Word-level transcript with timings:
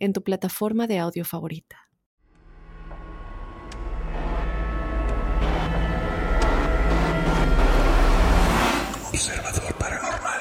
en 0.00 0.12
tu 0.12 0.22
plataforma 0.24 0.86
de 0.86 0.98
audio 0.98 1.24
favorita. 1.24 1.76
Observador 9.12 9.74
Paranormal. 9.78 10.40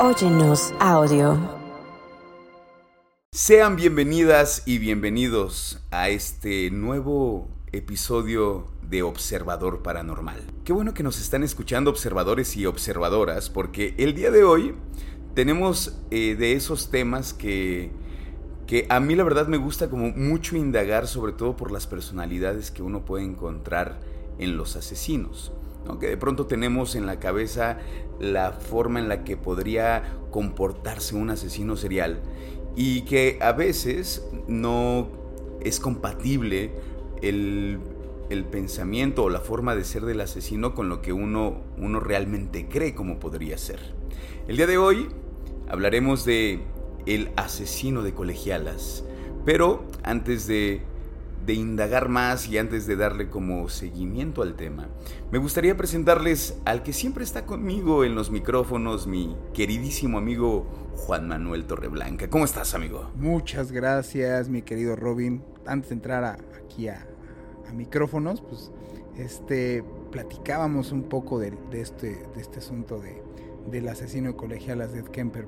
Óyenos 0.00 0.72
audio. 0.80 1.60
Sean 3.32 3.76
bienvenidas 3.76 4.62
y 4.66 4.78
bienvenidos 4.78 5.84
a 5.90 6.08
este 6.08 6.70
nuevo 6.70 7.48
episodio 7.72 8.66
de 8.82 9.02
Observador 9.02 9.82
Paranormal. 9.82 10.42
Qué 10.64 10.72
bueno 10.72 10.94
que 10.94 11.02
nos 11.02 11.20
están 11.20 11.44
escuchando 11.44 11.90
observadores 11.90 12.56
y 12.56 12.66
observadoras 12.66 13.50
porque 13.50 13.94
el 13.98 14.14
día 14.14 14.30
de 14.30 14.42
hoy 14.42 14.74
tenemos 15.34 15.98
eh, 16.10 16.36
de 16.36 16.54
esos 16.54 16.90
temas 16.90 17.32
que, 17.32 17.90
que 18.66 18.86
a 18.88 19.00
mí 19.00 19.14
la 19.14 19.24
verdad 19.24 19.48
me 19.48 19.56
gusta 19.56 19.90
como 19.90 20.10
mucho 20.10 20.56
indagar, 20.56 21.06
sobre 21.06 21.32
todo 21.32 21.56
por 21.56 21.70
las 21.70 21.86
personalidades 21.86 22.70
que 22.70 22.82
uno 22.82 23.04
puede 23.04 23.24
encontrar 23.24 23.98
en 24.38 24.56
los 24.56 24.76
asesinos. 24.76 25.52
Que 25.98 26.08
de 26.08 26.16
pronto 26.16 26.46
tenemos 26.46 26.94
en 26.94 27.06
la 27.06 27.18
cabeza 27.18 27.78
la 28.20 28.52
forma 28.52 29.00
en 29.00 29.08
la 29.08 29.24
que 29.24 29.36
podría 29.36 30.04
comportarse 30.30 31.16
un 31.16 31.30
asesino 31.30 31.76
serial 31.76 32.20
y 32.76 33.02
que 33.02 33.38
a 33.40 33.52
veces 33.52 34.24
no 34.46 35.08
es 35.60 35.80
compatible 35.80 36.70
el, 37.22 37.80
el, 38.28 38.44
pensamiento 38.44 39.24
o 39.24 39.30
la 39.30 39.40
forma 39.40 39.74
de 39.74 39.84
ser 39.84 40.04
del 40.04 40.20
asesino 40.20 40.74
con 40.74 40.88
lo 40.88 41.02
que 41.02 41.12
uno, 41.12 41.62
uno 41.76 41.98
realmente 41.98 42.68
cree 42.68 42.94
como 42.94 43.18
podría 43.18 43.58
ser. 43.58 43.80
El 44.46 44.56
día 44.56 44.66
de 44.66 44.78
hoy 44.78 45.08
hablaremos 45.70 46.24
de 46.24 46.60
el 47.06 47.30
asesino 47.36 48.02
de 48.02 48.12
colegialas. 48.12 49.04
Pero 49.44 49.84
antes 50.02 50.46
de, 50.46 50.82
de, 51.46 51.54
indagar 51.54 52.08
más 52.08 52.48
y 52.48 52.58
antes 52.58 52.86
de 52.86 52.96
darle 52.96 53.30
como 53.30 53.68
seguimiento 53.68 54.42
al 54.42 54.54
tema, 54.54 54.88
me 55.30 55.38
gustaría 55.38 55.76
presentarles 55.76 56.58
al 56.66 56.82
que 56.82 56.92
siempre 56.92 57.24
está 57.24 57.46
conmigo 57.46 58.04
en 58.04 58.14
los 58.14 58.30
micrófonos, 58.30 59.06
mi 59.06 59.34
queridísimo 59.54 60.18
amigo 60.18 60.66
Juan 60.96 61.28
Manuel 61.28 61.64
Torreblanca. 61.64 62.28
¿Cómo 62.28 62.44
estás, 62.44 62.74
amigo? 62.74 63.10
Muchas 63.14 63.72
gracias, 63.72 64.48
mi 64.48 64.62
querido 64.62 64.96
Robin. 64.96 65.42
Antes 65.66 65.90
de 65.90 65.94
entrar 65.94 66.38
aquí 66.62 66.88
a, 66.88 67.06
micrófonos, 67.72 68.40
pues 68.40 68.72
este 69.16 69.84
platicábamos 70.10 70.90
un 70.90 71.04
poco 71.04 71.38
de, 71.38 71.52
este, 71.70 72.26
de 72.34 72.40
este 72.40 72.58
asunto 72.58 72.98
de, 72.98 73.22
del 73.70 73.88
asesino 73.88 74.30
de 74.30 74.36
colegialas 74.36 74.92
de 74.92 75.00
Ed 75.00 75.06
Kemper 75.06 75.46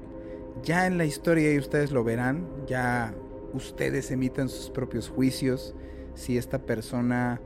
ya 0.62 0.86
en 0.86 0.98
la 0.98 1.04
historia, 1.04 1.52
y 1.52 1.58
ustedes 1.58 1.90
lo 1.90 2.04
verán, 2.04 2.46
ya 2.66 3.14
ustedes 3.54 4.10
emitan 4.10 4.48
sus 4.48 4.70
propios 4.70 5.08
juicios 5.08 5.74
si 6.14 6.36
esta 6.36 6.58
persona 6.58 7.40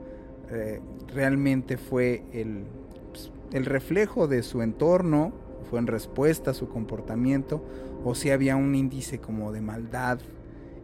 eh, 0.51 0.81
realmente 1.15 1.77
fue 1.77 2.25
el, 2.33 2.65
pues, 3.13 3.31
el 3.53 3.65
reflejo 3.65 4.27
de 4.27 4.43
su 4.43 4.63
entorno, 4.63 5.33
fue 5.71 5.79
en 5.79 5.87
respuesta 5.87 6.51
a 6.51 6.55
su 6.55 6.69
comportamiento, 6.69 7.63
o 8.05 8.15
si 8.15 8.31
había 8.31 8.57
un 8.57 8.75
índice 8.75 9.19
como 9.19 9.53
de 9.53 9.61
maldad 9.61 10.19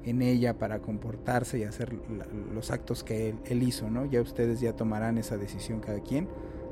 en 0.05 0.23
ella 0.23 0.59
para 0.59 0.81
comportarse 0.81 1.59
y 1.59 1.65
hacer 1.65 1.93
los 2.53 2.73
actos 2.73 3.05
que 3.05 3.29
él, 3.29 3.39
él, 3.45 3.63
hizo, 3.63 3.89
¿no? 3.89 4.07
Ya 4.07 4.21
ustedes 4.21 4.61
ya 4.61 4.75
tomarán 4.75 5.19
esa 5.19 5.37
decisión 5.37 5.79
cada 5.79 6.01
quien. 6.01 6.29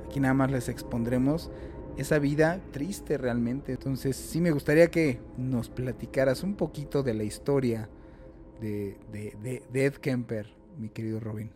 Aquí 0.09 0.19
nada 0.19 0.35
más 0.35 0.51
les 0.51 0.69
expondremos 0.69 1.53
esa 1.97 2.19
vida 2.19 2.61
triste 2.73 3.19
realmente. 3.19 3.73
Entonces 3.73 4.17
sí 4.17 4.41
me 4.41 4.51
gustaría 4.51 4.91
que 4.91 5.21
nos 5.37 5.69
platicaras 5.69 6.43
un 6.43 6.55
poquito 6.55 7.03
de 7.03 7.15
la 7.15 7.25
historia 7.25 7.89
de, 8.61 9.63
Ed 9.73 9.95
Kemper, 9.95 10.47
mi 10.79 10.89
querido 10.91 11.21
Robin. 11.21 11.51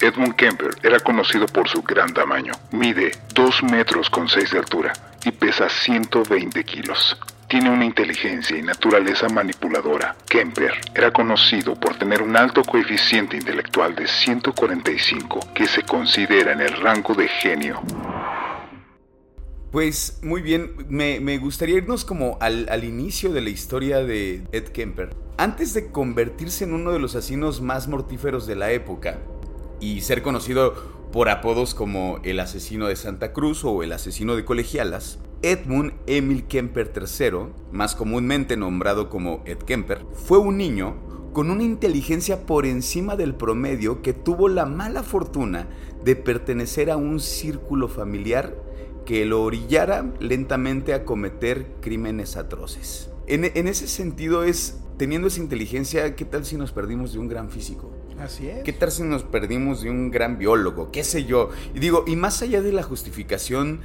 Edmund 0.00 0.34
Kemper 0.36 0.70
era 0.82 1.00
conocido 1.00 1.46
por 1.46 1.68
su 1.68 1.82
gran 1.82 2.12
tamaño. 2.12 2.52
Mide 2.72 3.12
2 3.34 3.62
metros 3.64 4.10
con 4.10 4.28
6 4.28 4.50
de 4.50 4.58
altura 4.58 4.92
y 5.24 5.30
pesa 5.30 5.68
120 5.68 6.64
kilos. 6.64 7.16
Tiene 7.48 7.70
una 7.70 7.84
inteligencia 7.84 8.56
y 8.56 8.62
naturaleza 8.62 9.28
manipuladora. 9.28 10.16
Kemper 10.28 10.72
era 10.94 11.12
conocido 11.12 11.74
por 11.74 11.96
tener 11.96 12.22
un 12.22 12.36
alto 12.36 12.62
coeficiente 12.64 13.36
intelectual 13.36 13.94
de 13.94 14.06
145 14.06 15.40
que 15.54 15.66
se 15.66 15.82
considera 15.82 16.52
en 16.52 16.60
el 16.60 16.72
rango 16.82 17.14
de 17.14 17.28
genio. 17.28 17.80
Pues 19.74 20.20
muy 20.22 20.40
bien, 20.40 20.76
me, 20.88 21.36
gustaría 21.38 21.78
irnos 21.78 22.04
como 22.04 22.38
al, 22.40 22.68
al, 22.70 22.84
inicio 22.84 23.32
de 23.32 23.40
la 23.40 23.50
historia 23.50 24.04
de 24.04 24.44
Ed 24.52 24.68
Kemper. 24.68 25.10
Antes 25.36 25.74
de 25.74 25.90
convertirse 25.90 26.62
en 26.62 26.74
uno 26.74 26.92
de 26.92 27.00
los 27.00 27.16
asesinos 27.16 27.60
más 27.60 27.88
mortíferos 27.88 28.46
de 28.46 28.54
la 28.54 28.70
época 28.70 29.18
y 29.80 30.02
ser 30.02 30.22
conocido 30.22 30.74
por 31.10 31.28
apodos 31.28 31.74
como 31.74 32.20
el 32.22 32.38
asesino 32.38 32.86
de 32.86 32.94
Santa 32.94 33.32
Cruz 33.32 33.64
o 33.64 33.82
el 33.82 33.90
asesino 33.90 34.36
de 34.36 34.44
colegialas, 34.44 35.18
Edmund 35.42 35.94
Emil 36.06 36.44
Kemper 36.44 36.92
III, 36.96 37.48
más 37.72 37.96
comúnmente 37.96 38.56
nombrado 38.56 39.10
como 39.10 39.42
Ed 39.44 39.58
Kemper, 39.58 40.06
fue 40.12 40.38
un 40.38 40.56
niño 40.56 40.94
con 41.32 41.50
una 41.50 41.64
inteligencia 41.64 42.46
por 42.46 42.64
encima 42.64 43.16
del 43.16 43.34
promedio 43.34 44.02
que 44.02 44.12
tuvo 44.12 44.48
la 44.48 44.66
mala 44.66 45.02
fortuna 45.02 45.66
de 46.04 46.14
pertenecer 46.14 46.92
a 46.92 46.96
un 46.96 47.18
círculo 47.18 47.88
familiar 47.88 48.54
que 49.04 49.24
lo 49.24 49.42
orillara 49.42 50.12
lentamente 50.20 50.94
a 50.94 51.04
cometer 51.04 51.66
crímenes 51.80 52.36
atroces. 52.36 53.10
En, 53.26 53.44
ese 53.44 53.88
sentido 53.88 54.44
es, 54.44 54.80
teniendo 54.98 55.28
esa 55.28 55.40
inteligencia, 55.40 56.14
¿qué 56.14 56.24
tal 56.24 56.44
si 56.44 56.56
nos 56.56 56.72
perdimos 56.72 57.12
de 57.12 57.18
un 57.18 57.28
gran 57.28 57.50
físico? 57.50 57.90
Así 58.18 58.48
es. 58.48 58.62
¿Qué 58.62 58.72
tal 58.72 58.90
si 58.90 59.02
nos 59.02 59.22
perdimos 59.22 59.82
de 59.82 59.90
un 59.90 60.10
gran 60.10 60.38
biólogo? 60.38 60.90
¿Qué 60.90 61.04
sé 61.04 61.24
yo? 61.24 61.50
Y 61.74 61.80
digo, 61.80 62.04
y 62.06 62.16
más 62.16 62.42
allá 62.42 62.60
de 62.60 62.72
la 62.72 62.82
justificación, 62.82 63.80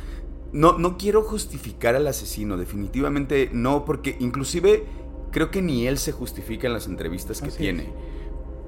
no, 0.51 0.77
no 0.77 0.97
quiero 0.97 1.23
justificar 1.23 1.95
al 1.95 2.07
asesino, 2.07 2.57
definitivamente 2.57 3.49
no, 3.53 3.85
porque 3.85 4.17
inclusive 4.19 4.85
creo 5.31 5.51
que 5.51 5.61
ni 5.61 5.87
él 5.87 5.97
se 5.97 6.11
justifica 6.11 6.67
en 6.67 6.73
las 6.73 6.87
entrevistas 6.87 7.41
que 7.41 7.51
tiene. 7.51 7.89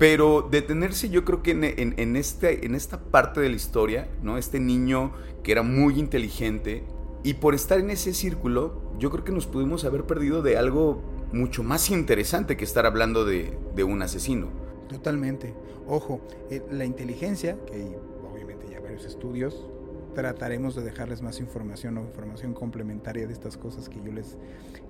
Pero 0.01 0.41
detenerse 0.50 1.12
yo 1.12 1.23
creo 1.25 1.44
que 1.44 1.51
en, 1.51 2.16
este, 2.16 2.66
en 2.66 2.73
esta 2.73 3.00
parte 3.00 3.39
de 3.39 3.50
la 3.50 3.56
historia, 3.56 4.09
¿no? 4.23 4.39
Este 4.39 4.59
niño 4.59 5.12
que 5.44 5.51
era 5.51 5.62
muy 5.62 6.00
inteligente 6.00 6.84
y 7.22 7.35
por 7.35 7.53
estar 7.53 7.79
en 7.79 7.91
ese 7.91 8.16
círculo, 8.16 8.81
yo 8.97 9.11
creo 9.11 9.23
que 9.23 9.31
nos 9.31 9.45
pudimos 9.45 9.85
haber 9.85 10.06
perdido 10.06 10.41
de 10.41 10.57
algo 10.57 11.03
mucho 11.34 11.61
más 11.61 11.91
interesante 11.91 12.57
que 12.57 12.63
estar 12.63 12.88
hablando 12.88 13.25
de, 13.25 13.56
un 13.84 14.01
asesino. 14.01 14.47
Totalmente. 14.90 15.53
Ojo, 15.85 16.19
eh, 16.50 16.63
la 16.72 16.85
inteligencia, 16.85 17.59
que 17.67 17.95
obviamente 18.28 18.66
ya 18.72 18.79
varios 18.79 19.06
estudios 19.06 19.67
trataremos 20.16 20.75
de 20.75 20.81
dejarles 20.81 21.22
más 21.22 21.40
información 21.40 22.00
o 22.00 22.01
información 22.01 22.56
complementaria 22.56 23.28
de 23.28 23.34
estas 23.34 23.56
cosas 23.56 23.88
que 23.88 24.01
yo 24.03 24.11
les, 24.11 24.35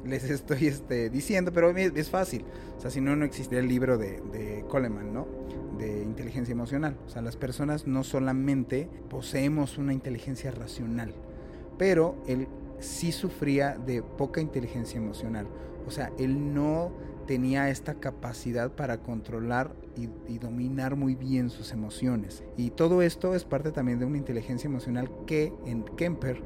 les 0.06 0.24
estoy 0.30 0.68
este, 0.68 1.10
diciendo, 1.10 1.52
pero 1.54 1.70
es, 1.76 2.10
fácil. 2.10 2.46
O 2.78 2.82
sea, 2.82 2.90
si 2.92 3.02
no, 3.02 3.16
no 3.16 3.26
existiría 3.26 3.60
el 3.60 3.68
libro 3.68 3.98
de, 3.98 4.22
de 4.32 4.66
Coleman, 4.68 5.14
¿no? 5.14 5.28
De 5.78 6.02
inteligencia 6.04 6.52
emocional. 6.52 6.98
O 7.06 7.10
sea, 7.10 7.22
las 7.22 7.38
personas 7.38 7.88
no 7.88 8.04
solamente 8.04 8.90
poseemos 9.10 9.78
una 9.78 9.94
inteligencia 9.94 10.52
racional, 10.52 11.14
pero 11.78 12.16
él 12.28 12.48
sí 12.80 13.12
sufría 13.12 13.78
de 13.78 14.02
poca 14.02 14.42
inteligencia 14.42 14.98
emocional. 14.98 15.48
O 15.88 15.92
sea, 15.92 16.12
él 16.18 16.54
no 16.54 16.92
tenía 17.26 17.70
esta 17.70 17.96
capacidad 17.96 18.72
para 18.72 19.02
controlar 19.02 19.74
y, 19.96 20.38
dominar 20.38 20.96
muy 20.96 21.16
bien 21.16 21.50
sus 21.50 21.72
emociones. 21.72 22.44
Y 22.58 22.72
todo 22.72 23.02
esto 23.02 23.36
es 23.36 23.46
parte 23.46 23.72
también 23.72 24.00
de 24.00 24.06
una 24.06 24.18
inteligencia 24.18 24.68
emocional 24.68 25.10
que 25.28 25.54
en 25.66 25.84
Kemper, 25.84 26.42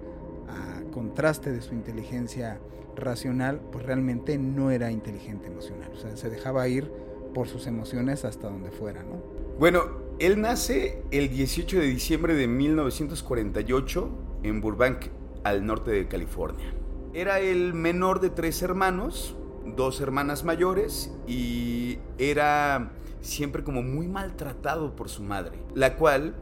contraste 0.96 1.52
de 1.52 1.62
su 1.62 1.74
inteligencia 1.74 2.58
racional, 2.96 3.60
pues 3.70 3.86
realmente 3.86 4.38
no 4.38 4.72
era 4.72 4.92
inteligente 4.92 5.48
emocional. 5.48 5.92
O 5.94 5.98
sea, 5.98 6.16
se 6.16 6.30
dejaba 6.30 6.70
ir 6.70 6.90
por 7.34 7.50
sus 7.50 7.68
emociones 7.68 8.24
hasta 8.24 8.50
donde 8.50 8.72
fuera, 8.72 9.04
¿no? 9.04 9.22
Bueno, 9.60 9.82
él 10.20 10.40
nace 10.40 11.04
el 11.12 11.28
18 11.28 11.80
de 11.80 11.88
diciembre 11.88 12.34
de 12.34 12.48
1948 12.48 14.10
en 14.44 14.62
Burbank, 14.62 15.08
al 15.44 15.66
norte 15.66 15.92
de 15.92 16.08
California. 16.08 16.74
Era 17.14 17.42
el 17.42 17.74
menor 17.74 18.22
de 18.22 18.30
tres 18.30 18.62
hermanos, 18.62 19.36
dos 19.76 20.00
hermanas 20.00 20.46
mayores 20.46 21.14
y 21.28 22.00
era 22.18 22.94
siempre 23.20 23.66
como 23.66 23.82
muy 23.82 24.08
maltratado 24.08 24.96
por 24.96 25.10
su 25.10 25.24
madre, 25.24 25.60
la 25.74 25.98
cual 25.98 26.36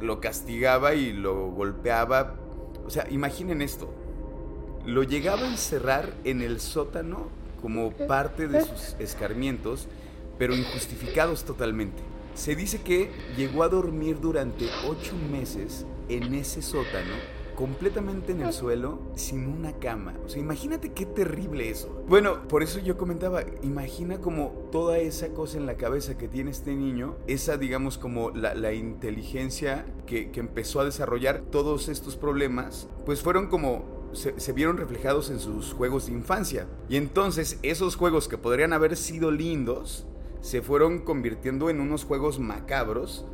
lo 0.00 0.20
castigaba 0.20 0.94
y 0.94 1.12
lo 1.12 1.50
golpeaba. 1.52 2.34
O 2.86 2.90
sea, 2.90 3.06
imaginen 3.10 3.62
esto. 3.62 3.88
Lo 4.84 5.02
llegaba 5.02 5.42
a 5.42 5.50
encerrar 5.50 6.12
en 6.24 6.42
el 6.42 6.60
sótano 6.60 7.28
como 7.60 7.92
parte 7.92 8.48
de 8.48 8.64
sus 8.64 8.96
escarmientos, 8.98 9.86
pero 10.38 10.56
injustificados 10.56 11.44
totalmente. 11.44 12.02
Se 12.34 12.56
dice 12.56 12.80
que 12.80 13.10
llegó 13.36 13.62
a 13.62 13.68
dormir 13.68 14.18
durante 14.20 14.66
ocho 14.88 15.14
meses 15.30 15.86
en 16.08 16.34
ese 16.34 16.62
sótano 16.62 17.41
completamente 17.54 18.32
en 18.32 18.42
el 18.42 18.52
suelo, 18.52 19.00
sin 19.14 19.46
una 19.46 19.72
cama. 19.78 20.14
O 20.24 20.28
sea, 20.28 20.40
imagínate 20.40 20.92
qué 20.92 21.06
terrible 21.06 21.70
eso. 21.70 22.04
Bueno, 22.08 22.46
por 22.48 22.62
eso 22.62 22.78
yo 22.80 22.96
comentaba, 22.96 23.42
imagina 23.62 24.18
como 24.18 24.68
toda 24.70 24.98
esa 24.98 25.28
cosa 25.28 25.58
en 25.58 25.66
la 25.66 25.76
cabeza 25.76 26.18
que 26.18 26.28
tiene 26.28 26.50
este 26.50 26.74
niño, 26.74 27.16
esa 27.26 27.56
digamos 27.56 27.98
como 27.98 28.30
la, 28.30 28.72
inteligencia 28.72 29.84
que, 30.06 30.30
que 30.30 30.40
empezó 30.40 30.80
a 30.80 30.84
desarrollar 30.84 31.42
todos 31.50 31.88
estos 31.88 32.16
problemas, 32.16 32.88
pues 33.04 33.22
fueron 33.22 33.48
como 33.48 33.84
se, 34.12 34.38
se, 34.40 34.52
vieron 34.52 34.76
reflejados 34.76 35.30
en 35.30 35.38
sus 35.38 35.72
juegos 35.72 36.06
de 36.06 36.12
infancia. 36.12 36.66
Y 36.88 36.96
entonces 36.96 37.58
esos 37.62 37.96
juegos 37.96 38.28
que 38.28 38.38
podrían 38.38 38.72
haber 38.72 38.96
sido 38.96 39.30
lindos, 39.30 40.06
se 40.40 40.60
fueron 40.60 40.98
convirtiendo 41.00 41.70
en 41.70 41.80
unos 41.80 42.04
juegos 42.04 42.38
macabros 42.38 43.24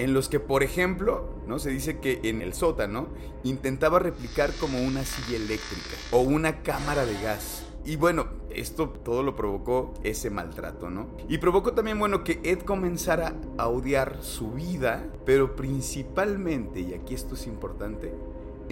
en 0.00 0.14
los 0.14 0.30
que, 0.30 0.40
por 0.40 0.62
ejemplo, 0.62 1.28
¿no? 1.46 1.58
Se 1.58 1.68
dice 1.68 1.98
que 1.98 2.20
en 2.24 2.40
el 2.40 2.54
sótano 2.54 3.08
intentaba 3.44 3.98
replicar 3.98 4.50
como 4.54 4.80
una 4.80 5.04
silla 5.04 5.36
eléctrica 5.36 5.94
o 6.10 6.20
una 6.20 6.62
cámara 6.62 7.04
de 7.04 7.20
gas. 7.20 7.66
Y 7.84 7.96
bueno, 7.96 8.26
esto 8.48 8.88
todo 8.88 9.22
lo 9.22 9.36
provocó 9.36 9.92
ese 10.02 10.30
maltrato, 10.30 10.88
¿no? 10.88 11.08
Y 11.28 11.36
provocó 11.36 11.74
también, 11.74 11.98
bueno, 11.98 12.24
que 12.24 12.40
Ed 12.44 12.60
comenzara 12.60 13.34
a 13.58 13.68
odiar 13.68 14.22
su 14.22 14.52
vida, 14.52 15.06
pero 15.26 15.54
principalmente, 15.54 16.80
y 16.80 16.94
aquí 16.94 17.14
esto 17.14 17.34
es 17.34 17.46
importante, 17.46 18.10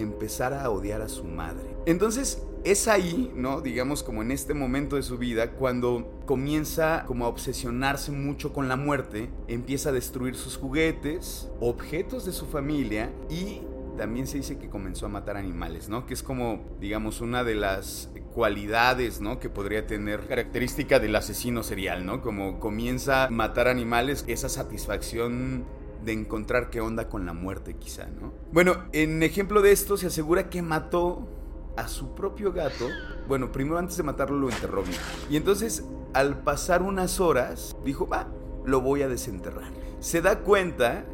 empezara 0.00 0.62
a 0.62 0.70
odiar 0.70 1.02
a 1.02 1.08
su 1.08 1.24
madre. 1.24 1.76
Entonces, 1.86 2.42
es 2.64 2.88
ahí, 2.88 3.32
¿no? 3.34 3.60
Digamos 3.60 4.02
como 4.02 4.22
en 4.22 4.30
este 4.30 4.54
momento 4.54 4.96
de 4.96 5.02
su 5.02 5.18
vida, 5.18 5.52
cuando 5.52 6.20
comienza 6.26 7.04
como 7.06 7.24
a 7.24 7.28
obsesionarse 7.28 8.12
mucho 8.12 8.52
con 8.52 8.68
la 8.68 8.76
muerte, 8.76 9.30
empieza 9.46 9.90
a 9.90 9.92
destruir 9.92 10.34
sus 10.34 10.56
juguetes, 10.56 11.48
objetos 11.60 12.24
de 12.24 12.32
su 12.32 12.46
familia 12.46 13.12
y 13.30 13.62
también 13.96 14.26
se 14.26 14.38
dice 14.38 14.58
que 14.58 14.68
comenzó 14.68 15.06
a 15.06 15.08
matar 15.08 15.36
animales, 15.36 15.88
¿no? 15.88 16.06
Que 16.06 16.14
es 16.14 16.22
como, 16.22 16.64
digamos, 16.80 17.20
una 17.20 17.42
de 17.44 17.56
las 17.56 18.10
cualidades, 18.32 19.20
¿no? 19.20 19.40
Que 19.40 19.50
podría 19.50 19.86
tener 19.86 20.26
característica 20.26 21.00
del 21.00 21.16
asesino 21.16 21.62
serial, 21.62 22.06
¿no? 22.06 22.22
Como 22.22 22.60
comienza 22.60 23.24
a 23.24 23.30
matar 23.30 23.66
animales, 23.66 24.24
esa 24.28 24.48
satisfacción 24.48 25.64
de 26.04 26.12
encontrar 26.12 26.70
qué 26.70 26.80
onda 26.80 27.08
con 27.08 27.26
la 27.26 27.32
muerte 27.32 27.74
quizá, 27.74 28.06
¿no? 28.06 28.32
Bueno, 28.52 28.84
en 28.92 29.22
ejemplo 29.22 29.62
de 29.62 29.72
esto 29.72 29.96
se 29.96 30.06
asegura 30.06 30.48
que 30.48 30.62
mató 30.62 31.28
a 31.78 31.86
su 31.86 32.14
propio 32.14 32.52
gato. 32.52 32.88
Bueno, 33.28 33.52
primero 33.52 33.78
antes 33.78 33.96
de 33.96 34.02
matarlo 34.02 34.36
lo 34.36 34.50
enterró 34.50 34.82
bien. 34.82 34.98
Y 35.30 35.36
entonces, 35.36 35.84
al 36.12 36.42
pasar 36.42 36.82
unas 36.82 37.20
horas, 37.20 37.76
dijo, 37.84 38.08
va, 38.08 38.26
lo 38.64 38.80
voy 38.80 39.02
a 39.02 39.08
desenterrar. 39.08 39.70
Se 40.00 40.20
da 40.20 40.40
cuenta 40.40 41.04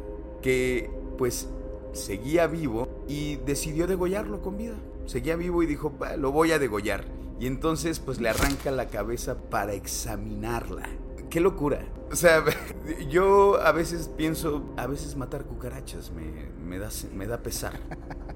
que, 0.41 0.89
pues, 1.17 1.49
seguía 1.93 2.47
vivo 2.47 2.87
y 3.07 3.35
decidió 3.37 3.85
degollarlo 3.85 4.41
con 4.41 4.57
vida. 4.57 4.75
Seguía 5.05 5.35
vivo 5.35 5.61
y 5.61 5.67
dijo, 5.67 5.95
va, 5.97 6.17
lo 6.17 6.31
voy 6.31 6.51
a 6.51 6.59
degollar. 6.59 7.05
Y 7.39 7.47
entonces, 7.47 7.99
pues, 7.99 8.19
le 8.19 8.29
arranca 8.29 8.71
la 8.71 8.87
cabeza 8.87 9.37
para 9.49 9.73
examinarla. 9.73 10.89
¡Qué 11.35 11.41
locura! 11.41 11.81
O 12.09 12.15
sea, 12.15 12.45
yo 13.09 13.59
a 13.59 13.73
veces 13.73 14.09
pienso, 14.15 14.73
a 14.77 14.87
veces 14.87 15.17
matar 15.17 15.43
cucarachas 15.43 16.13
me, 16.13 16.31
me, 16.65 16.79
da, 16.79 16.87
me 17.13 17.27
da 17.27 17.43
pesar. 17.43 17.73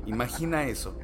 Imagina 0.06 0.66
eso. 0.66 0.98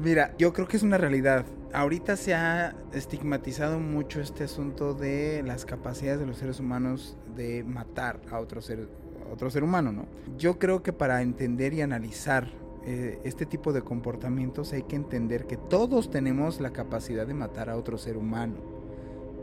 Mira, 0.00 0.34
yo 0.36 0.52
creo 0.52 0.66
que 0.66 0.76
es 0.76 0.82
una 0.82 0.98
realidad. 0.98 1.46
Ahorita 1.72 2.16
se 2.16 2.34
ha 2.34 2.74
estigmatizado 2.92 3.78
mucho 3.78 4.20
este 4.20 4.42
asunto 4.42 4.94
de 4.94 5.44
las 5.46 5.64
capacidades 5.64 6.18
de 6.18 6.26
los 6.26 6.38
seres 6.38 6.58
humanos 6.58 7.16
de 7.36 7.62
matar 7.62 8.20
a 8.32 8.40
otro 8.40 8.60
ser, 8.60 8.88
otro 9.32 9.48
ser 9.48 9.62
humano, 9.62 9.92
¿no? 9.92 10.08
Yo 10.36 10.58
creo 10.58 10.82
que 10.82 10.92
para 10.92 11.22
entender 11.22 11.72
y 11.72 11.82
analizar 11.82 12.48
eh, 12.84 13.20
este 13.22 13.46
tipo 13.46 13.72
de 13.72 13.82
comportamientos 13.82 14.72
hay 14.72 14.82
que 14.82 14.96
entender 14.96 15.46
que 15.46 15.56
todos 15.56 16.10
tenemos 16.10 16.60
la 16.60 16.72
capacidad 16.72 17.28
de 17.28 17.34
matar 17.34 17.70
a 17.70 17.76
otro 17.76 17.96
ser 17.96 18.16
humano. 18.16 18.77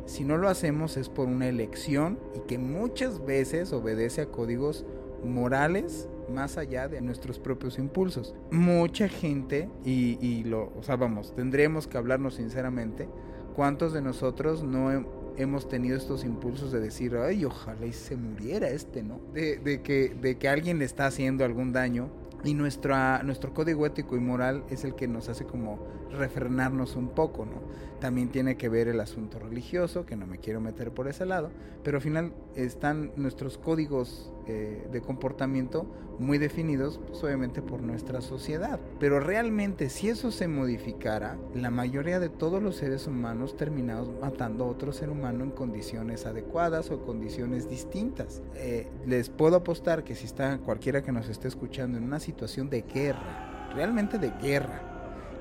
Si 0.05 0.23
no 0.23 0.37
lo 0.37 0.49
hacemos 0.49 0.97
es 0.97 1.09
por 1.09 1.27
una 1.27 1.47
elección 1.47 2.19
y 2.35 2.39
que 2.47 2.57
muchas 2.57 3.25
veces 3.25 3.73
obedece 3.73 4.21
a 4.21 4.25
códigos 4.27 4.85
morales 5.23 6.07
más 6.29 6.57
allá 6.57 6.87
de 6.87 7.01
nuestros 7.01 7.39
propios 7.39 7.77
impulsos. 7.79 8.35
Mucha 8.51 9.07
gente, 9.07 9.69
y, 9.83 10.43
lo, 10.43 10.71
o 10.77 10.83
sea, 10.83 10.95
vamos, 10.95 11.33
tendremos 11.35 11.87
que 11.87 11.97
hablarnos 11.97 12.35
sinceramente, 12.35 13.07
¿cuántos 13.55 13.93
de 13.93 14.01
nosotros 14.01 14.63
no 14.63 15.05
hemos 15.37 15.67
tenido 15.67 15.97
estos 15.97 16.23
impulsos 16.23 16.71
de 16.71 16.79
decir, 16.79 17.15
ay, 17.17 17.45
ojalá 17.45 17.85
y 17.85 17.93
se 17.93 18.15
muriera 18.15 18.69
este, 18.69 19.03
¿no? 19.03 19.19
De, 19.33 19.81
que, 19.83 20.15
de 20.21 20.37
que 20.37 20.47
alguien 20.47 20.79
le 20.79 20.85
está 20.85 21.07
haciendo 21.07 21.43
algún 21.45 21.73
daño 21.73 22.09
y 22.43 22.53
nuestra, 22.53 23.23
nuestro 23.23 23.53
código 23.53 23.85
ético 23.85 24.15
y 24.15 24.19
moral 24.19 24.63
es 24.69 24.83
el 24.83 24.95
que 24.95 25.07
nos 25.07 25.29
hace 25.29 25.45
como 25.45 25.79
refrenarnos 26.15 26.95
un 26.95 27.09
poco, 27.09 27.45
¿no? 27.45 27.61
También 27.99 28.29
tiene 28.29 28.57
que 28.57 28.69
ver 28.69 28.87
el 28.87 28.99
asunto 28.99 29.39
religioso, 29.39 30.05
que 30.05 30.15
no 30.15 30.27
me 30.27 30.37
quiero 30.37 30.59
meter 30.61 30.91
por 30.91 31.07
ese 31.07 31.25
lado, 31.25 31.49
pero 31.83 31.97
al 31.97 32.03
final 32.03 32.33
están 32.55 33.11
nuestros 33.15 33.57
códigos 33.57 34.31
eh, 34.47 34.87
de 34.91 35.01
comportamiento 35.01 35.87
muy 36.19 36.37
definidos, 36.37 36.99
pues 37.07 37.23
obviamente 37.23 37.61
por 37.61 37.81
nuestra 37.81 38.21
sociedad. 38.21 38.79
Pero 38.99 39.19
realmente 39.19 39.89
si 39.89 40.09
eso 40.09 40.31
se 40.31 40.47
modificara, 40.47 41.37
la 41.53 41.71
mayoría 41.71 42.19
de 42.19 42.29
todos 42.29 42.61
los 42.61 42.75
seres 42.75 43.07
humanos 43.07 43.57
terminamos 43.57 44.09
matando 44.21 44.65
a 44.65 44.67
otro 44.67 44.93
ser 44.93 45.09
humano 45.09 45.43
en 45.43 45.51
condiciones 45.51 46.25
adecuadas 46.25 46.91
o 46.91 47.03
condiciones 47.05 47.69
distintas. 47.69 48.41
Eh, 48.55 48.87
les 49.05 49.29
puedo 49.29 49.57
apostar 49.57 50.03
que 50.03 50.15
si 50.15 50.25
está 50.25 50.57
cualquiera 50.59 51.01
que 51.01 51.11
nos 51.11 51.27
esté 51.27 51.47
escuchando 51.47 51.97
en 51.97 52.03
una 52.03 52.19
situación 52.19 52.69
de 52.69 52.81
guerra, 52.81 53.71
realmente 53.73 54.17
de 54.17 54.31
guerra, 54.41 54.94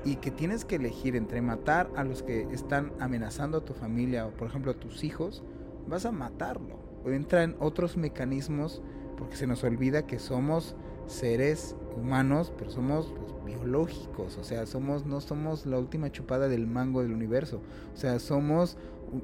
y 0.05 0.17
que 0.17 0.31
tienes 0.31 0.63
que 0.63 0.75
elegir 0.75 1.15
entre 1.15 1.41
matar 1.41 1.89
a 1.95 2.03
los 2.03 2.23
que 2.23 2.43
están 2.51 2.93
amenazando 2.99 3.57
a 3.57 3.65
tu 3.65 3.73
familia 3.73 4.27
o 4.27 4.29
por 4.31 4.47
ejemplo 4.47 4.71
a 4.71 4.75
tus 4.75 5.03
hijos, 5.03 5.43
vas 5.87 6.05
a 6.05 6.11
matarlo. 6.11 6.79
O 7.03 7.09
entran 7.09 7.55
otros 7.59 7.97
mecanismos 7.97 8.81
porque 9.17 9.35
se 9.35 9.47
nos 9.47 9.63
olvida 9.63 10.05
que 10.05 10.19
somos 10.19 10.75
seres 11.07 11.75
humanos, 11.97 12.53
pero 12.57 12.71
somos 12.71 13.13
biológicos, 13.45 14.37
o 14.37 14.43
sea, 14.43 14.65
somos 14.65 15.05
no 15.05 15.21
somos 15.21 15.65
la 15.65 15.77
última 15.77 16.11
chupada 16.11 16.47
del 16.47 16.67
mango 16.67 17.01
del 17.01 17.13
universo, 17.13 17.61
o 17.93 17.97
sea, 17.97 18.19
somos 18.19 18.77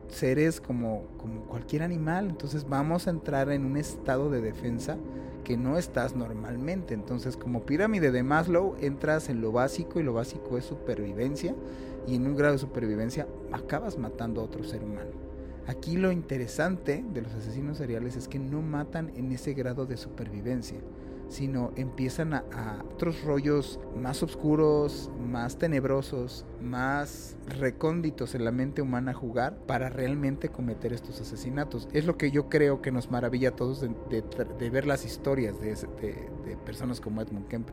seres 0.10 0.62
como, 0.62 1.04
como 1.18 1.42
cualquier 1.42 1.84
animal, 1.84 2.30
entonces 2.30 2.68
vamos 2.68 3.08
a 3.08 3.12
entrar 3.12 3.52
en 3.52 3.66
un 3.66 3.78
estado 3.78 4.30
de 4.30 4.42
defensa 4.42 4.98
que 5.44 5.58
no 5.58 5.78
estás 5.78 6.16
normalmente. 6.16 6.94
Entonces, 6.94 7.38
como 7.38 7.66
pirámide 7.66 8.12
de 8.12 8.24
Maslow, 8.24 8.76
entras 8.80 9.30
en 9.30 9.42
lo 9.42 9.52
básico 9.52 10.00
y 10.00 10.04
lo 10.04 10.14
básico 10.14 10.58
es 10.58 10.66
supervivencia 10.66 11.56
y 12.08 12.16
en 12.16 12.26
un 12.26 12.36
grado 12.36 12.54
de 12.54 12.60
supervivencia 12.60 13.28
acabas 13.52 13.98
matando 13.98 14.42
a 14.42 14.46
otro 14.46 14.64
ser 14.64 14.84
humano. 14.84 15.12
Aquí 15.68 15.98
lo 15.98 16.12
interesante 16.12 17.04
de 17.14 17.22
los 17.22 17.34
asesinos 17.34 17.78
seriales 17.78 18.16
es 18.16 18.28
que 18.28 18.40
no 18.40 18.62
matan 18.62 19.12
en 19.16 19.32
ese 19.32 19.54
grado 19.54 19.86
de 19.86 19.98
supervivencia 19.98 20.80
sino 21.32 21.72
empiezan 21.78 22.34
a, 22.34 22.84
otros 22.94 23.24
rollos 23.24 23.80
más 23.96 24.22
oscuros, 24.22 25.10
más 25.26 25.58
tenebrosos, 25.58 26.46
más 26.62 27.38
recónditos 27.48 28.36
en 28.36 28.44
la 28.44 28.52
mente 28.52 28.82
humana 28.82 29.14
jugar 29.14 29.58
para 29.66 29.90
realmente 29.90 30.50
cometer 30.50 30.92
estos 30.94 31.22
asesinatos. 31.22 31.88
Es 31.94 32.06
lo 32.06 32.18
que 32.18 32.32
yo 32.32 32.50
creo 32.50 32.82
que 32.82 32.92
nos 32.92 33.10
maravilla 33.10 33.50
a 33.50 33.56
todos 33.56 33.82
de, 33.82 34.70
ver 34.70 34.86
las 34.86 35.06
historias 35.06 35.60
de, 35.62 35.76
personas 36.66 37.00
como 37.00 37.22
Edmund 37.22 37.48
Kemp. 37.48 37.70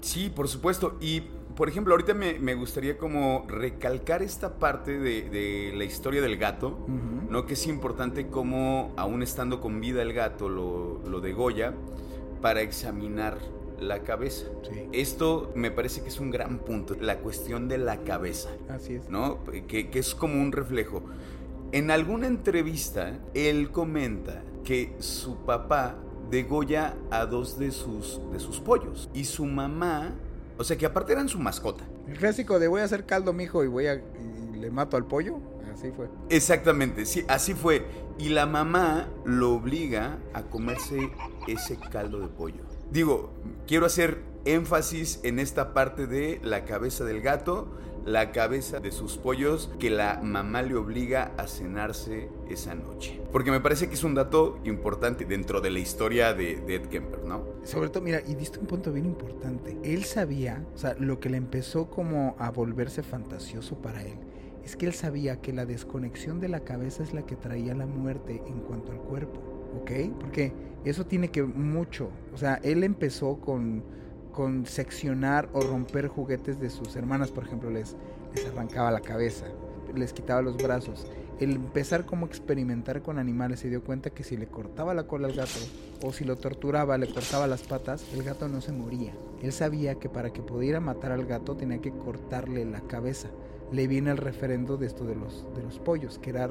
Sí, 0.00 0.32
por 0.34 0.48
supuesto. 0.48 0.96
Y, 1.00 1.22
por 1.56 1.68
ejemplo, 1.68 1.92
ahorita 1.94 2.14
me, 2.14 2.54
gustaría 2.54 2.96
como 2.96 3.44
recalcar 3.48 4.22
esta 4.22 4.58
parte 4.58 4.98
de, 4.98 5.72
la 5.74 5.84
historia 5.84 6.22
del 6.22 6.36
gato, 6.38 6.86
¿no? 7.28 7.44
Que 7.44 7.54
es 7.54 7.66
importante 7.66 8.28
como, 8.28 8.92
aún 8.96 9.24
estando 9.24 9.60
con 9.60 9.80
vida 9.80 10.00
el 10.00 10.12
gato, 10.12 10.48
lo, 10.48 11.02
lo 11.06 11.20
degolla 11.20 11.74
para 12.40 12.60
examinar 12.60 13.38
la 13.80 14.02
cabeza. 14.02 14.46
Esto 14.92 15.52
me 15.54 15.70
parece 15.70 16.02
que 16.02 16.08
es 16.08 16.20
un 16.20 16.30
gran 16.30 16.58
punto, 16.58 16.94
la 17.00 17.18
cuestión 17.18 17.68
de 17.68 17.78
la 17.78 17.98
cabeza. 17.98 18.50
Así 18.68 18.94
es. 18.94 19.08
¿No? 19.08 19.38
Que, 19.66 19.88
es 19.92 20.14
como 20.14 20.40
un 20.40 20.52
reflejo. 20.52 21.02
En 21.72 21.90
alguna 21.90 22.26
entrevista, 22.26 23.18
él 23.34 23.70
comenta 23.70 24.42
que 24.64 24.94
su 24.98 25.36
papá 25.38 25.96
degolla 26.30 26.94
a 27.10 27.26
dos 27.26 27.58
de 27.58 27.70
sus, 27.70 28.20
de 28.32 28.38
sus 28.38 28.60
pollos 28.60 29.08
y 29.14 29.24
su 29.24 29.44
mamá, 29.46 30.14
o 30.58 30.64
sea 30.64 30.76
que 30.76 30.86
aparte 30.86 31.12
eran 31.12 31.28
su 31.28 31.38
mascota. 31.38 31.84
El 32.06 32.18
clásico 32.18 32.58
de 32.58 32.68
voy 32.68 32.80
a 32.80 32.84
hacer 32.84 33.06
caldo, 33.06 33.32
mijo, 33.32 33.64
y 33.64 33.68
voy 33.68 33.86
a 33.86 33.94
y 33.94 34.58
le 34.58 34.70
mato 34.70 34.96
al 34.96 35.06
pollo. 35.06 35.38
así 35.72 35.90
fue. 35.90 36.08
Exactamente, 36.28 37.06
sí, 37.06 37.24
así 37.28 37.54
fue. 37.54 37.86
Y 38.18 38.28
la 38.28 38.46
mamá 38.46 39.08
lo 39.24 39.54
obliga 39.54 40.18
a 40.34 40.42
comerse 40.42 41.10
ese 41.52 41.78
caldo 41.78 42.20
de 42.20 42.28
pollo. 42.28 42.62
Digo, 42.90 43.30
quiero 43.66 43.86
hacer 43.86 44.18
énfasis 44.44 45.20
en 45.22 45.38
esta 45.38 45.72
parte 45.74 46.06
de 46.06 46.40
la 46.42 46.64
cabeza 46.64 47.04
del 47.04 47.20
gato, 47.20 47.68
la 48.04 48.32
cabeza 48.32 48.80
de 48.80 48.92
sus 48.92 49.18
pollos 49.18 49.70
que 49.78 49.90
la 49.90 50.20
mamá 50.22 50.62
le 50.62 50.74
obliga 50.74 51.32
a 51.36 51.46
cenarse 51.46 52.30
esa 52.48 52.74
noche. 52.74 53.20
Porque 53.30 53.50
me 53.50 53.60
parece 53.60 53.88
que 53.88 53.94
es 53.94 54.04
un 54.04 54.14
dato 54.14 54.58
importante 54.64 55.24
dentro 55.24 55.60
de 55.60 55.70
la 55.70 55.78
historia 55.78 56.32
de, 56.32 56.56
de 56.56 56.76
Ed 56.76 56.86
Kemper, 56.86 57.24
¿no? 57.24 57.44
Sobre 57.62 57.90
todo, 57.90 58.02
mira, 58.02 58.22
y 58.26 58.34
diste 58.34 58.58
un 58.58 58.66
punto 58.66 58.92
bien 58.92 59.06
importante. 59.06 59.76
Él 59.82 60.04
sabía, 60.04 60.64
o 60.74 60.78
sea, 60.78 60.94
lo 60.98 61.20
que 61.20 61.28
le 61.28 61.36
empezó 61.36 61.90
como 61.90 62.36
a 62.38 62.50
volverse 62.50 63.02
fantasioso 63.02 63.76
para 63.76 64.02
él, 64.02 64.16
es 64.64 64.76
que 64.76 64.86
él 64.86 64.94
sabía 64.94 65.40
que 65.40 65.52
la 65.52 65.66
desconexión 65.66 66.40
de 66.40 66.48
la 66.48 66.60
cabeza 66.60 67.02
es 67.02 67.12
la 67.12 67.26
que 67.26 67.36
traía 67.36 67.74
la 67.74 67.86
muerte 67.86 68.42
en 68.46 68.60
cuanto 68.60 68.92
al 68.92 68.98
cuerpo, 68.98 69.59
¿ok? 69.80 70.18
Porque 70.18 70.52
eso 70.84 71.06
tiene 71.06 71.30
que 71.30 71.42
mucho, 71.42 72.10
o 72.32 72.36
sea, 72.36 72.60
él 72.62 72.84
empezó 72.84 73.40
con 73.40 73.82
con 74.30 74.66
seccionar 74.66 75.48
o 75.52 75.60
romper 75.60 76.08
juguetes 76.08 76.60
de 76.60 76.70
sus 76.70 76.96
hermanas, 76.96 77.30
por 77.30 77.44
ejemplo, 77.44 77.70
les, 77.70 77.96
les 78.34 78.46
arrancaba 78.46 78.90
la 78.90 79.00
cabeza, 79.00 79.46
les 79.94 80.12
quitaba 80.12 80.42
los 80.42 80.56
brazos. 80.56 81.06
El 81.40 81.52
empezar 81.52 82.04
como 82.04 82.26
experimentar 82.26 83.02
con 83.02 83.18
animales 83.18 83.60
se 83.60 83.70
dio 83.70 83.82
cuenta 83.82 84.10
que 84.10 84.24
si 84.24 84.36
le 84.36 84.46
cortaba 84.46 84.92
la 84.92 85.06
cola 85.06 85.28
al 85.28 85.34
gato 85.34 85.58
o 86.02 86.12
si 86.12 86.24
lo 86.24 86.36
torturaba, 86.36 86.98
le 86.98 87.12
cortaba 87.12 87.46
las 87.46 87.62
patas, 87.62 88.04
el 88.12 88.22
gato 88.22 88.46
no 88.46 88.60
se 88.60 88.72
moría. 88.72 89.14
Él 89.42 89.52
sabía 89.52 89.94
que 89.94 90.10
para 90.10 90.32
que 90.32 90.42
pudiera 90.42 90.80
matar 90.80 91.12
al 91.12 91.24
gato 91.24 91.56
tenía 91.56 91.80
que 91.80 91.92
cortarle 91.92 92.66
la 92.66 92.82
cabeza. 92.82 93.30
Le 93.72 93.86
viene 93.86 94.10
el 94.10 94.18
referendo 94.18 94.76
de 94.76 94.86
esto 94.86 95.04
de 95.04 95.14
los, 95.14 95.46
de 95.54 95.62
los 95.62 95.78
pollos, 95.78 96.18
que 96.18 96.30
era 96.30 96.50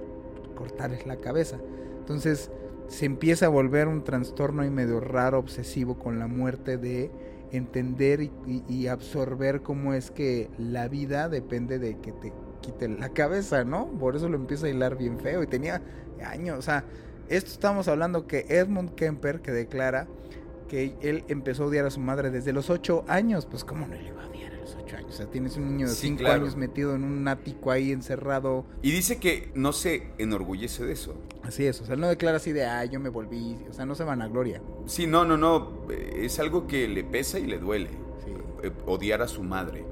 cortarles 0.56 1.06
la 1.06 1.18
cabeza. 1.18 1.60
Entonces 2.00 2.50
se 2.90 3.06
empieza 3.06 3.46
a 3.46 3.50
volver 3.50 3.88
un 3.88 4.04
trastorno 4.04 4.66
y 4.66 4.70
medio 4.70 5.00
raro, 5.00 5.40
obsesivo 5.40 5.98
con 5.98 6.20
la 6.20 6.28
muerte 6.28 6.78
de 6.78 7.12
entender 7.52 8.30
y, 8.46 8.88
absorber 8.88 9.62
cómo 9.62 9.94
es 9.94 10.12
que 10.12 10.50
la 10.58 10.88
vida 10.88 11.30
depende 11.30 11.80
de 11.80 12.00
que 12.00 12.12
te 12.12 12.34
quiten 12.62 13.00
la 13.00 13.10
cabeza, 13.10 13.64
¿no? 13.64 13.88
Por 13.88 14.16
eso 14.16 14.28
lo 14.28 14.36
empieza 14.36 14.68
a 14.68 14.70
hilar 14.70 14.98
bien 14.98 15.20
feo 15.20 15.42
y 15.42 15.48
tenía 15.48 15.82
años, 16.26 16.58
o 16.58 16.62
sea, 16.62 16.84
esto 17.30 17.52
estamos 17.52 17.88
hablando 17.88 18.28
que 18.28 18.46
Edmund 18.50 18.96
Kemper 18.96 19.42
que 19.42 19.52
declara 19.52 20.08
que 20.68 20.96
él 21.02 21.24
empezó 21.28 21.64
a 21.64 21.68
odiar 21.68 21.86
a 21.86 21.92
su 21.92 22.00
madre 22.00 22.32
desde 22.32 22.54
los 22.54 22.70
ocho 22.70 23.06
años, 23.08 23.46
pues 23.46 23.64
cómo 23.64 23.88
no 23.88 23.96
le 23.96 24.08
iba 24.08 24.24
a 24.24 24.28
odiar 24.76 24.78
a 24.78 24.82
los 24.82 24.86
ocho 24.86 24.98
años, 24.98 25.14
o 25.14 25.18
sea, 25.18 25.26
tienes 25.28 25.58
un 25.58 25.70
niño 25.72 25.88
de 25.88 25.94
Sí, 25.94 26.08
cinco 26.08 26.20
claro. 26.20 26.42
años 26.44 26.56
metido 26.56 26.96
en 26.96 27.04
un 27.04 27.28
ático 27.28 27.72
ahí 27.72 27.92
encerrado, 27.92 28.66
Y 28.82 28.92
dice 28.92 29.18
que 29.18 29.52
no 29.56 29.72
se 29.74 30.08
enorgullece 30.18 30.86
de 30.86 30.94
eso. 30.94 31.16
así 31.44 31.66
es, 31.66 31.80
o 31.82 31.86
sea, 31.86 31.96
él 31.96 32.02
no 32.02 32.08
declara 32.08 32.38
así 32.38 32.52
de, 32.52 32.66
ah, 32.66 32.86
yo 32.86 33.00
me 33.00 33.10
volví, 33.10 33.58
o 33.70 33.74
sea, 33.74 33.86
no 33.86 33.96
se 33.96 34.04
vanagloria, 34.04 34.62
Sí, 34.86 35.06
no, 35.08 35.26
no, 35.26 35.38
no. 35.38 35.88
Es 35.90 36.40
algo 36.40 36.66
que 36.68 36.88
le 36.88 37.04
pesa 37.04 37.40
y 37.40 37.46
le 37.48 37.60
duele. 37.60 37.90
sí. 38.26 38.32
eh, 38.64 38.72
Odiar 38.86 39.22
a 39.22 39.28
su 39.28 39.44
madre. 39.44 39.86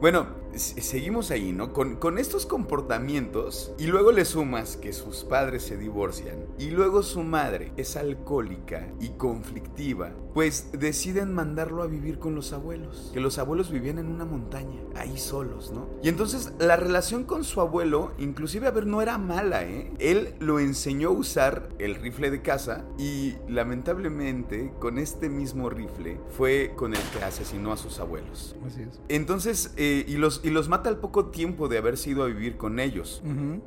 Bueno, 0.00 0.26
seguimos 0.54 1.30
ahí, 1.30 1.52
¿no? 1.52 1.72
Con, 1.72 1.96
con 1.96 2.18
estos 2.18 2.46
comportamientos 2.46 3.72
y 3.78 3.86
luego 3.86 4.12
le 4.12 4.24
sumas 4.24 4.76
que 4.76 4.92
sus 4.92 5.24
padres 5.24 5.62
se 5.62 5.76
divorcian 5.76 6.46
y 6.58 6.70
luego 6.70 7.02
su 7.02 7.22
madre 7.22 7.72
es 7.76 7.96
alcohólica 7.96 8.88
y 9.00 9.10
conflictiva, 9.10 10.12
pues 10.34 10.70
deciden 10.72 11.34
mandarlo 11.34 11.82
a 11.82 11.86
vivir 11.86 12.18
con 12.18 12.34
los 12.34 12.52
abuelos, 12.52 13.10
que 13.12 13.20
los 13.20 13.38
abuelos 13.38 13.70
vivían 13.70 13.98
en 13.98 14.06
una 14.06 14.24
montaña, 14.24 14.80
ahí 14.94 15.18
solos, 15.18 15.72
¿no? 15.72 15.88
Y 16.02 16.08
entonces 16.08 16.52
la 16.58 16.76
relación 16.76 17.24
con 17.24 17.44
su 17.44 17.60
abuelo, 17.60 18.12
inclusive, 18.18 18.66
a 18.66 18.70
ver, 18.70 18.86
no 18.86 19.02
era 19.02 19.18
mala, 19.18 19.64
¿eh? 19.64 19.92
Él 19.98 20.34
lo 20.38 20.58
enseñó 20.60 21.08
a 21.08 21.12
usar 21.12 21.68
el 21.78 21.96
rifle 21.96 22.30
de 22.30 22.42
caza 22.42 22.84
y 22.98 23.34
lamentablemente 23.48 24.72
con 24.78 24.98
este 24.98 25.28
mismo 25.28 25.70
rifle 25.70 26.20
fue 26.36 26.72
con 26.76 26.94
el 26.94 27.00
que 27.12 27.24
asesinó 27.24 27.72
a 27.72 27.76
sus 27.76 27.98
abuelos. 27.98 28.56
Así 28.66 28.82
es. 28.82 29.00
Entonces, 29.08 29.72
eh, 29.76 30.04
y, 30.06 30.16
los, 30.16 30.37
y 30.42 30.50
los 30.50 30.68
mata 30.68 30.88
al 30.88 30.98
poco 30.98 31.26
tiempo 31.26 31.68
de 31.68 31.78
haber 31.78 31.96
sido 31.96 32.22
a 32.22 32.26
vivir 32.26 32.56
con 32.56 32.80
ellos. 32.80 33.22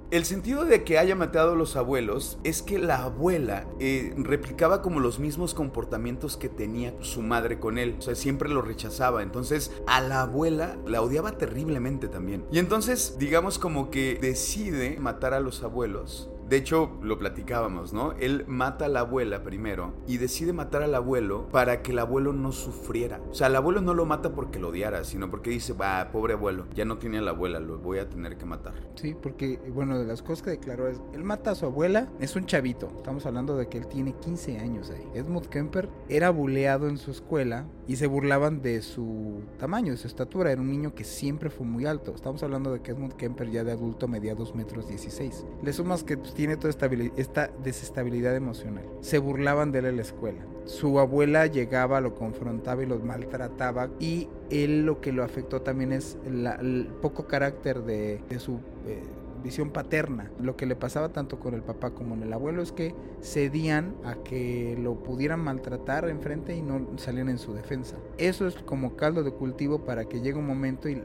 El 0.09 0.25
sentido 0.25 0.65
de 0.65 0.83
que 0.83 0.97
haya 0.97 1.15
matado 1.15 1.53
a 1.53 1.55
los 1.55 1.75
abuelos 1.75 2.39
es 2.43 2.61
que 2.61 2.79
la 2.79 3.03
abuela 3.03 3.67
eh, 3.79 4.13
replicaba 4.17 4.81
como 4.81 4.99
los 4.99 5.19
mismos 5.19 5.53
comportamientos 5.53 6.37
que 6.37 6.49
tenía 6.49 6.93
su 7.01 7.21
madre 7.21 7.59
con 7.59 7.77
él. 7.77 7.95
O 7.99 8.01
sea, 8.01 8.15
siempre 8.15 8.49
lo 8.49 8.61
rechazaba. 8.61 9.23
Entonces, 9.23 9.71
a 9.87 10.01
la 10.01 10.21
abuela 10.21 10.77
la 10.85 11.01
odiaba 11.01 11.37
terriblemente 11.37 12.07
también. 12.07 12.45
Y 12.51 12.59
entonces, 12.59 13.17
digamos 13.19 13.59
como 13.59 13.89
que 13.91 14.17
decide 14.21 14.99
matar 14.99 15.33
a 15.33 15.39
los 15.39 15.63
abuelos. 15.63 16.30
De 16.51 16.58
hecho, 16.58 16.98
lo 17.01 17.17
platicábamos, 17.17 17.93
¿no? 17.93 18.12
Él 18.20 18.43
mata 18.46 18.84
a 18.84 18.89
la 18.89 19.00
abuela 19.00 19.41
primero 19.41 19.93
y 20.05 20.17
decide 20.17 20.51
matar 20.51 20.84
al 20.84 20.93
abuelo 20.93 21.48
para 21.48 21.81
que 21.81 21.93
el 21.93 22.00
abuelo 22.00 22.34
no 22.34 22.51
sufriera. 22.51 23.22
O 23.31 23.34
sea, 23.34 23.48
el 23.48 23.55
abuelo 23.55 23.79
no 23.79 23.93
lo 23.93 24.05
mata 24.05 24.34
porque 24.34 24.60
lo 24.60 24.67
odiara, 24.67 25.05
sino 25.05 25.31
porque 25.31 25.50
dice, 25.50 25.72
va, 25.72 26.10
pobre 26.12 26.34
abuelo, 26.34 26.65
ya 26.75 26.84
no 26.84 26.98
tiene 26.98 27.20
a 27.20 27.22
la 27.22 27.31
abuela, 27.31 27.62
lo 27.62 27.77
voy 27.77 28.00
a 28.00 28.10
tener 28.10 28.38
que 28.38 28.43
matar. 28.43 28.74
Sí, 28.96 29.15
porque, 29.15 29.62
bueno, 29.74 29.98
de 29.98 30.03
las 30.03 30.22
cosas 30.22 30.43
que 30.43 30.50
declaró 30.50 30.89
es, 30.89 31.00
él 31.13 31.24
mata 31.24 31.51
a 31.51 31.55
su 31.55 31.67
abuela, 31.67 32.10
es 32.20 32.36
un 32.36 32.46
chavito, 32.46 32.91
estamos 32.98 33.25
hablando 33.25 33.55
de 33.55 33.70
que 33.70 33.77
él 33.77 33.88
tiene 33.88 34.12
15 34.12 34.60
años 34.60 34.89
ahí. 34.89 35.08
Edmund 35.13 35.48
Kemper 35.48 35.88
era 36.10 36.31
buleado 36.31 36.89
en 36.89 36.98
su 36.98 37.12
escuela 37.12 37.65
y 37.91 37.98
se 37.98 38.07
burlaban 38.07 38.62
de 38.62 38.81
su 38.81 39.41
tamaño, 39.60 39.91
de 39.91 39.98
su 39.98 40.07
estatura, 40.07 40.50
era 40.50 40.62
un 40.62 40.71
niño 40.71 40.95
que 40.95 41.03
siempre 41.03 41.50
fue 41.50 41.65
muy 41.65 41.86
alto. 41.86 42.15
Estamos 42.15 42.41
hablando 42.41 42.71
de 42.71 42.79
que 42.79 42.91
Edmund 42.91 43.17
Kemper 43.17 43.51
ya 43.51 43.65
de 43.65 43.74
adulto 43.74 44.07
medía 44.07 44.33
2 44.33 44.55
metros 44.55 44.88
16. 44.88 45.45
Le 45.62 45.74
sumas 45.74 46.05
que 46.05 46.15
pues, 46.17 46.33
tiene 46.33 46.55
toda 46.55 46.69
esta 46.69 47.51
desestabilidad 47.62 48.33
emocional. 48.33 48.86
Se 49.01 49.17
burlaban 49.17 49.74
de 49.74 49.79
él 49.79 49.88
en 49.88 49.98
la 49.98 50.03
escuela. 50.03 50.41
Su 50.63 51.00
abuela 51.00 51.48
llegaba, 51.48 52.00
lo 52.00 52.15
confrontaba 52.15 52.81
y 52.81 52.86
lo 52.86 52.98
maltrataba 53.00 53.89
y 54.00 54.29
él 54.50 54.86
lo 54.86 55.01
que 55.01 55.12
lo 55.12 55.25
afectó 55.25 55.62
también 55.62 55.91
es 55.91 56.17
el 56.25 56.88
poco 57.01 57.27
carácter 57.27 57.83
de, 57.83 58.21
de 58.29 58.39
su 58.39 58.62
eh, 58.88 59.03
visión 59.41 59.71
paterna. 59.71 60.31
Lo 60.39 60.55
que 60.55 60.65
le 60.65 60.75
pasaba 60.75 61.10
tanto 61.10 61.39
con 61.39 61.53
el 61.53 61.62
papá 61.62 61.91
como 61.91 62.12
con 62.12 62.24
el 62.24 62.33
abuelo 62.33 62.62
es 62.62 62.71
que 62.71 62.93
cedían 63.21 63.95
a 64.03 64.15
que 64.15 64.77
lo 64.81 64.95
pudieran 64.95 65.39
maltratar 65.39 66.07
enfrente 66.10 66.55
y 66.55 66.62
no 66.62 66.86
salían 66.98 67.29
en 67.29 67.38
su 67.38 67.53
defensa. 67.53 67.95
Eso 68.17 68.48
es 68.48 68.55
como 68.55 68.95
caldo 68.95 69.24
de 69.24 69.31
cultivo 69.31 69.79
para 69.79 70.05
que 70.05 70.21
llegue 70.21 70.38
un 70.38 70.48
momento 70.48 70.89
y 70.89 71.01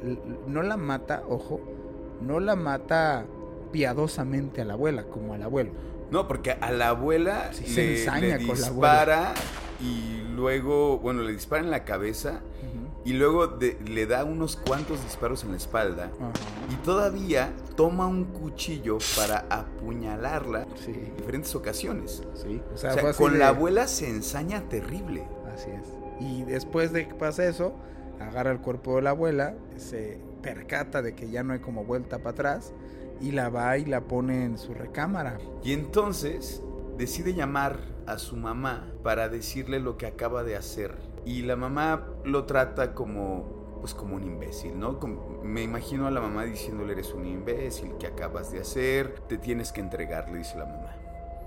no 0.47 0.63
la 0.63 0.77
mata, 0.77 1.23
ojo, 1.29 1.61
no 2.21 2.41
la 2.41 2.57
mata 2.57 3.25
piadosamente 3.73 4.63
a 4.63 4.65
la 4.65 4.75
abuela 4.75 5.05
como 5.05 5.35
al 5.35 5.43
abuelo. 5.43 5.71
No, 6.11 6.29
porque 6.29 6.53
a 6.53 6.71
la 6.71 6.89
abuela 6.89 7.53
Sí, 7.53 7.67
se 7.67 8.01
ensaña 8.01 8.39
le 8.39 8.47
con 8.47 8.61
la 8.61 8.69
dispara 8.69 9.35
y 9.81 10.23
luego, 10.35 10.99
bueno, 10.99 11.23
le 11.23 11.33
dispara 11.33 11.63
en 11.63 11.71
la 11.71 11.85
cabeza 11.85 12.41
y 13.07 13.13
luego 13.15 13.47
de- 13.47 13.79
le 13.87 14.05
da 14.07 14.25
unos 14.25 14.57
cuantos 14.57 15.03
disparos 15.03 15.45
en 15.45 15.53
la 15.53 15.57
espalda 15.57 16.11
Ajá. 16.21 16.31
y 16.71 16.75
todavía 16.85 17.53
toma 17.77 18.07
un 18.07 18.25
cuchillo 18.25 18.99
para 19.17 19.47
apuñalarla 19.49 20.67
Sí, 20.85 20.91
en 20.93 21.17
diferentes 21.17 21.55
ocasiones. 21.55 22.23
sí. 22.35 22.61
O 22.71 22.75
O 22.75 22.77
sea, 22.77 23.13
con 23.15 23.33
de- 23.33 23.39
la 23.39 23.49
abuela 23.49 23.87
se 23.87 24.11
ensaña 24.11 24.69
terrible. 24.69 25.27
Así 25.55 25.71
es. 25.71 25.89
Y 26.21 26.43
después 26.43 26.93
de 26.93 27.09
que 27.09 27.15
pasa 27.15 27.45
eso, 27.47 27.75
agarra 28.21 28.51
el 28.51 28.59
cuerpo 28.61 28.97
de 28.97 29.03
la 29.03 29.11
abuela, 29.11 29.55
se 29.77 30.21
percata 30.43 31.01
de 31.03 31.15
que 31.15 31.31
ya 31.31 31.43
no 31.43 31.53
hay 31.53 31.61
como 31.61 31.85
vuelta 31.85 32.19
para 32.19 32.31
atrás 32.31 32.73
y 33.21 33.33
la 33.33 33.49
va 33.49 33.79
y 33.79 33.85
la 33.85 34.03
pone 34.03 34.45
en 34.45 34.59
su 34.59 34.75
recámara. 34.75 35.39
Y 35.63 35.73
entonces 35.73 36.63
decide 36.99 37.35
llamar 37.35 37.79
a 38.07 38.19
su 38.19 38.37
mamá 38.37 38.87
para 39.03 39.29
decirle 39.29 39.81
lo 39.81 39.97
que 39.97 40.07
acaba 40.07 40.43
de 40.45 40.57
hacer. 40.57 40.95
Y 41.27 41.43
la 41.43 41.57
mamá 41.57 42.07
lo 42.25 42.45
trata 42.45 42.95
como 42.95 43.55
pues 43.81 43.93
como 43.95 44.17
un 44.17 44.25
imbécil, 44.25 44.79
¿no? 44.81 44.99
Me 45.43 45.63
imagino 45.63 46.07
a 46.07 46.11
la 46.11 46.21
mamá 46.21 46.45
diciéndole 46.45 46.95
eres 46.95 47.13
un 47.13 47.27
imbécil, 47.27 47.93
¿qué 48.01 48.07
acabas 48.07 48.51
de 48.51 48.61
hacer? 48.61 49.21
Te 49.29 49.37
tienes 49.37 49.71
que 49.71 49.81
entregar, 49.81 50.31
le 50.31 50.39
dice 50.39 50.57
la 50.57 50.65
mamá. 50.65 50.97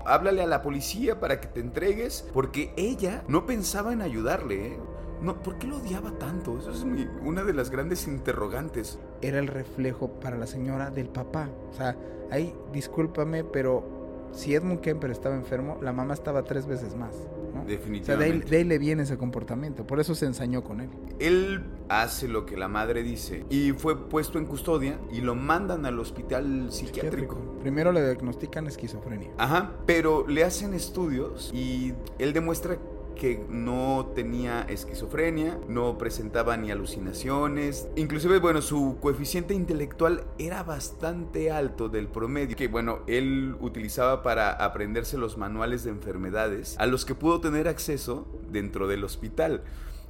Háblale 0.06 0.42
a 0.42 0.46
la 0.46 0.62
policía 0.62 1.18
para 1.20 1.40
que 1.40 1.48
te 1.48 1.60
entregues, 1.60 2.26
porque 2.32 2.72
ella 2.76 3.24
no 3.28 3.44
pensaba 3.46 3.92
en 3.92 4.00
ayudarle, 4.00 4.68
¿eh? 4.68 4.78
No, 5.20 5.42
¿Por 5.42 5.58
qué 5.58 5.66
lo 5.66 5.76
odiaba 5.78 6.12
tanto? 6.12 6.56
Eso 6.58 6.70
es 6.70 6.84
mi- 6.84 7.06
una 7.22 7.42
de 7.44 7.52
las 7.52 7.68
grandes 7.68 8.06
interrogantes. 8.06 8.98
Era 9.20 9.38
el 9.38 9.48
reflejo 9.48 10.08
para 10.20 10.38
la 10.38 10.46
señora 10.46 10.90
del 10.90 11.08
papá. 11.10 11.50
O 11.70 11.74
sea, 11.74 11.94
ahí, 12.30 12.54
discúlpame, 12.72 13.44
pero 13.44 14.28
si 14.32 14.54
Edmund 14.54 14.80
Kemper 14.80 15.10
estaba 15.10 15.34
enfermo, 15.34 15.76
la 15.82 15.92
mamá 15.92 16.14
estaba 16.14 16.42
tres 16.44 16.66
veces 16.66 16.94
más. 16.96 17.14
¿No? 17.60 17.66
O 17.66 17.66
sea, 17.66 17.76
de 17.76 17.76
ahí, 17.76 17.78
Definitivamente. 17.78 18.46
de 18.50 18.56
ahí 18.56 18.64
le 18.64 18.78
viene 18.78 19.02
ese 19.04 19.16
comportamiento. 19.18 19.86
Por 19.86 20.00
eso 20.00 20.14
se 20.14 20.26
ensañó 20.26 20.62
con 20.64 20.80
él. 20.80 20.90
Él 21.18 21.64
hace 21.88 22.28
lo 22.28 22.46
que 22.46 22.56
la 22.56 22.68
madre 22.68 23.02
dice 23.02 23.44
y 23.50 23.72
fue 23.72 24.08
puesto 24.08 24.38
en 24.38 24.46
custodia 24.46 24.98
y 25.12 25.20
lo 25.22 25.34
mandan 25.34 25.84
al 25.86 25.98
hospital 25.98 26.70
psiquiátrico. 26.70 27.36
Primero 27.60 27.90
le 27.92 28.02
diagnostican 28.04 28.66
esquizofrenia. 28.68 29.30
Ajá, 29.38 29.72
pero 29.86 30.26
le 30.26 30.44
hacen 30.44 30.72
estudios 30.74 31.50
y 31.52 31.92
él 32.18 32.32
demuestra 32.32 32.78
que 33.14 33.44
no 33.48 34.12
tenía 34.14 34.62
esquizofrenia, 34.62 35.58
no 35.68 35.98
presentaba 35.98 36.56
ni 36.56 36.70
alucinaciones, 36.70 37.88
inclusive 37.96 38.38
bueno, 38.38 38.62
su 38.62 38.98
coeficiente 39.00 39.54
intelectual 39.54 40.24
era 40.38 40.62
bastante 40.62 41.50
alto 41.50 41.88
del 41.88 42.08
promedio, 42.08 42.56
que 42.56 42.68
bueno, 42.68 43.00
él 43.06 43.56
utilizaba 43.60 44.22
para 44.22 44.50
aprenderse 44.52 45.18
los 45.18 45.36
manuales 45.38 45.84
de 45.84 45.90
enfermedades 45.90 46.76
a 46.78 46.86
los 46.86 47.04
que 47.04 47.14
pudo 47.14 47.40
tener 47.40 47.68
acceso 47.68 48.26
dentro 48.50 48.88
del 48.88 49.04
hospital. 49.04 49.62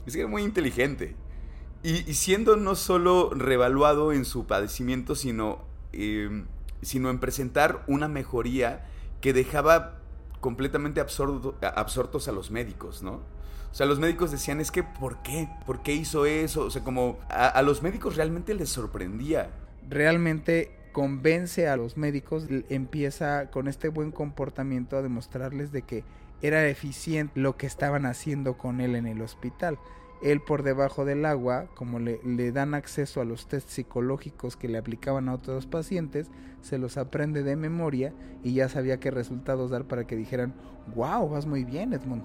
Es 0.07 0.14
que 0.14 0.21
era 0.21 0.28
muy 0.28 0.42
inteligente. 0.42 1.16
Y, 1.83 2.14
siendo 2.14 2.57
no 2.57 2.75
solo 2.75 3.30
revaluado 3.30 4.12
en 4.12 4.26
su 4.26 4.47
padecimiento, 4.47 5.14
sino, 5.14 5.64
em, 5.92 6.47
sino 6.83 7.09
en 7.09 7.21
presentar 7.21 7.85
una 7.87 8.07
mejoría 8.07 8.87
que 9.23 9.33
dejaba 9.33 10.00
completamente 10.41 11.01
absortos 11.01 12.29
a 12.29 12.33
los 12.33 12.51
médicos, 12.51 13.03
¿no? 13.03 13.21
O 13.71 13.75
sea, 13.75 13.87
los 13.87 14.01
médicos 14.01 14.33
decían, 14.33 14.61
es 14.61 14.71
que, 14.71 14.83
¿por 14.83 15.23
qué? 15.23 15.49
¿Por 15.65 15.83
qué 15.83 15.93
hizo 15.95 16.27
eso? 16.27 16.63
O 16.63 16.71
sea, 16.71 16.83
como 16.83 17.19
a, 17.29 17.47
a 17.47 17.63
los 17.63 17.83
médicos 17.83 18.17
realmente 18.17 18.55
les 18.55 18.69
sorprendía. 18.69 19.51
Realmente 19.89 20.73
convence 20.93 21.69
a 21.69 21.77
los 21.77 21.97
médicos, 21.97 22.47
empieza 22.69 23.51
con 23.51 23.69
este 23.69 23.89
buen 23.89 24.11
comportamiento 24.11 24.97
a 24.97 25.03
demostrarles 25.03 25.71
de 25.71 25.83
que 25.83 26.05
era 26.43 26.67
eficiente 26.67 27.39
lo 27.39 27.57
que 27.57 27.67
estaban 27.67 28.07
haciendo 28.07 28.59
con 28.59 28.81
él 28.81 28.97
en 28.97 29.07
el 29.07 29.23
hospital 29.23 29.79
él 30.23 30.41
por 30.41 30.62
debajo 30.62 31.05
del 31.05 31.25
agua, 31.25 31.67
como 31.75 31.99
le, 31.99 32.21
le, 32.25 32.53
dan 32.53 32.75
acceso 32.75 33.21
a 33.21 33.25
los 33.25 33.47
test 33.47 33.69
psicológicos 33.69 34.57
que 34.57 34.69
le 34.69 34.79
aplicaban 34.79 35.29
a 35.29 35.35
otros 35.35 35.67
pacientes, 35.67 36.29
se 36.61 36.79
los 36.79 36.97
aprende 36.97 37.43
de 37.43 37.57
memoria 37.57 38.12
y 38.43 38.55
ya 38.55 38.69
sabía 38.69 39.00
qué 39.00 39.11
resultados 39.11 39.71
dar 39.71 39.85
para 39.85 40.07
que 40.07 40.17
dijeran, 40.17 40.55
wow, 40.95 41.29
vas 41.29 41.47
muy 41.47 41.65
bien 41.65 41.93
Edmund. 41.93 42.23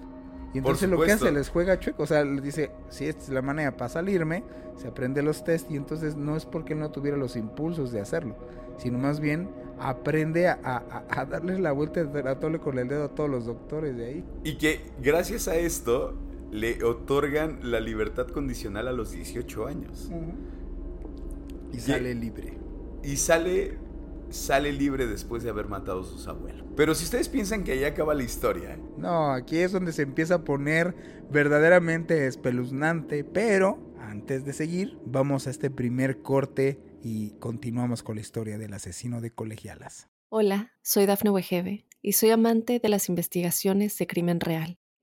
Y 0.54 0.60
entonces 0.60 0.90
lo 0.90 1.02
que 1.02 1.12
hace, 1.12 1.32
les 1.34 1.50
juega 1.50 1.80
chueco, 1.80 2.04
o 2.04 2.08
sea, 2.08 2.24
le 2.24 2.40
dice, 2.40 2.72
si 2.90 3.06
esta 3.06 3.24
es 3.24 3.30
la 3.30 3.42
manera 3.42 3.75
para 3.75 3.90
salirme, 3.90 4.44
se 4.78 4.88
aprende 4.88 5.22
los 5.22 5.44
test 5.44 5.70
y 5.70 5.75
entonces 5.75 6.16
no 6.16 6.38
es 6.38 6.46
porque 6.46 6.75
no 6.75 6.92
tuviera 6.92 7.18
los 7.18 7.36
impulsos 7.36 7.92
de 7.92 8.00
hacerlo, 8.00 8.38
sino 8.78 8.98
más 8.98 9.20
bien 9.20 9.50
aprende 9.80 10.48
a, 10.48 10.58
a, 10.64 11.04
a 11.10 11.25
darles 11.25 11.60
la 11.60 11.74
vuelta 11.74 12.04
de 12.04 12.60
con 12.60 12.80
el 12.80 12.88
dedo 12.88 13.06
a 13.06 13.10
todos 13.10 13.30
los 13.30 13.46
doctores 13.46 13.98
de 13.98 14.06
ahí. 14.06 14.25
Y 14.46 14.58
que 14.58 14.82
gracias 15.02 15.50
a 15.50 15.58
esto 15.58 16.14
le 16.56 16.84
otorgan 16.84 17.60
la 17.70 17.80
libertad 17.80 18.28
condicional 18.28 18.88
a 18.88 18.94
los 18.94 19.12
18 19.12 19.68
años. 19.68 20.10
Y 21.74 21.80
sale 21.80 22.16
libre. 22.16 22.58
Y 23.04 23.18
sale, 23.18 23.78
sale 24.30 24.72
libre 24.72 25.06
después 25.06 25.44
de 25.44 25.50
haber 25.50 25.68
matado 25.68 26.02
a 26.02 26.06
sus 26.06 26.28
abuelos. 26.28 26.66
Pero 26.76 26.96
si 26.96 27.04
ustedes 27.04 27.30
piensan 27.30 27.64
que 27.64 27.74
ahí 27.74 27.84
acaba 27.84 28.14
la 28.14 28.24
historia. 28.24 28.80
No, 28.98 29.32
aquí 29.32 29.58
es 29.58 29.72
donde 29.72 29.92
se 29.92 30.04
empieza 30.04 30.36
a 30.36 30.44
poner 30.44 30.96
verdaderamente 31.30 32.26
espeluznante. 32.26 33.24
Pero 33.24 33.94
antes 34.00 34.46
de 34.46 34.54
seguir, 34.54 34.98
vamos 35.06 35.48
a 35.48 35.50
este 35.50 35.70
primer 35.70 36.22
corte 36.22 36.80
y 37.04 37.32
continuamos 37.40 38.02
con 38.02 38.16
la 38.16 38.22
historia 38.22 38.58
del 38.58 38.74
asesino 38.74 39.20
de 39.20 39.32
colegialas. 39.32 40.10
Hola, 40.30 40.74
soy 40.82 41.06
Dafne 41.06 41.30
Wegebe 41.30 41.86
y 42.02 42.14
soy 42.14 42.32
amante 42.32 42.80
de 42.80 42.90
las 42.90 43.10
investigaciones 43.10 43.98
de 43.98 44.08
crimen 44.08 44.40
real. 44.40 44.80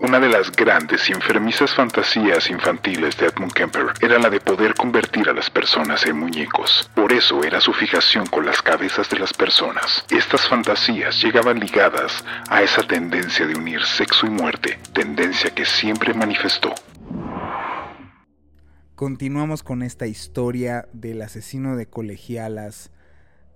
Una 0.00 0.20
de 0.20 0.28
las 0.28 0.52
grandes 0.52 1.10
y 1.10 1.12
enfermizas 1.12 1.74
fantasías 1.74 2.48
infantiles 2.50 3.16
de 3.16 3.26
Edmund 3.26 3.52
Kemper 3.52 3.86
era 4.00 4.16
la 4.20 4.30
de 4.30 4.38
poder 4.38 4.74
convertir 4.74 5.28
a 5.28 5.32
las 5.32 5.50
personas 5.50 6.06
en 6.06 6.16
muñecos. 6.16 6.88
Por 6.94 7.12
eso 7.12 7.42
era 7.42 7.60
su 7.60 7.72
fijación 7.72 8.24
con 8.26 8.46
las 8.46 8.62
cabezas 8.62 9.10
de 9.10 9.18
las 9.18 9.32
personas. 9.32 10.04
Estas 10.08 10.46
fantasías 10.46 11.20
llegaban 11.20 11.58
ligadas 11.58 12.24
a 12.48 12.62
esa 12.62 12.84
tendencia 12.84 13.44
de 13.44 13.58
unir 13.58 13.82
sexo 13.82 14.28
y 14.28 14.30
muerte, 14.30 14.78
tendencia 14.92 15.50
que 15.50 15.64
siempre 15.64 16.14
manifestó. 16.14 16.72
Continuamos 18.94 19.64
con 19.64 19.82
esta 19.82 20.06
historia 20.06 20.86
del 20.92 21.22
asesino 21.22 21.74
de 21.74 21.86
colegialas 21.86 22.92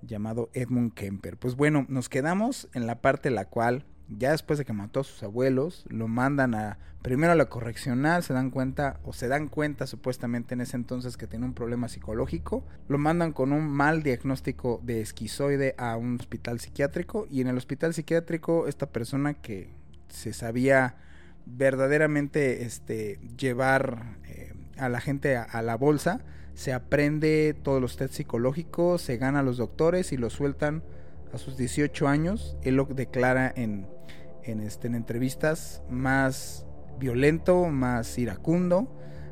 llamado 0.00 0.50
Edmund 0.54 0.94
Kemper. 0.94 1.36
Pues 1.36 1.54
bueno, 1.54 1.86
nos 1.88 2.08
quedamos 2.08 2.68
en 2.74 2.88
la 2.88 3.00
parte 3.00 3.28
en 3.28 3.36
la 3.36 3.44
cual 3.44 3.84
ya 4.18 4.32
después 4.32 4.58
de 4.58 4.64
que 4.64 4.72
mató 4.72 5.00
a 5.00 5.04
sus 5.04 5.22
abuelos, 5.22 5.84
lo 5.88 6.08
mandan 6.08 6.54
a 6.54 6.78
primero 7.02 7.32
a 7.32 7.36
la 7.36 7.46
correccional, 7.46 8.22
se 8.22 8.32
dan 8.32 8.50
cuenta 8.50 9.00
o 9.04 9.12
se 9.12 9.28
dan 9.28 9.48
cuenta 9.48 9.86
supuestamente 9.86 10.54
en 10.54 10.60
ese 10.60 10.76
entonces 10.76 11.16
que 11.16 11.26
tiene 11.26 11.44
un 11.44 11.54
problema 11.54 11.88
psicológico, 11.88 12.64
lo 12.88 12.98
mandan 12.98 13.32
con 13.32 13.52
un 13.52 13.68
mal 13.68 14.02
diagnóstico 14.02 14.80
de 14.84 15.00
esquizoide 15.00 15.74
a 15.78 15.96
un 15.96 16.16
hospital 16.18 16.60
psiquiátrico 16.60 17.26
y 17.28 17.40
en 17.40 17.48
el 17.48 17.56
hospital 17.56 17.92
psiquiátrico 17.92 18.68
esta 18.68 18.86
persona 18.86 19.34
que 19.34 19.70
se 20.08 20.32
sabía 20.32 20.96
verdaderamente 21.44 22.64
este 22.64 23.18
llevar 23.36 24.16
eh, 24.28 24.52
a 24.76 24.88
la 24.88 25.00
gente 25.00 25.36
a, 25.36 25.42
a 25.42 25.60
la 25.62 25.76
bolsa, 25.76 26.20
se 26.54 26.72
aprende 26.72 27.56
todos 27.62 27.80
los 27.80 27.96
test 27.96 28.14
psicológicos, 28.14 29.02
se 29.02 29.16
gana 29.16 29.40
a 29.40 29.42
los 29.42 29.56
doctores 29.56 30.12
y 30.12 30.16
lo 30.16 30.30
sueltan 30.30 30.84
a 31.32 31.38
sus 31.38 31.56
18 31.56 32.08
años. 32.08 32.56
Él 32.62 32.76
lo 32.76 32.84
declara 32.84 33.52
en 33.54 33.86
en, 34.44 34.60
este, 34.60 34.88
en 34.88 34.94
entrevistas 34.94 35.82
más 35.90 36.66
violento, 36.98 37.66
más 37.66 38.18
iracundo, 38.18 38.88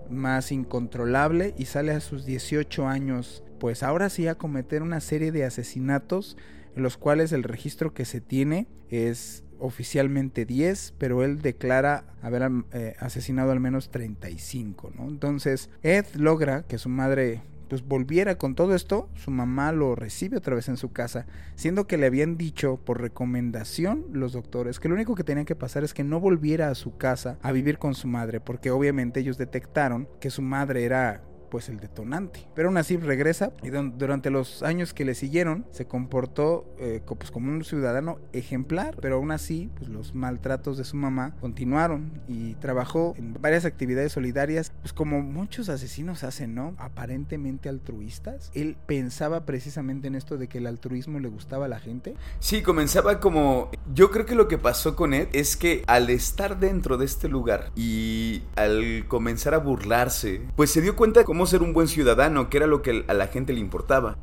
más 0.08 0.52
incontrolable 0.52 1.54
y 1.56 1.66
sale 1.66 1.92
a 1.92 2.00
sus 2.00 2.24
18 2.24 2.86
años, 2.88 3.44
pues 3.58 3.82
ahora 3.82 4.08
sí 4.08 4.26
a 4.26 4.34
cometer 4.34 4.82
una 4.82 5.00
serie 5.00 5.32
de 5.32 5.44
asesinatos 5.44 6.36
en 6.74 6.82
los 6.82 6.96
cuales 6.96 7.32
el 7.32 7.42
registro 7.42 7.92
que 7.92 8.04
se 8.04 8.20
tiene 8.20 8.66
es 8.88 9.44
oficialmente 9.58 10.46
10, 10.46 10.94
pero 10.98 11.22
él 11.22 11.42
declara 11.42 12.04
haber 12.22 12.50
eh, 12.72 12.94
asesinado 12.98 13.52
al 13.52 13.60
menos 13.60 13.90
35, 13.90 14.92
¿no? 14.96 15.06
Entonces, 15.06 15.68
Ed 15.82 16.06
logra 16.14 16.62
que 16.62 16.78
su 16.78 16.88
madre 16.88 17.42
pues 17.70 17.86
volviera 17.86 18.36
con 18.36 18.56
todo 18.56 18.74
esto, 18.74 19.08
su 19.14 19.30
mamá 19.30 19.70
lo 19.70 19.94
recibe 19.94 20.36
otra 20.36 20.56
vez 20.56 20.68
en 20.68 20.76
su 20.76 20.90
casa, 20.90 21.26
siendo 21.54 21.86
que 21.86 21.96
le 21.96 22.06
habían 22.06 22.36
dicho 22.36 22.80
por 22.84 23.00
recomendación 23.00 24.06
los 24.12 24.32
doctores 24.32 24.80
que 24.80 24.88
lo 24.88 24.96
único 24.96 25.14
que 25.14 25.22
tenía 25.22 25.44
que 25.44 25.54
pasar 25.54 25.84
es 25.84 25.94
que 25.94 26.02
no 26.02 26.18
volviera 26.18 26.68
a 26.68 26.74
su 26.74 26.96
casa 26.96 27.38
a 27.42 27.52
vivir 27.52 27.78
con 27.78 27.94
su 27.94 28.08
madre, 28.08 28.40
porque 28.40 28.72
obviamente 28.72 29.20
ellos 29.20 29.38
detectaron 29.38 30.08
que 30.18 30.30
su 30.30 30.42
madre 30.42 30.82
era 30.82 31.22
pues 31.50 31.68
el 31.68 31.80
detonante. 31.80 32.46
Pero 32.54 32.68
aún 32.68 32.76
así 32.76 32.96
regresa 32.96 33.52
y 33.62 33.70
durante 33.70 34.30
los 34.30 34.62
años 34.62 34.94
que 34.94 35.04
le 35.04 35.14
siguieron 35.14 35.66
se 35.70 35.86
comportó 35.86 36.64
eh, 36.78 37.02
pues, 37.06 37.30
como 37.30 37.50
un 37.50 37.64
ciudadano 37.64 38.18
ejemplar, 38.32 38.96
pero 39.00 39.16
aún 39.16 39.30
así 39.30 39.70
pues 39.76 39.90
los 39.90 40.14
maltratos 40.14 40.78
de 40.78 40.84
su 40.84 40.96
mamá 40.96 41.36
continuaron 41.40 42.12
y 42.28 42.54
trabajó 42.54 43.14
en 43.16 43.34
varias 43.40 43.64
actividades 43.64 44.12
solidarias, 44.12 44.72
pues 44.80 44.92
como 44.92 45.20
muchos 45.22 45.68
asesinos 45.68 46.24
hacen, 46.24 46.54
¿no? 46.54 46.74
Aparentemente 46.78 47.68
altruistas. 47.68 48.50
Él 48.54 48.76
pensaba 48.86 49.44
precisamente 49.44 50.08
en 50.08 50.14
esto 50.14 50.38
de 50.38 50.48
que 50.48 50.58
el 50.58 50.66
altruismo 50.66 51.18
le 51.18 51.28
gustaba 51.28 51.66
a 51.66 51.68
la 51.68 51.80
gente. 51.80 52.14
Sí, 52.38 52.62
comenzaba 52.62 53.20
como 53.20 53.70
yo 53.92 54.10
creo 54.10 54.26
que 54.26 54.34
lo 54.34 54.48
que 54.48 54.58
pasó 54.58 54.96
con 54.96 55.14
Ed 55.14 55.28
es 55.32 55.56
que 55.56 55.82
al 55.86 56.10
estar 56.10 56.60
dentro 56.60 56.96
de 56.96 57.04
este 57.04 57.28
lugar 57.28 57.70
y 57.74 58.42
al 58.56 59.06
comenzar 59.08 59.54
a 59.54 59.58
burlarse, 59.58 60.42
pues 60.56 60.70
se 60.70 60.80
dio 60.80 60.96
cuenta 60.96 61.24
como 61.24 61.39
ser 61.46 61.62
un 61.62 61.72
buen 61.72 61.88
ciudadano, 61.88 62.50
que 62.50 62.58
era 62.58 62.66
lo 62.66 62.82
que 62.82 63.04
a 63.08 63.14
la 63.14 63.28
gente 63.28 63.52
le 63.52 63.60
importaba. 63.60 64.16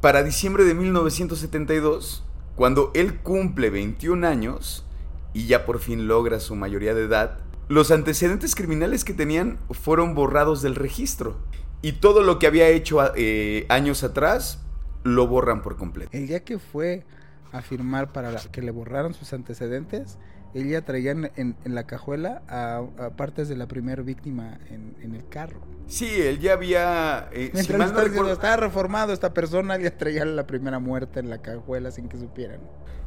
Para 0.00 0.22
diciembre 0.22 0.64
de 0.64 0.74
1972, 0.74 2.24
cuando 2.56 2.90
él 2.94 3.20
cumple 3.20 3.70
21 3.70 4.26
años 4.26 4.84
y 5.32 5.46
ya 5.46 5.64
por 5.64 5.78
fin 5.78 6.08
logra 6.08 6.40
su 6.40 6.56
mayoría 6.56 6.94
de 6.94 7.04
edad, 7.04 7.38
los 7.68 7.90
antecedentes 7.90 8.54
criminales 8.54 9.04
que 9.04 9.14
tenían 9.14 9.58
fueron 9.70 10.14
borrados 10.14 10.60
del 10.62 10.74
registro. 10.74 11.36
Y 11.80 11.92
todo 11.92 12.22
lo 12.22 12.38
que 12.38 12.46
había 12.46 12.68
hecho 12.68 12.98
eh, 13.16 13.66
años 13.68 14.04
atrás 14.04 14.60
lo 15.04 15.26
borran 15.26 15.62
por 15.62 15.76
completo. 15.76 16.10
El 16.12 16.26
día 16.26 16.44
que 16.44 16.58
fue 16.58 17.04
a 17.50 17.62
firmar 17.62 18.12
para 18.12 18.36
que 18.36 18.62
le 18.62 18.70
borraron 18.70 19.14
sus 19.14 19.32
antecedentes, 19.32 20.18
ella 20.54 20.84
traía 20.84 21.12
en, 21.12 21.56
la 21.64 21.84
cajuela 21.84 22.42
a, 22.48 23.10
partes 23.16 23.48
de 23.48 23.56
la 23.56 23.66
primera 23.66 24.02
víctima 24.02 24.58
en, 24.70 25.14
el 25.14 25.26
carro. 25.28 25.60
Sí, 25.86 26.08
él 26.08 26.38
ya 26.38 26.54
había... 26.54 27.28
Eh, 27.32 27.50
Mientras 27.54 27.92
estaba 28.30 28.56
reformado 28.56 29.12
esta 29.12 29.32
persona, 29.32 29.76
ya 29.80 29.96
traía 29.96 30.24
la 30.24 30.46
primera 30.46 30.78
muerte 30.78 31.20
en 31.20 31.30
la 31.30 31.38
cajuela 31.38 31.90
sin 31.90 32.08
que 32.08 32.18
supieran. 32.18 32.60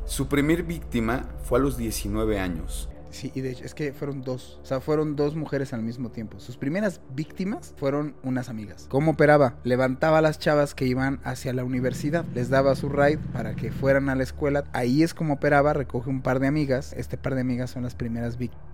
Su 0.06 0.28
primer 0.28 0.64
víctima 0.64 1.30
fue 1.44 1.60
a 1.60 1.62
los 1.62 1.78
19 1.78 2.40
años. 2.40 2.90
Sí, 3.16 3.32
y 3.34 3.40
de 3.40 3.52
hecho 3.52 3.64
es 3.64 3.74
que 3.74 3.94
fueron 3.94 4.24
dos, 4.24 4.60
o 4.62 4.66
sea, 4.66 4.82
fueron 4.82 5.16
dos 5.16 5.38
mujeres 5.38 5.72
al 5.72 5.82
mismo 5.82 6.10
tiempo. 6.10 6.42
Sus 6.42 6.58
primeras 6.58 7.00
víctimas 7.12 7.74
fueron 7.78 8.14
unas 8.24 8.50
amigas. 8.50 8.88
¿Cómo 8.90 9.12
operaba? 9.12 9.56
Levantaba 9.64 10.18
a 10.18 10.22
las 10.22 10.38
chavas 10.38 10.76
que 10.76 10.84
iban 10.86 11.22
hacia 11.24 11.54
la 11.54 11.64
universidad, 11.64 12.26
les 12.34 12.50
daba 12.50 12.76
su 12.76 12.90
ride 12.90 13.20
para 13.32 13.56
que 13.56 13.72
fueran 13.72 14.10
a 14.10 14.16
la 14.16 14.24
escuela. 14.24 14.66
Ahí 14.74 15.02
es 15.02 15.14
como 15.14 15.36
operaba, 15.36 15.72
recoge 15.72 16.10
un 16.10 16.22
par 16.22 16.42
de 16.42 16.48
amigas. 16.48 16.92
Este 16.92 17.18
par 17.18 17.36
de 17.36 17.42
amigas 17.42 17.72
son 17.72 17.84
las 17.84 17.96
primeras 17.96 18.38
víctimas. 18.38 18.68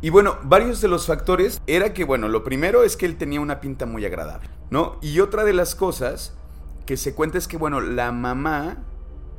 Y 0.00 0.10
bueno, 0.10 0.36
varios 0.44 0.80
de 0.80 0.86
los 0.86 1.08
factores 1.08 1.60
era 1.66 1.92
que, 1.92 2.04
bueno, 2.04 2.28
lo 2.28 2.44
primero 2.44 2.84
es 2.84 2.96
que 2.96 3.04
él 3.04 3.16
tenía 3.16 3.40
una 3.40 3.60
pinta 3.60 3.84
muy 3.84 4.06
agradable, 4.06 4.48
¿no? 4.70 4.98
Y 5.02 5.18
otra 5.18 5.42
de 5.42 5.54
las 5.54 5.74
cosas 5.74 6.34
que 6.86 6.96
se 6.96 7.14
cuenta 7.14 7.36
es 7.36 7.48
que, 7.48 7.56
bueno, 7.56 7.80
la 7.80 8.12
mamá 8.12 8.76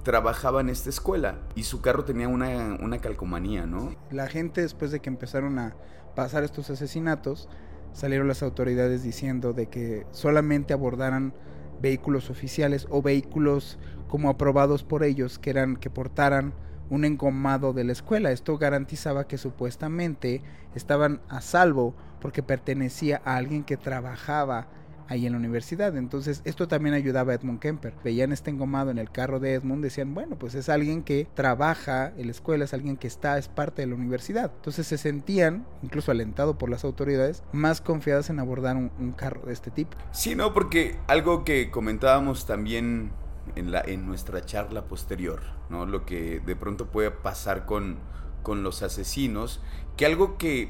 trabajaba 0.03 0.61
en 0.61 0.69
esta 0.69 0.89
escuela 0.89 1.39
y 1.55 1.63
su 1.63 1.81
carro 1.81 2.05
tenía 2.05 2.27
una, 2.27 2.77
una 2.81 2.99
calcomanía, 2.99 3.65
¿no? 3.65 3.95
La 4.11 4.27
gente 4.27 4.61
después 4.61 4.91
de 4.91 4.99
que 4.99 5.09
empezaron 5.09 5.59
a 5.59 5.75
pasar 6.15 6.43
estos 6.43 6.69
asesinatos, 6.69 7.49
salieron 7.93 8.27
las 8.27 8.43
autoridades 8.43 9.03
diciendo 9.03 9.53
de 9.53 9.67
que 9.67 10.05
solamente 10.11 10.73
abordaran 10.73 11.33
vehículos 11.81 12.29
oficiales 12.29 12.87
o 12.89 13.01
vehículos 13.01 13.77
como 14.07 14.29
aprobados 14.29 14.83
por 14.83 15.03
ellos 15.03 15.39
que 15.39 15.49
eran 15.51 15.75
que 15.75 15.89
portaran 15.89 16.53
un 16.89 17.05
engomado 17.05 17.73
de 17.73 17.83
la 17.83 17.91
escuela. 17.91 18.31
Esto 18.31 18.57
garantizaba 18.57 19.27
que 19.27 19.37
supuestamente 19.37 20.41
estaban 20.75 21.21
a 21.29 21.41
salvo 21.41 21.95
porque 22.19 22.43
pertenecía 22.43 23.21
a 23.23 23.37
alguien 23.37 23.63
que 23.63 23.77
trabajaba 23.77 24.67
ahí 25.09 25.25
en 25.25 25.33
la 25.33 25.39
universidad. 25.39 25.97
Entonces, 25.97 26.41
esto 26.45 26.67
también 26.67 26.95
ayudaba 26.95 27.33
a 27.33 27.35
Edmund 27.35 27.59
Kemper. 27.59 27.93
Veían 28.03 28.31
este 28.31 28.51
engomado 28.51 28.91
en 28.91 28.99
el 28.99 29.11
carro 29.11 29.39
de 29.39 29.55
Edmund, 29.55 29.83
decían, 29.83 30.13
bueno, 30.13 30.37
pues 30.37 30.55
es 30.55 30.69
alguien 30.69 31.03
que 31.03 31.27
trabaja 31.33 32.13
en 32.15 32.27
la 32.27 32.31
escuela, 32.31 32.65
es 32.65 32.73
alguien 32.73 32.95
que 32.95 33.07
está, 33.07 33.37
es 33.37 33.49
parte 33.49 33.81
de 33.81 33.87
la 33.87 33.95
universidad. 33.95 34.51
Entonces 34.55 34.87
se 34.87 34.97
sentían, 34.97 35.65
incluso 35.81 36.11
alentado 36.11 36.57
por 36.57 36.69
las 36.69 36.85
autoridades, 36.85 37.43
más 37.51 37.81
confiadas 37.81 38.29
en 38.29 38.39
abordar 38.39 38.77
un, 38.77 38.89
carro 39.17 39.47
de 39.47 39.53
este 39.53 39.71
tipo. 39.71 39.97
Sí, 40.11 40.35
no, 40.35 40.53
porque 40.53 40.97
algo 41.07 41.43
que 41.43 41.71
comentábamos 41.71 42.45
también 42.45 43.11
en, 43.55 43.71
la, 43.71 43.81
en 43.81 44.05
nuestra 44.05 44.45
charla 44.45 44.85
posterior, 44.85 45.41
¿no? 45.69 45.87
Lo 45.87 46.05
que 46.05 46.39
de 46.39 46.55
pronto 46.55 46.91
puede 46.91 47.09
pasar 47.09 47.65
con, 47.65 47.97
con 48.43 48.61
los 48.61 48.83
asesinos, 48.83 49.61
que 49.97 50.05
algo 50.05 50.37
que 50.37 50.69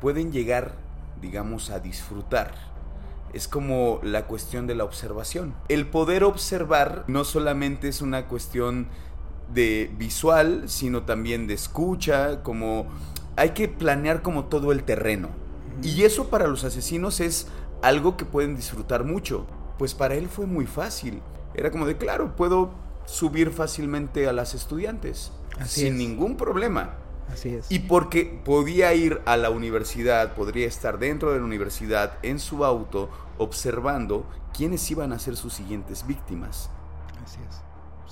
pueden 0.00 0.32
llegar, 0.32 0.74
digamos, 1.20 1.70
a 1.70 1.78
disfrutar 1.78 2.71
es 3.32 3.48
como 3.48 4.00
la 4.02 4.26
cuestión 4.26 4.66
de 4.66 4.74
la 4.74 4.84
observación. 4.84 5.54
El 5.68 5.86
poder 5.86 6.24
observar 6.24 7.04
no 7.06 7.24
solamente 7.24 7.88
es 7.88 8.02
una 8.02 8.26
cuestión 8.26 8.88
de 9.52 9.90
visual, 9.96 10.64
sino 10.66 11.02
también 11.02 11.46
de 11.46 11.54
escucha, 11.54 12.42
como 12.42 12.86
hay 13.36 13.50
que 13.50 13.68
planear 13.68 14.22
como 14.22 14.44
todo 14.46 14.72
el 14.72 14.84
terreno. 14.84 15.28
Y 15.82 16.02
eso 16.02 16.28
para 16.28 16.46
los 16.46 16.64
asesinos 16.64 17.20
es 17.20 17.48
algo 17.82 18.16
que 18.16 18.24
pueden 18.24 18.56
disfrutar 18.56 19.04
mucho. 19.04 19.46
Pues 19.78 19.94
para 19.94 20.14
él 20.14 20.28
fue 20.28 20.46
muy 20.46 20.66
fácil. 20.66 21.20
Era 21.54 21.70
como 21.70 21.86
de, 21.86 21.96
claro, 21.96 22.36
puedo 22.36 22.70
subir 23.04 23.50
fácilmente 23.50 24.28
a 24.28 24.32
las 24.32 24.54
estudiantes. 24.54 25.32
sin 25.66 25.98
ningún 25.98 26.36
problema. 26.36 26.94
Así 27.32 27.54
es. 27.54 27.70
Y 27.70 27.80
porque 27.80 28.40
podía 28.44 28.92
ir 28.94 29.20
a 29.26 29.36
la 29.36 29.50
universidad, 29.50 30.34
podría 30.34 30.66
estar 30.66 30.98
dentro 30.98 31.32
de 31.32 31.38
la 31.38 31.44
universidad 31.44 32.18
en 32.22 32.38
su 32.38 32.64
auto 32.64 33.10
observando 33.38 34.26
quiénes 34.52 34.90
iban 34.90 35.12
a 35.12 35.18
ser 35.18 35.36
sus 35.36 35.52
siguientes 35.52 36.06
víctimas. 36.06 36.70
Así 37.24 37.40
es. 37.48 37.62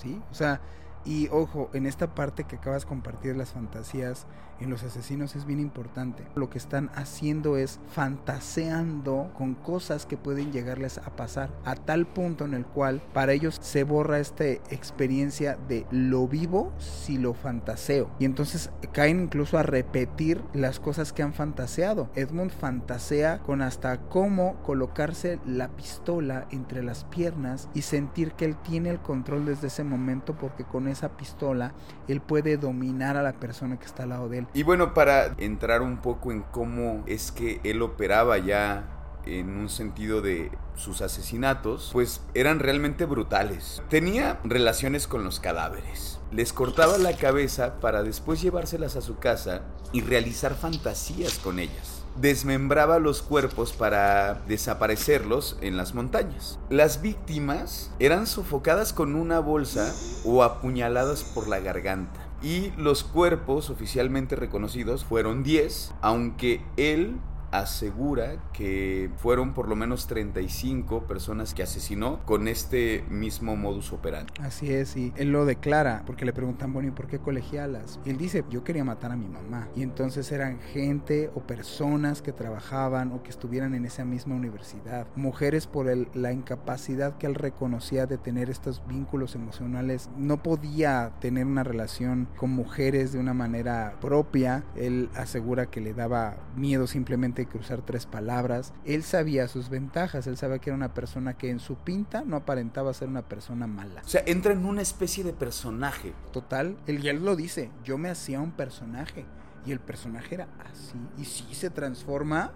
Sí, 0.01 0.23
o 0.31 0.35
sea, 0.35 0.61
y 1.05 1.29
ojo, 1.29 1.71
en 1.73 1.87
esta 1.87 2.15
parte 2.15 2.45
que 2.45 2.57
acabas 2.57 2.83
de 2.83 2.89
compartir 2.89 3.37
las 3.37 3.51
fantasías 3.51 4.27
en 4.61 4.71
los 4.71 4.83
asesinos 4.83 5.37
es 5.37 5.47
bien 5.47 5.61
importante. 5.61 6.25
Lo 6.35 6.51
que 6.51 6.59
están 6.59 6.91
haciendo 6.95 7.57
es 7.57 7.81
fantaseando 7.89 9.31
con 9.37 9.55
cosas 9.55 10.07
que 10.07 10.17
pueden 10.17 10.53
llegarles 10.53 10.99
a 10.99 11.17
pasar 11.17 11.51
a 11.65 11.75
tal 11.75 12.07
punto 12.07 12.45
en 12.45 12.55
el 12.55 12.65
cual 12.67 13.03
para 13.13 13.33
ellos 13.33 13.59
se 13.61 13.85
borra 13.85 14.19
esta 14.19 14.45
experiencia 14.45 15.59
de 15.69 15.87
lo 15.91 16.29
vivo 16.29 16.73
si 16.79 17.19
lo 17.19 17.35
fantaseo. 17.35 18.11
Y 18.19 18.25
entonces 18.25 18.71
caen 18.93 19.21
incluso 19.23 19.59
a 19.59 19.63
repetir 19.63 20.43
las 20.53 20.81
cosas 20.81 21.13
que 21.13 21.23
han 21.23 21.33
fantaseado. 21.33 22.11
Edmund 22.15 22.51
fantasea 22.51 23.41
con 23.41 23.63
hasta 23.63 24.01
cómo 24.09 24.57
colocarse 24.63 25.39
la 25.47 25.69
pistola 25.69 26.47
entre 26.51 26.83
las 26.83 27.05
piernas 27.05 27.69
y 27.75 27.83
sentir 27.83 28.33
que 28.33 28.45
él 28.45 28.57
tiene 28.57 28.91
el 28.91 29.01
control 29.01 29.47
desde 29.47 29.69
ese 29.69 29.85
momento 29.85 30.37
porque 30.37 30.65
con 30.65 30.89
esa 30.89 31.17
pistola 31.17 31.73
él 32.09 32.21
puede 32.21 32.57
dominar 32.57 33.17
a 33.17 33.23
la 33.23 33.33
persona 33.33 33.79
que 33.79 33.87
está 33.87 34.05
al 34.05 34.11
lado 34.11 34.29
de 34.29 34.39
él. 34.39 34.47
Y 34.53 34.63
bueno, 34.65 34.95
para 34.95 35.35
entrar 35.39 35.83
un 35.83 35.99
poco 35.99 36.33
en 36.33 36.43
cómo 36.43 37.05
es 37.07 37.31
que 37.31 37.61
él 37.63 37.83
operaba 37.83 38.39
ya 38.39 38.85
en 39.27 39.57
un 39.57 39.69
sentido 39.69 40.23
de 40.23 40.51
sus 40.75 41.03
asesinatos, 41.03 41.91
pues 41.93 42.23
eran 42.35 42.59
realmente 42.59 43.05
brutales. 43.05 43.83
Tenía 43.89 44.41
relaciones 44.45 45.07
con 45.07 45.25
los 45.25 45.41
cadáveres. 45.41 46.19
Les 46.33 46.53
cortaba 46.53 46.99
la 46.99 47.17
cabeza 47.17 47.81
para 47.81 48.03
después 48.03 48.41
llevárselas 48.41 48.97
a 48.97 49.03
su 49.03 49.19
casa 49.19 49.63
y 49.93 50.01
realizar 50.01 50.55
fantasías 50.55 51.39
con 51.39 51.59
ellas 51.59 52.01
desmembraba 52.17 52.99
los 52.99 53.23
cuerpos 53.23 53.73
para 53.73 54.43
desaparecerlos 54.47 55.57
en 55.61 55.77
las 55.77 55.95
montañas. 55.95 56.59
Las 56.69 57.01
víctimas 57.01 57.91
eran 57.99 58.27
sofocadas 58.27 58.93
con 58.93 59.15
una 59.15 59.41
bolsa 59.41 59.95
o 60.25 60.43
apuñaladas 60.43 61.23
por 61.23 61.49
la 61.49 61.61
garganta. 61.61 62.30
Y 62.43 62.73
los 62.79 63.05
cuerpos 63.05 63.69
oficialmente 63.69 64.35
reconocidos 64.35 65.05
fueron 65.05 65.43
10, 65.43 65.95
aunque 66.01 66.63
él 66.77 67.17
asegura 67.51 68.51
que 68.53 69.11
fueron 69.17 69.55
por 69.55 69.69
lo 69.69 69.77
menos 69.77 70.07
35 70.07 71.07
personas 71.07 71.55
que 71.55 71.63
asesinó 71.63 72.21
con 72.25 72.49
este 72.49 73.05
mismo 73.09 73.57
modus 73.57 73.93
operandi. 73.93 74.33
Así 74.41 74.73
es, 74.73 74.97
y 74.97 75.13
él 75.17 75.33
lo 75.33 75.45
declara 75.45 76.03
porque 76.07 76.25
le 76.25 76.33
preguntan, 76.33 76.73
bueno, 76.73 76.89
¿y 76.89 76.93
por 76.93 77.07
qué 77.07 77.19
colegialas? 77.19 78.01
Y 78.05 78.11
él 78.11 78.19
dice, 78.19 78.45
yo 78.51 78.65
quería 78.65 78.85
matar 78.85 79.13
a 79.13 79.17
mi 79.17 79.27
mamá. 79.27 79.69
Y 79.75 79.83
entonces 79.83 80.31
eran 80.33 80.61
gente 80.61 81.31
o 81.35 81.41
personas 81.41 82.23
que 82.23 82.33
trabajaban 82.33 83.13
o 83.13 83.23
que 83.23 83.31
estuvieran 83.31 83.75
en 83.75 83.85
esa 83.85 84.05
misma 84.05 84.35
universidad. 84.35 85.07
Mujeres 85.17 85.67
por 85.67 85.87
la 86.15 86.33
incapacidad 86.33 87.17
que 87.19 87.27
él 87.27 87.35
reconocía 87.35 88.07
de 88.07 88.19
tener 88.19 88.51
estos 88.51 88.83
vínculos 88.87 89.35
emocionales. 89.35 90.11
No 90.17 90.43
podía 90.43 91.13
tener 91.21 91.47
una 91.47 91.65
relación 91.65 92.29
con 92.37 92.51
mujeres 92.51 93.13
de 93.13 93.19
una 93.19 93.35
manera 93.35 93.97
propia. 94.01 94.65
Él 94.77 95.09
asegura 95.15 95.67
que 95.67 95.81
le 95.81 95.95
daba 95.95 96.37
miedo 96.57 96.87
simplemente 96.87 97.40
cruzar 97.47 97.83
tres 97.83 98.07
palabras. 98.07 98.73
Él 98.85 99.03
sabía 99.03 99.49
sus 99.49 99.69
ventajas, 99.69 100.27
él 100.27 100.37
sabía 100.37 100.59
que 100.59 100.71
era 100.71 100.77
una 100.77 100.95
persona 100.95 101.37
que 101.37 101.51
en 101.51 101.61
su 101.61 101.77
pinta 101.77 102.23
no 102.25 102.37
aparentaba 102.37 102.95
ser 102.95 103.09
una 103.09 103.23
persona 103.23 103.67
mala. 103.67 104.03
O 104.05 104.09
sea, 104.09 104.23
entra 104.27 104.53
en 104.53 104.65
una 104.65 104.83
especie 104.83 105.25
de 105.25 105.33
personaje. 105.33 106.13
Total, 106.33 106.77
él, 106.87 107.07
él 107.07 107.25
lo 107.25 107.37
dice, 107.37 107.71
yo 107.85 107.99
me 107.99 108.11
hacía 108.11 108.41
un 108.41 108.53
personaje 108.53 109.25
y 109.67 109.73
el 109.73 109.81
personaje 109.81 110.35
era 110.37 110.49
así. 110.71 110.99
Y 111.19 111.25
si 111.25 111.55
se 111.55 111.71
transforma... 111.71 112.53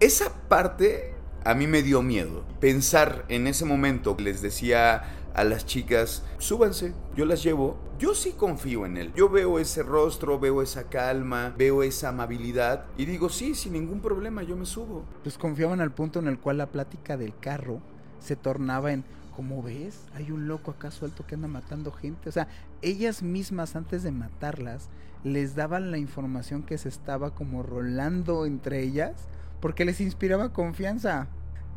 Esa 0.00 0.32
parte 0.48 1.14
a 1.44 1.54
mí 1.54 1.66
me 1.66 1.82
dio 1.82 2.02
miedo. 2.02 2.42
Pensar 2.58 3.24
en 3.28 3.46
ese 3.46 3.64
momento, 3.64 4.16
les 4.18 4.40
decía 4.40 5.02
a 5.34 5.44
las 5.44 5.66
chicas, 5.66 6.22
súbanse, 6.38 6.94
yo 7.14 7.26
las 7.26 7.42
llevo. 7.42 7.76
Yo 7.98 8.14
sí 8.14 8.32
confío 8.32 8.86
en 8.86 8.96
él. 8.96 9.12
Yo 9.14 9.28
veo 9.28 9.58
ese 9.58 9.82
rostro, 9.82 10.38
veo 10.38 10.62
esa 10.62 10.84
calma, 10.84 11.54
veo 11.58 11.82
esa 11.82 12.08
amabilidad 12.08 12.86
y 12.96 13.04
digo, 13.04 13.28
sí, 13.28 13.54
sin 13.54 13.74
ningún 13.74 14.00
problema, 14.00 14.42
yo 14.42 14.56
me 14.56 14.64
subo. 14.64 15.04
Pues 15.22 15.36
confiaban 15.36 15.80
al 15.80 15.92
punto 15.92 16.18
en 16.18 16.28
el 16.28 16.38
cual 16.38 16.58
la 16.58 16.70
plática 16.70 17.16
del 17.16 17.36
carro 17.38 17.80
se 18.20 18.36
tornaba 18.36 18.92
en, 18.92 19.04
¿cómo 19.36 19.62
ves? 19.62 20.06
Hay 20.14 20.30
un 20.30 20.48
loco 20.48 20.70
acá 20.70 20.90
suelto 20.90 21.26
que 21.26 21.34
anda 21.34 21.48
matando 21.48 21.92
gente. 21.92 22.28
O 22.28 22.32
sea, 22.32 22.48
ellas 22.80 23.22
mismas 23.22 23.76
antes 23.76 24.02
de 24.02 24.12
matarlas 24.12 24.88
les 25.24 25.54
daban 25.54 25.90
la 25.90 25.98
información 25.98 26.62
que 26.62 26.78
se 26.78 26.88
estaba 26.88 27.34
como 27.34 27.62
rolando 27.62 28.46
entre 28.46 28.82
ellas 28.82 29.28
porque 29.64 29.86
les 29.86 30.02
inspiraba 30.02 30.52
confianza. 30.52 31.26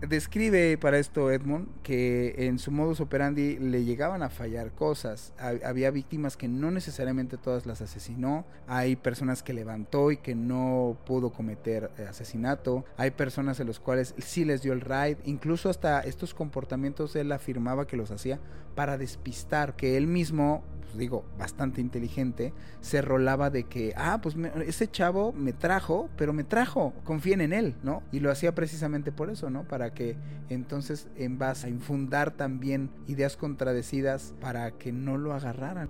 Describe 0.02 0.78
para 0.78 1.00
esto 1.00 1.32
Edmund 1.32 1.69
que 1.84 2.36
en 2.38 2.60
su 2.60 2.69
modus 2.69 3.00
operandi 3.00 3.58
le 3.60 3.86
llegaban 3.86 4.23
a 4.23 4.30
fallar 4.30 4.73
cosas. 4.73 5.34
Había 5.63 5.89
víctimas 5.89 6.36
que 6.36 6.50
no 6.50 6.69
necesariamente 6.69 7.38
todas 7.38 7.65
las 7.65 7.82
asesinó. 7.82 8.45
Hay 8.67 8.97
personas 8.97 9.41
que 9.41 9.54
levantó 9.54 10.12
y 10.12 10.17
que 10.17 10.36
no 10.36 10.97
pudo 11.06 11.32
cometer 11.32 11.89
asesinato. 12.10 12.84
Hay 12.97 13.12
personas 13.12 13.62
a 13.62 13.63
los 13.63 13.80
cuales 13.80 14.15
sí 14.17 14.43
les 14.43 14.62
dio 14.62 14.73
el 14.73 14.82
raid. 14.82 15.19
Incluso 15.23 15.69
hasta 15.69 16.02
estos 16.02 16.34
comportamientos 16.34 17.15
él 17.15 17.32
afirmaba 17.32 17.88
que 17.88 17.95
los 17.95 18.12
hacía 18.12 18.41
para 18.76 18.97
despistar, 18.97 19.78
que 19.78 19.95
él 19.95 20.08
mismo 20.08 20.62
pues, 20.88 20.97
digo, 20.97 21.26
bastante 21.38 21.82
inteligente, 21.82 22.54
se 22.82 23.02
rolaba 23.02 23.50
de 23.50 23.65
que, 23.65 23.93
ah, 23.97 24.19
pues 24.21 24.36
ese 24.65 24.89
chavo 24.89 25.34
me 25.34 25.54
trajo, 25.54 26.10
pero 26.17 26.34
me 26.34 26.43
trajo, 26.43 26.93
confíen 27.04 27.41
en 27.41 27.54
él, 27.54 27.76
¿no? 27.84 28.04
Y 28.12 28.21
lo 28.21 28.32
hacía 28.32 28.56
precisamente 28.56 29.12
por 29.12 29.30
eso, 29.30 29.50
¿no? 29.50 29.63
Para 29.63 29.93
que 29.93 30.15
entonces 30.50 31.08
en 31.17 31.38
base 31.38 31.67
a 31.67 31.69
infundar 31.69 32.32
también 32.32 32.89
ideas 33.08 33.36
contradecidas 33.36 34.34
para 34.39 34.71
que 34.71 34.91
no 34.91 35.17
lo 35.17 35.34
agarraran. 35.34 35.89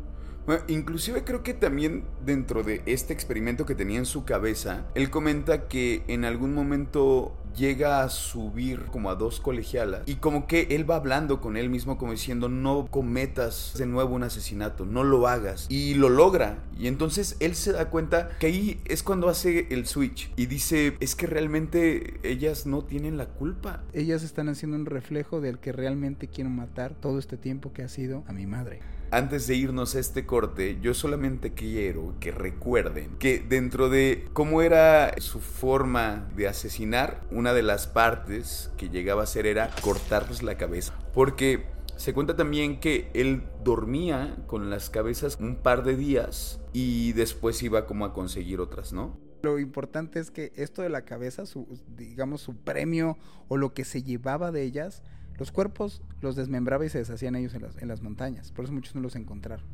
Inclusive 0.67 1.23
creo 1.23 1.43
que 1.43 1.53
también 1.53 2.03
dentro 2.25 2.63
de 2.63 2.81
este 2.86 3.13
experimento 3.13 3.65
que 3.65 3.75
tenía 3.75 3.99
en 3.99 4.05
su 4.05 4.23
cabeza, 4.23 4.86
él 4.95 5.10
comenta 5.10 5.67
que 5.67 6.03
en 6.07 6.25
algún 6.25 6.53
momento 6.53 7.36
llega 7.57 8.03
a 8.03 8.10
subir 8.10 8.83
como 8.86 9.10
a 9.10 9.15
dos 9.15 9.39
colegialas 9.39 10.03
y 10.05 10.15
como 10.15 10.45
que 10.45 10.67
él 10.71 10.89
va 10.89 10.97
hablando 10.97 11.41
con 11.41 11.57
él 11.57 11.69
mismo 11.69 11.97
como 11.97 12.12
diciendo 12.12 12.49
no 12.49 12.88
cometas 12.89 13.73
de 13.77 13.88
nuevo 13.88 14.15
un 14.15 14.23
asesinato, 14.23 14.86
no 14.86 15.03
lo 15.03 15.27
hagas 15.27 15.65
y 15.69 15.95
lo 15.95 16.10
logra 16.10 16.60
y 16.77 16.86
entonces 16.86 17.36
él 17.39 17.55
se 17.55 17.71
da 17.71 17.89
cuenta 17.89 18.29
que 18.39 18.47
ahí 18.47 18.81
es 18.86 19.01
cuando 19.01 19.27
hace 19.27 19.67
el 19.71 19.88
switch 19.88 20.31
y 20.36 20.45
dice 20.45 20.95
es 20.99 21.15
que 21.15 21.25
realmente 21.25 22.19
ellas 22.21 22.67
no 22.67 22.83
tienen 22.83 23.17
la 23.17 23.25
culpa. 23.25 23.83
Ellas 23.93 24.21
están 24.21 24.49
haciendo 24.49 24.77
un 24.77 24.86
reflejo 24.86 25.41
del 25.41 25.57
que 25.57 25.71
realmente 25.71 26.27
quiero 26.27 26.51
matar 26.51 26.93
todo 26.93 27.17
este 27.17 27.38
tiempo 27.38 27.73
que 27.73 27.81
ha 27.81 27.89
sido 27.89 28.23
a 28.27 28.33
mi 28.33 28.45
madre. 28.45 28.79
Antes 29.10 29.48
de 29.48 29.56
irnos 29.56 29.96
a 29.96 30.00
este 30.00 30.26
corte, 30.26 30.80
yo 30.82 30.93
solamente 30.93 31.54
quiero 31.54 32.15
que 32.20 32.32
recuerden 32.32 33.17
que 33.20 33.39
dentro 33.39 33.89
de 33.89 34.28
cómo 34.34 34.62
era 34.62 35.15
su 35.20 35.39
forma 35.39 36.28
de 36.36 36.50
asesinar, 36.50 37.22
una 37.32 37.54
de 37.54 37.63
las 37.63 37.88
partes 37.88 38.70
que 38.76 38.89
llegaba 38.89 39.22
a 39.22 39.24
hacer 39.24 39.46
era 39.46 39.70
cortarles 39.82 40.43
la 40.43 40.58
cabeza. 40.58 40.93
Porque 41.13 41.67
se 41.96 42.13
cuenta 42.13 42.36
también 42.36 42.80
que 42.80 43.10
él 43.13 43.43
dormía 43.63 44.36
con 44.46 44.70
las 44.70 44.89
cabezas 44.89 45.38
un 45.39 45.56
par 45.56 45.84
de 45.84 45.96
días 45.96 46.60
y 46.74 47.13
después 47.13 47.63
iba 47.63 47.86
como 47.86 48.04
a 48.06 48.13
conseguir 48.13 48.60
otras, 48.60 48.91
¿no? 48.91 49.17
Lo 49.41 49.58
importante 49.58 50.20
es 50.20 50.32
que 50.32 50.52
esto 50.56 50.82
de 50.82 50.89
la 50.89 51.04
cabeza, 51.04 51.46
su, 51.46 51.67
digamos 51.96 52.41
su 52.41 52.56
premio 52.56 53.17
o 53.48 53.56
lo 53.58 53.74
que 53.74 53.86
se 53.86 54.04
llevaba 54.04 54.52
de 54.52 54.63
ellas, 54.63 55.02
los 55.38 55.52
cuerpos 55.52 56.02
los 56.21 56.36
desmembraba 56.36 56.86
y 56.86 56.89
se 56.89 56.97
deshacían 56.97 57.36
ellos 57.36 57.54
en 57.54 57.88
las, 57.88 58.02
montañas, 58.02 58.52
por 58.52 58.65
eso 58.65 58.73
muchos 58.73 58.95
no 58.95 59.02
los 59.02 59.15
encontraron. 59.15 59.65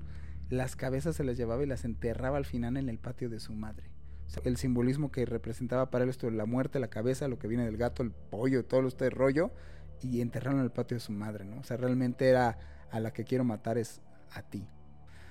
Las 0.49 0.75
cabezas 0.75 1.15
se 1.15 1.23
las 1.23 1.37
llevaba 1.37 1.63
y 1.63 1.67
las 1.67 1.85
enterraba 1.85 2.37
al 2.37 2.45
final 2.45 2.77
en 2.77 2.89
el 2.89 2.99
patio 2.99 3.29
de 3.29 3.39
su 3.39 3.53
madre. 3.53 3.89
El 4.43 4.57
simbolismo 4.57 5.11
que 5.11 5.25
representaba 5.25 5.89
para 5.89 6.03
él 6.03 6.09
esto 6.09 6.29
la 6.29 6.45
muerte, 6.45 6.79
la 6.79 6.89
cabeza, 6.89 7.27
lo 7.27 7.39
que 7.39 7.47
viene 7.47 7.65
del 7.65 7.77
gato, 7.77 8.03
el 8.03 8.11
pollo, 8.11 8.65
todo 8.65 8.87
este 8.87 9.09
rollo, 9.09 9.51
y 10.01 10.21
enterraron 10.21 10.59
en 10.59 10.65
el 10.65 10.71
patio 10.71 10.95
de 10.95 11.01
su 11.01 11.11
madre, 11.11 11.45
¿no? 11.45 11.59
O 11.59 11.63
sea, 11.63 11.77
realmente 11.77 12.27
era 12.27 12.57
a 12.91 12.99
la 12.99 13.13
que 13.13 13.23
quiero 13.23 13.43
matar 13.43 13.77
es 13.77 14.01
a 14.31 14.41
ti. 14.41 14.67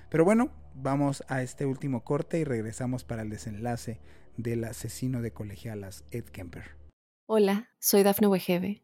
Pero 0.09 0.25
bueno, 0.25 0.51
vamos 0.73 1.23
a 1.27 1.43
este 1.43 1.65
último 1.65 2.03
corte 2.03 2.39
y 2.39 2.43
regresamos 2.43 3.03
para 3.03 3.21
el 3.21 3.29
desenlace 3.29 3.99
del 4.37 4.63
asesino 4.63 5.21
de 5.21 5.31
colegialas 5.31 6.03
Ed 6.11 6.25
Kemper. 6.25 6.75
Hola, 7.25 7.69
soy 7.79 8.03
Dafne 8.03 8.27
Wegebe 8.27 8.83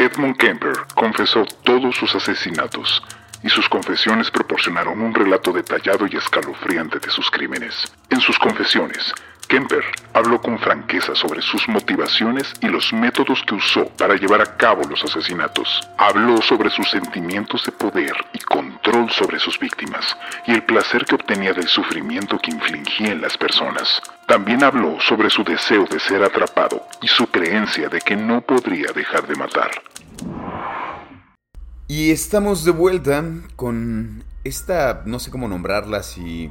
Edmund 0.00 0.38
Kemper 0.38 0.72
confesó 0.94 1.44
todos 1.62 1.94
sus 1.94 2.14
asesinatos 2.14 3.02
y 3.42 3.50
sus 3.50 3.68
confesiones 3.68 4.30
proporcionaron 4.30 4.98
un 4.98 5.14
relato 5.14 5.52
detallado 5.52 6.06
y 6.10 6.16
escalofriante 6.16 6.98
de 6.98 7.10
sus 7.10 7.30
crímenes. 7.30 7.92
En 8.08 8.18
sus 8.18 8.38
confesiones, 8.38 9.12
Kemper 9.46 9.84
habló 10.14 10.40
con 10.40 10.58
franqueza 10.58 11.14
sobre 11.14 11.42
sus 11.42 11.68
motivaciones 11.68 12.54
y 12.62 12.68
los 12.68 12.94
métodos 12.94 13.42
que 13.42 13.56
usó 13.56 13.90
para 13.98 14.14
llevar 14.14 14.40
a 14.40 14.56
cabo 14.56 14.84
los 14.88 15.04
asesinatos. 15.04 15.80
Habló 15.98 16.40
sobre 16.40 16.70
sus 16.70 16.88
sentimientos 16.88 17.66
de 17.66 17.72
poder 17.72 18.14
y 18.32 18.38
control 18.38 19.10
sobre 19.10 19.38
sus 19.38 19.58
víctimas 19.58 20.16
y 20.46 20.52
el 20.52 20.62
placer 20.62 21.04
que 21.04 21.16
obtenía 21.16 21.52
del 21.52 21.68
sufrimiento 21.68 22.38
que 22.38 22.52
infligía 22.52 23.12
en 23.12 23.20
las 23.20 23.36
personas. 23.36 24.00
También 24.26 24.64
habló 24.64 24.98
sobre 25.00 25.28
su 25.28 25.44
deseo 25.44 25.84
de 25.84 25.98
ser 25.98 26.22
atrapado 26.22 26.86
y 27.02 27.08
su 27.08 27.26
creencia 27.26 27.88
de 27.88 28.00
que 28.00 28.16
no 28.16 28.40
podría 28.40 28.92
dejar 28.94 29.26
de 29.26 29.34
matar. 29.34 29.70
Y 31.88 32.10
estamos 32.10 32.64
de 32.64 32.70
vuelta 32.70 33.24
con 33.56 34.22
esta, 34.44 35.02
no 35.06 35.18
sé 35.18 35.30
cómo 35.30 35.48
nombrarla, 35.48 35.98
así 35.98 36.50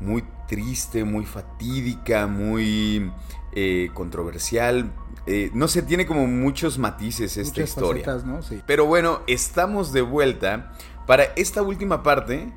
muy 0.00 0.24
triste, 0.46 1.04
muy 1.04 1.24
fatídica, 1.24 2.26
muy 2.26 3.10
eh, 3.52 3.90
controversial. 3.94 4.92
Eh, 5.26 5.50
no 5.54 5.68
sé, 5.68 5.82
tiene 5.82 6.06
como 6.06 6.26
muchos 6.26 6.78
matices 6.78 7.36
esta 7.36 7.60
Muchas 7.60 7.68
historia. 7.70 8.04
facetas, 8.04 8.24
¿no? 8.26 8.42
Sí. 8.42 8.62
Pero 8.66 8.86
bueno, 8.86 9.20
estamos 9.26 9.92
de 9.92 10.02
vuelta 10.02 10.72
para 11.06 11.24
esta 11.36 11.62
última 11.62 12.02
parte 12.02 12.52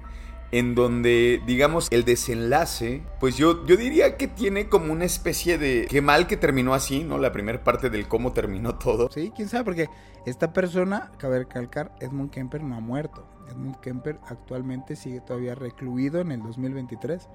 en 0.51 0.75
donde, 0.75 1.41
digamos, 1.45 1.87
el 1.91 2.03
desenlace, 2.03 3.03
pues 3.19 3.37
yo, 3.37 3.65
yo 3.65 3.77
diría 3.77 4.17
que 4.17 4.27
tiene 4.27 4.67
como 4.67 4.91
una 4.91 5.05
especie 5.05 5.57
de... 5.57 5.87
Qué 5.89 6.01
mal 6.01 6.27
que 6.27 6.37
terminó 6.37 6.73
así, 6.73 7.03
¿no? 7.03 7.17
La 7.17 7.31
primera 7.31 7.63
parte 7.63 7.89
del 7.89 8.07
cómo 8.07 8.33
terminó 8.33 8.75
todo. 8.75 9.09
Sí, 9.11 9.31
quién 9.35 9.47
sabe, 9.47 9.63
porque 9.63 9.89
esta 10.25 10.51
persona, 10.51 11.11
cabe 11.17 11.39
recalcar, 11.39 11.95
Edmund 11.99 12.31
Kemper 12.31 12.63
no 12.63 12.75
ha 12.75 12.81
muerto. 12.81 13.25
Edmund 13.49 13.79
Kemper 13.79 14.19
actualmente 14.27 14.95
sigue 14.95 15.21
todavía 15.21 15.55
recluido 15.55 16.19
en 16.19 16.31
el 16.31 16.41
2023. 16.41 17.27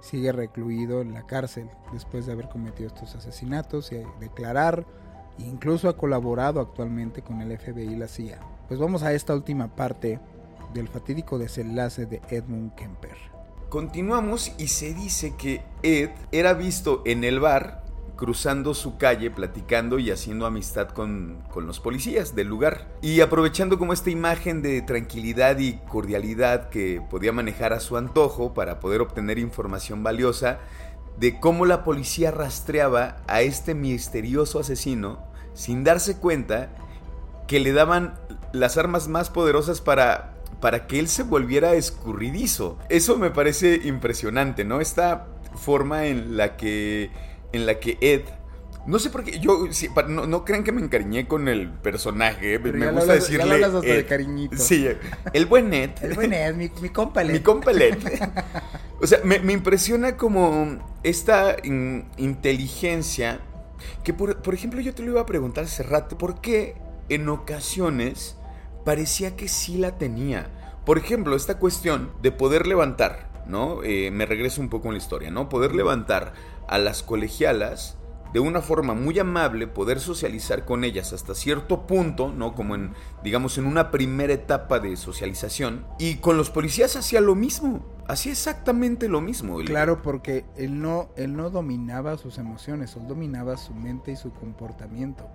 Sigue 0.00 0.32
recluido 0.32 1.02
en 1.02 1.12
la 1.12 1.26
cárcel 1.26 1.68
después 1.92 2.24
de 2.26 2.32
haber 2.32 2.48
cometido 2.48 2.86
estos 2.86 3.14
asesinatos 3.16 3.92
y 3.92 4.02
declarar. 4.20 4.86
Incluso 5.38 5.88
ha 5.88 5.96
colaborado 5.96 6.60
actualmente 6.60 7.22
con 7.22 7.40
el 7.40 7.56
FBI 7.56 7.92
y 7.92 7.96
la 7.96 8.08
CIA. 8.08 8.40
Pues 8.68 8.78
vamos 8.78 9.02
a 9.02 9.12
esta 9.12 9.34
última 9.34 9.74
parte 9.74 10.20
del 10.72 10.88
fatídico 10.88 11.38
desenlace 11.38 12.06
de 12.06 12.20
Edmund 12.30 12.74
Kemper. 12.74 13.16
Continuamos 13.68 14.52
y 14.58 14.68
se 14.68 14.94
dice 14.94 15.34
que 15.36 15.62
Ed 15.82 16.10
era 16.32 16.54
visto 16.54 17.02
en 17.06 17.24
el 17.24 17.40
bar 17.40 17.84
cruzando 18.16 18.74
su 18.74 18.98
calle, 18.98 19.30
platicando 19.30 19.98
y 19.98 20.10
haciendo 20.10 20.44
amistad 20.44 20.88
con, 20.88 21.42
con, 21.50 21.66
los 21.66 21.80
policías 21.80 22.34
del 22.34 22.48
lugar. 22.48 22.86
Y 23.00 23.22
aprovechando 23.22 23.78
como 23.78 23.94
esta 23.94 24.10
imagen 24.10 24.60
de 24.60 24.82
tranquilidad 24.82 25.58
y 25.58 25.78
cordialidad 25.88 26.68
que 26.68 27.00
podía 27.08 27.32
manejar 27.32 27.72
a 27.72 27.80
su 27.80 27.96
antojo 27.96 28.52
para 28.52 28.78
poder 28.78 29.00
obtener 29.00 29.38
información 29.38 30.02
valiosa 30.02 30.58
de 31.18 31.40
cómo 31.40 31.64
la 31.64 31.82
policía 31.84 32.30
rastreaba 32.30 33.18
a 33.26 33.40
este 33.40 33.74
misterioso 33.74 34.58
asesino 34.58 35.30
sin 35.54 35.84
darse 35.84 36.18
cuenta 36.18 36.70
que 37.46 37.60
le 37.60 37.72
daban 37.72 38.18
las 38.52 38.76
armas 38.76 39.08
más 39.08 39.30
poderosas 39.30 39.80
para 39.80 40.39
para 40.60 40.86
que 40.86 40.98
él 40.98 41.08
se 41.08 41.22
volviera 41.22 41.74
escurridizo. 41.74 42.78
Eso 42.88 43.16
me 43.16 43.30
parece 43.30 43.80
impresionante, 43.84 44.64
¿no? 44.64 44.80
Esta 44.80 45.26
forma 45.54 46.06
en 46.06 46.36
la 46.36 46.56
que 46.56 47.10
en 47.52 47.66
la 47.66 47.80
que 47.80 47.98
Ed 48.00 48.22
no 48.86 48.98
sé 48.98 49.10
por 49.10 49.22
qué, 49.24 49.38
yo, 49.38 49.66
sí, 49.72 49.88
no, 50.08 50.26
no, 50.26 50.44
crean 50.44 50.64
que 50.64 50.72
me 50.72 50.80
encariñé 50.80 51.28
con 51.28 51.48
el 51.48 51.68
personaje, 51.70 52.58
Pero 52.58 52.78
me 52.78 52.86
gusta 52.90 53.12
hablas- 53.12 53.28
decirle... 53.28 53.60
Ya 53.60 53.66
hasta 53.66 53.78
Ed. 53.86 53.96
de 53.96 54.06
cariñito. 54.06 54.56
Sí, 54.56 54.88
el 55.34 55.46
buen 55.46 55.72
Ed. 55.74 55.90
El 56.00 56.14
buen 56.14 56.32
Ed, 56.32 56.54
mi, 56.54 56.70
mi 56.80 56.88
compa 56.88 57.22
Ed. 57.22 57.30
Mi 57.30 57.40
compa 57.40 57.72
el 57.72 57.82
Ed. 57.82 57.98
O 59.02 59.06
sea, 59.06 59.20
me, 59.24 59.38
me 59.38 59.52
impresiona 59.52 60.16
como 60.16 60.78
esta 61.02 61.56
in- 61.62 62.06
inteligencia 62.16 63.40
que, 64.02 64.12
por, 64.14 64.40
por 64.42 64.54
ejemplo, 64.54 64.80
yo 64.80 64.94
te 64.94 65.02
lo 65.02 65.10
iba 65.12 65.20
a 65.20 65.26
preguntar 65.26 65.64
hace 65.64 65.82
rato, 65.82 66.18
¿por 66.18 66.40
qué 66.40 66.74
en 67.10 67.28
ocasiones 67.28 68.36
parecía 68.84 69.36
que 69.36 69.48
sí 69.48 69.78
la 69.78 69.98
tenía? 69.98 70.50
Por 70.84 70.98
ejemplo, 70.98 71.36
esta 71.36 71.58
cuestión 71.58 72.10
de 72.22 72.32
poder 72.32 72.66
levantar, 72.66 73.30
¿no? 73.46 73.82
Eh, 73.82 74.10
me 74.10 74.26
regreso 74.26 74.60
un 74.60 74.68
poco 74.68 74.88
en 74.88 74.94
la 74.94 74.98
historia, 74.98 75.30
¿no? 75.30 75.48
Poder 75.48 75.74
levantar 75.74 76.32
a 76.68 76.78
las 76.78 77.02
colegialas 77.02 77.96
de 78.32 78.40
una 78.40 78.60
forma 78.60 78.94
muy 78.94 79.18
amable, 79.18 79.66
poder 79.66 80.00
socializar 80.00 80.64
con 80.64 80.84
ellas 80.84 81.12
hasta 81.12 81.34
cierto 81.34 81.86
punto, 81.86 82.32
¿no? 82.32 82.54
Como 82.54 82.74
en, 82.74 82.92
digamos, 83.24 83.58
en 83.58 83.66
una 83.66 83.90
primera 83.90 84.32
etapa 84.32 84.78
de 84.78 84.96
socialización. 84.96 85.84
Y 85.98 86.16
con 86.16 86.36
los 86.36 86.50
policías 86.50 86.96
hacía 86.96 87.20
lo 87.20 87.34
mismo, 87.34 87.84
hacía 88.06 88.32
exactamente 88.32 89.08
lo 89.08 89.20
mismo. 89.20 89.58
Claro, 89.58 90.02
porque 90.02 90.44
él 90.56 90.80
no, 90.80 91.10
él 91.16 91.36
no 91.36 91.50
dominaba 91.50 92.16
sus 92.18 92.38
emociones, 92.38 92.94
él 92.96 93.08
dominaba 93.08 93.56
su 93.56 93.74
mente 93.74 94.12
y 94.12 94.16
su 94.16 94.32
comportamiento. 94.32 95.28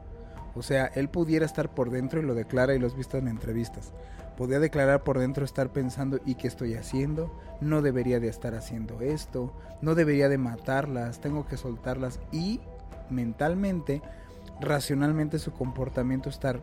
O 0.56 0.64
sea, 0.64 0.86
él 0.96 1.10
pudiera 1.10 1.46
estar 1.46 1.70
por 1.74 1.90
dentro 1.90 2.20
y 2.20 2.26
lo 2.26 2.34
declara 2.34 2.76
y 2.76 2.80
los 2.80 2.96
visto 2.96 3.18
en 3.18 3.28
entrevistas. 3.28 3.94
Podía 4.38 4.60
declarar 4.60 5.04
por 5.04 5.20
dentro 5.20 5.46
estar 5.46 5.72
pensando, 5.72 6.20
¿y 6.26 6.36
qué 6.36 6.48
estoy 6.48 6.76
haciendo? 6.76 7.32
No 7.62 7.82
debería 7.82 8.20
de 8.20 8.28
estar 8.28 8.56
haciendo 8.56 9.02
esto, 9.02 9.54
no 9.82 9.96
debería 9.96 10.30
de 10.30 10.38
matarlas, 10.38 11.22
tengo 11.22 11.46
que 11.48 11.58
soltarlas 11.58 12.20
y 12.32 12.60
mentalmente, 13.10 14.02
racionalmente 14.60 15.40
su 15.40 15.54
comportamiento 15.54 16.30
estar 16.30 16.62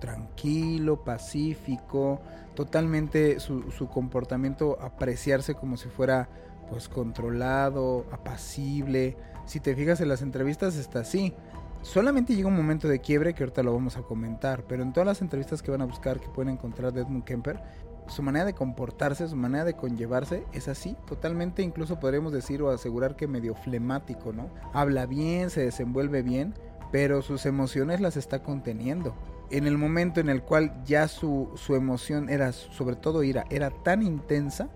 tranquilo, 0.00 1.04
pacífico, 1.04 2.20
totalmente 2.54 3.40
su, 3.40 3.70
su 3.70 3.88
comportamiento 3.88 4.78
apreciarse 4.80 5.54
como 5.54 5.76
si 5.76 5.88
fuera 5.88 6.28
pues 6.68 6.88
controlado, 6.88 8.06
apacible. 8.10 9.16
Si 9.46 9.60
te 9.60 9.74
fijas 9.74 10.00
en 10.00 10.08
las 10.08 10.22
entrevistas 10.22 10.76
está 10.76 11.00
así. 11.00 11.34
Solamente 11.84 12.34
llega 12.34 12.48
un 12.48 12.56
momento 12.56 12.88
de 12.88 12.98
quiebre 12.98 13.34
que 13.34 13.42
ahorita 13.42 13.62
lo 13.62 13.74
vamos 13.74 13.98
a 13.98 14.02
comentar, 14.02 14.64
pero 14.66 14.82
en 14.82 14.94
todas 14.94 15.06
las 15.06 15.20
entrevistas 15.20 15.62
que 15.62 15.70
van 15.70 15.82
a 15.82 15.84
buscar 15.84 16.18
que 16.18 16.30
pueden 16.30 16.54
encontrar 16.54 16.94
de 16.94 17.02
Edmund 17.02 17.24
Kemper, 17.24 17.62
su 18.08 18.22
manera 18.22 18.46
de 18.46 18.54
comportarse, 18.54 19.28
su 19.28 19.36
manera 19.36 19.66
de 19.66 19.74
conllevarse 19.74 20.46
es 20.54 20.66
así, 20.68 20.96
totalmente 21.06 21.62
incluso 21.62 22.00
podríamos 22.00 22.32
decir 22.32 22.62
o 22.62 22.70
asegurar 22.70 23.16
que 23.16 23.28
medio 23.28 23.54
flemático, 23.54 24.32
¿no? 24.32 24.48
Habla 24.72 25.04
bien, 25.04 25.50
se 25.50 25.60
desenvuelve 25.60 26.22
bien, 26.22 26.54
pero 26.90 27.20
sus 27.20 27.44
emociones 27.44 28.00
las 28.00 28.16
está 28.16 28.42
conteniendo. 28.42 29.14
En 29.50 29.66
el 29.66 29.76
momento 29.76 30.20
en 30.20 30.30
el 30.30 30.42
cual 30.42 30.82
ya 30.86 31.06
su, 31.06 31.50
su 31.54 31.74
emoción 31.74 32.30
era, 32.30 32.52
sobre 32.52 32.96
todo 32.96 33.22
ira, 33.22 33.44
era 33.50 33.68
tan 33.68 34.02
intensa, 34.02 34.70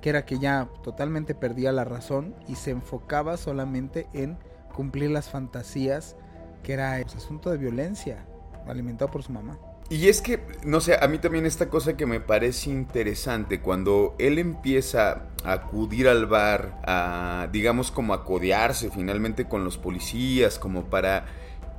que 0.00 0.08
era 0.08 0.24
que 0.24 0.38
ya 0.38 0.70
totalmente 0.82 1.34
perdía 1.34 1.72
la 1.72 1.84
razón 1.84 2.34
y 2.48 2.54
se 2.54 2.70
enfocaba 2.70 3.36
solamente 3.36 4.06
en 4.14 4.38
cumplir 4.74 5.10
las 5.10 5.28
fantasías, 5.28 6.16
que 6.64 6.72
era 6.72 6.98
el 6.98 7.06
asunto 7.06 7.50
de 7.50 7.58
violencia, 7.58 8.26
alimentado 8.66 9.10
por 9.12 9.22
su 9.22 9.30
mamá. 9.30 9.56
Y 9.90 10.08
es 10.08 10.22
que, 10.22 10.40
no 10.64 10.80
sé, 10.80 10.96
a 11.00 11.06
mí 11.06 11.18
también 11.18 11.44
esta 11.44 11.68
cosa 11.68 11.96
que 11.96 12.06
me 12.06 12.18
parece 12.18 12.70
interesante, 12.70 13.60
cuando 13.60 14.16
él 14.18 14.38
empieza 14.38 15.26
a 15.44 15.52
acudir 15.52 16.08
al 16.08 16.26
bar, 16.26 16.80
a, 16.86 17.48
digamos, 17.52 17.90
como 17.90 18.14
a 18.14 18.24
codearse 18.24 18.90
finalmente 18.90 19.44
con 19.44 19.62
los 19.62 19.76
policías, 19.76 20.58
como 20.58 20.86
para 20.86 21.26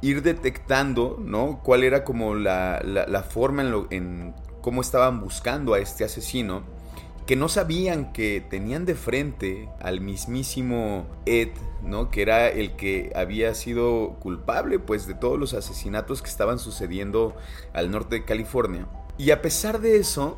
ir 0.02 0.22
detectando, 0.22 1.18
¿no? 1.20 1.62
Cuál 1.64 1.84
era 1.84 2.04
como 2.04 2.36
la, 2.36 2.80
la, 2.84 3.24
forma 3.24 3.64
en, 3.64 3.72
lo, 3.72 3.88
en 3.90 4.36
cómo 4.62 4.82
estaban 4.82 5.20
buscando 5.20 5.74
a 5.74 5.80
este 5.80 6.04
asesino 6.04 6.64
que 7.26 7.36
no 7.36 7.50
sabían 7.50 8.14
que 8.14 8.46
tenían 8.48 8.86
de 8.86 8.96
frente 8.96 9.70
al 9.80 10.00
mismísimo 10.00 11.08
Ed, 11.26 11.50
¿no? 11.84 12.12
Que 12.12 12.22
era 12.22 12.50
el 12.50 12.76
que 12.76 13.12
había 13.16 13.54
sido 13.56 14.18
culpable, 14.20 14.78
pues, 14.80 15.08
de 15.08 15.16
todos 15.16 15.40
los 15.40 15.54
asesinatos 15.54 16.22
que 16.22 16.30
estaban 16.30 16.60
sucediendo 16.60 17.36
al 17.74 17.90
norte 17.90 18.16
de 18.18 18.26
California. 18.26 18.88
Y 19.18 19.32
a 19.32 19.42
pesar 19.42 19.82
de 19.82 19.98
eso, 19.98 20.38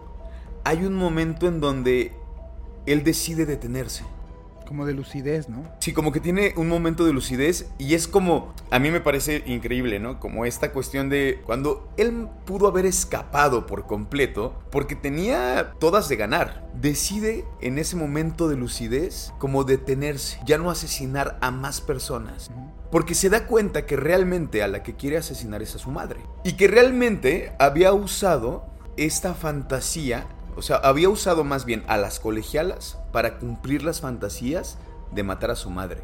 hay 0.63 0.85
un 0.85 0.95
momento 0.95 1.47
en 1.47 1.59
donde 1.59 2.13
él 2.85 3.03
decide 3.03 3.45
detenerse. 3.45 4.05
Como 4.67 4.85
de 4.85 4.93
lucidez, 4.93 5.49
¿no? 5.49 5.63
Sí, 5.79 5.93
como 5.93 6.11
que 6.11 6.19
tiene 6.19 6.53
un 6.57 6.67
momento 6.67 7.05
de 7.05 7.13
lucidez 7.13 7.69
y 7.77 7.93
es 7.93 8.07
como, 8.07 8.53
a 8.69 8.79
mí 8.79 8.91
me 8.91 8.99
parece 8.99 9.43
increíble, 9.45 9.99
¿no? 9.99 10.19
Como 10.19 10.45
esta 10.45 10.71
cuestión 10.71 11.09
de 11.09 11.41
cuando 11.45 11.89
él 11.97 12.27
pudo 12.45 12.67
haber 12.67 12.85
escapado 12.85 13.65
por 13.65 13.87
completo 13.87 14.61
porque 14.71 14.95
tenía 14.95 15.73
todas 15.79 16.09
de 16.09 16.17
ganar, 16.17 16.69
decide 16.73 17.45
en 17.61 17.77
ese 17.77 17.95
momento 17.95 18.49
de 18.49 18.57
lucidez 18.57 19.33
como 19.37 19.63
detenerse, 19.63 20.39
ya 20.45 20.57
no 20.57 20.69
asesinar 20.69 21.37
a 21.41 21.51
más 21.51 21.81
personas. 21.81 22.51
Porque 22.91 23.15
se 23.15 23.29
da 23.29 23.47
cuenta 23.47 23.85
que 23.85 23.97
realmente 23.97 24.63
a 24.63 24.67
la 24.67 24.83
que 24.83 24.95
quiere 24.95 25.17
asesinar 25.17 25.61
es 25.61 25.75
a 25.75 25.79
su 25.79 25.91
madre. 25.91 26.21
Y 26.43 26.53
que 26.53 26.67
realmente 26.67 27.53
había 27.59 27.91
usado 27.93 28.65
esta 28.95 29.33
fantasía 29.33 30.27
o 30.57 30.61
sea, 30.61 30.77
había 30.77 31.09
usado 31.09 31.43
más 31.43 31.65
bien 31.65 31.83
a 31.87 31.97
las 31.97 32.19
colegialas 32.19 32.97
para 33.11 33.37
cumplir 33.37 33.83
las 33.83 34.01
fantasías 34.01 34.77
de 35.11 35.23
matar 35.23 35.51
a 35.51 35.55
su 35.55 35.69
madre. 35.69 36.03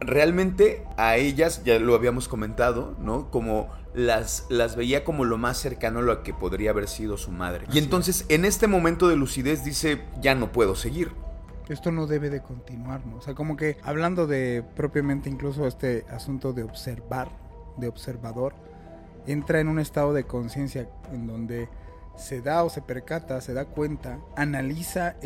Realmente 0.00 0.86
a 0.96 1.16
ellas, 1.16 1.62
ya 1.64 1.78
lo 1.78 1.94
habíamos 1.94 2.28
comentado, 2.28 2.96
¿no? 2.98 3.30
Como 3.30 3.68
las, 3.94 4.46
las 4.48 4.76
veía 4.76 5.04
como 5.04 5.24
lo 5.24 5.36
más 5.38 5.58
cercano 5.58 5.98
a 5.98 6.02
lo 6.02 6.22
que 6.22 6.32
podría 6.32 6.70
haber 6.70 6.88
sido 6.88 7.16
su 7.16 7.30
madre. 7.30 7.66
y 7.72 7.78
entonces 7.78 8.24
en 8.28 8.44
este 8.44 8.66
momento 8.66 9.08
de 9.08 9.16
lucidez 9.16 9.64
dice, 9.64 10.02
ya 10.20 10.34
no 10.34 10.52
puedo 10.52 10.74
seguir. 10.74 11.10
Esto 11.68 11.92
no 11.92 12.06
debe 12.06 12.30
de 12.30 12.40
continuar, 12.40 13.04
¿no? 13.04 13.16
O 13.16 13.20
sea, 13.20 13.34
como 13.34 13.56
que 13.56 13.76
hablando 13.82 14.26
de 14.26 14.64
propiamente 14.74 15.28
incluso 15.28 15.66
este 15.66 16.06
asunto 16.10 16.54
de 16.54 16.62
observar, 16.62 17.28
de 17.76 17.88
observador, 17.88 18.54
entra 19.26 19.60
en 19.60 19.68
un 19.68 19.78
estado 19.78 20.14
de 20.14 20.24
conciencia 20.24 20.88
en 21.12 21.26
donde 21.26 21.68
se 22.18 22.42
da 22.42 22.64
o 22.64 22.68
se 22.68 22.82
percata, 22.82 23.40
se 23.40 23.54
da 23.54 23.64
cuenta, 23.64 24.18
analiza 24.36 25.16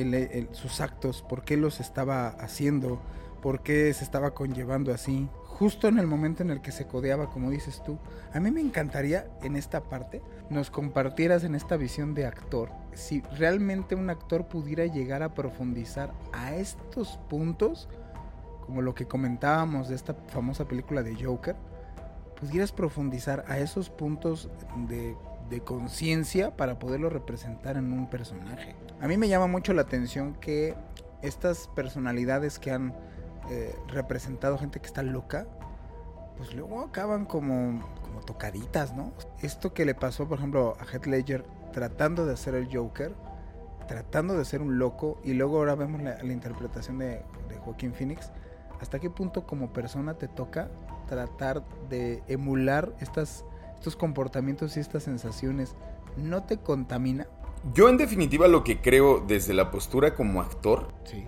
sus 0.52 0.80
actos, 0.80 1.22
por 1.22 1.42
qué 1.42 1.56
los 1.56 1.80
estaba 1.80 2.28
haciendo, 2.28 3.00
por 3.40 3.62
qué 3.62 3.92
se 3.94 4.04
estaba 4.04 4.34
conllevando 4.34 4.92
así, 4.92 5.28
justo 5.46 5.88
en 5.88 5.98
el 5.98 6.06
momento 6.06 6.42
en 6.42 6.50
el 6.50 6.60
que 6.60 6.70
se 6.70 6.86
codeaba, 6.86 7.30
como 7.30 7.50
dices 7.50 7.82
tú. 7.82 7.98
A 8.32 8.40
mí 8.40 8.50
me 8.50 8.60
encantaría 8.60 9.26
en 9.42 9.56
esta 9.56 9.82
parte 9.82 10.22
nos 10.50 10.70
compartieras 10.70 11.44
en 11.44 11.54
esta 11.54 11.76
visión 11.76 12.14
de 12.14 12.26
actor, 12.26 12.70
si 12.92 13.22
realmente 13.38 13.94
un 13.94 14.10
actor 14.10 14.46
pudiera 14.46 14.84
llegar 14.86 15.22
a 15.22 15.34
profundizar 15.34 16.12
a 16.32 16.54
estos 16.54 17.18
puntos, 17.30 17.88
como 18.66 18.82
lo 18.82 18.94
que 18.94 19.06
comentábamos 19.06 19.88
de 19.88 19.94
esta 19.94 20.14
famosa 20.28 20.66
película 20.66 21.02
de 21.02 21.16
Joker, 21.22 21.56
pudieras 22.38 22.70
profundizar 22.70 23.44
a 23.48 23.58
esos 23.58 23.88
puntos 23.88 24.50
de 24.88 25.16
de 25.48 25.60
conciencia 25.60 26.56
para 26.56 26.78
poderlo 26.78 27.10
representar 27.10 27.76
en 27.76 27.92
un 27.92 28.08
personaje. 28.08 28.74
A 29.00 29.08
mí 29.08 29.16
me 29.16 29.28
llama 29.28 29.46
mucho 29.46 29.72
la 29.72 29.82
atención 29.82 30.34
que 30.34 30.74
estas 31.22 31.68
personalidades 31.68 32.58
que 32.58 32.70
han 32.70 32.94
eh, 33.50 33.74
representado 33.88 34.58
gente 34.58 34.80
que 34.80 34.86
está 34.86 35.02
loca, 35.02 35.46
pues 36.36 36.54
luego 36.54 36.80
acaban 36.80 37.24
como, 37.24 37.80
como 38.02 38.20
tocaditas, 38.20 38.94
¿no? 38.94 39.12
Esto 39.40 39.74
que 39.74 39.84
le 39.84 39.94
pasó, 39.94 40.28
por 40.28 40.38
ejemplo, 40.38 40.76
a 40.80 40.84
Heath 40.84 41.06
Ledger 41.06 41.44
tratando 41.72 42.26
de 42.26 42.34
hacer 42.34 42.54
el 42.54 42.74
Joker, 42.74 43.14
tratando 43.88 44.36
de 44.36 44.44
ser 44.44 44.62
un 44.62 44.78
loco, 44.78 45.20
y 45.24 45.34
luego 45.34 45.58
ahora 45.58 45.74
vemos 45.74 46.02
la, 46.02 46.22
interpretación 46.24 46.98
de, 46.98 47.24
de 47.48 47.58
Joaquín 47.58 47.92
Phoenix, 47.92 48.30
¿hasta 48.80 48.98
qué 48.98 49.10
punto 49.10 49.46
como 49.46 49.72
persona 49.72 50.14
te 50.14 50.28
toca 50.28 50.70
tratar 51.08 51.62
de 51.88 52.22
emular 52.28 52.94
estas 53.00 53.44
estos 53.82 53.96
comportamientos 53.96 54.76
y 54.76 54.80
estas 54.80 55.02
sensaciones 55.02 55.74
no 56.16 56.44
te 56.44 56.58
contamina? 56.58 57.26
Yo 57.74 57.88
en 57.88 57.96
definitiva 57.96 58.46
lo 58.46 58.62
que 58.62 58.80
creo 58.80 59.18
desde 59.26 59.54
la 59.54 59.72
postura 59.72 60.14
como 60.14 60.40
actor 60.40 60.94
sí 61.04 61.26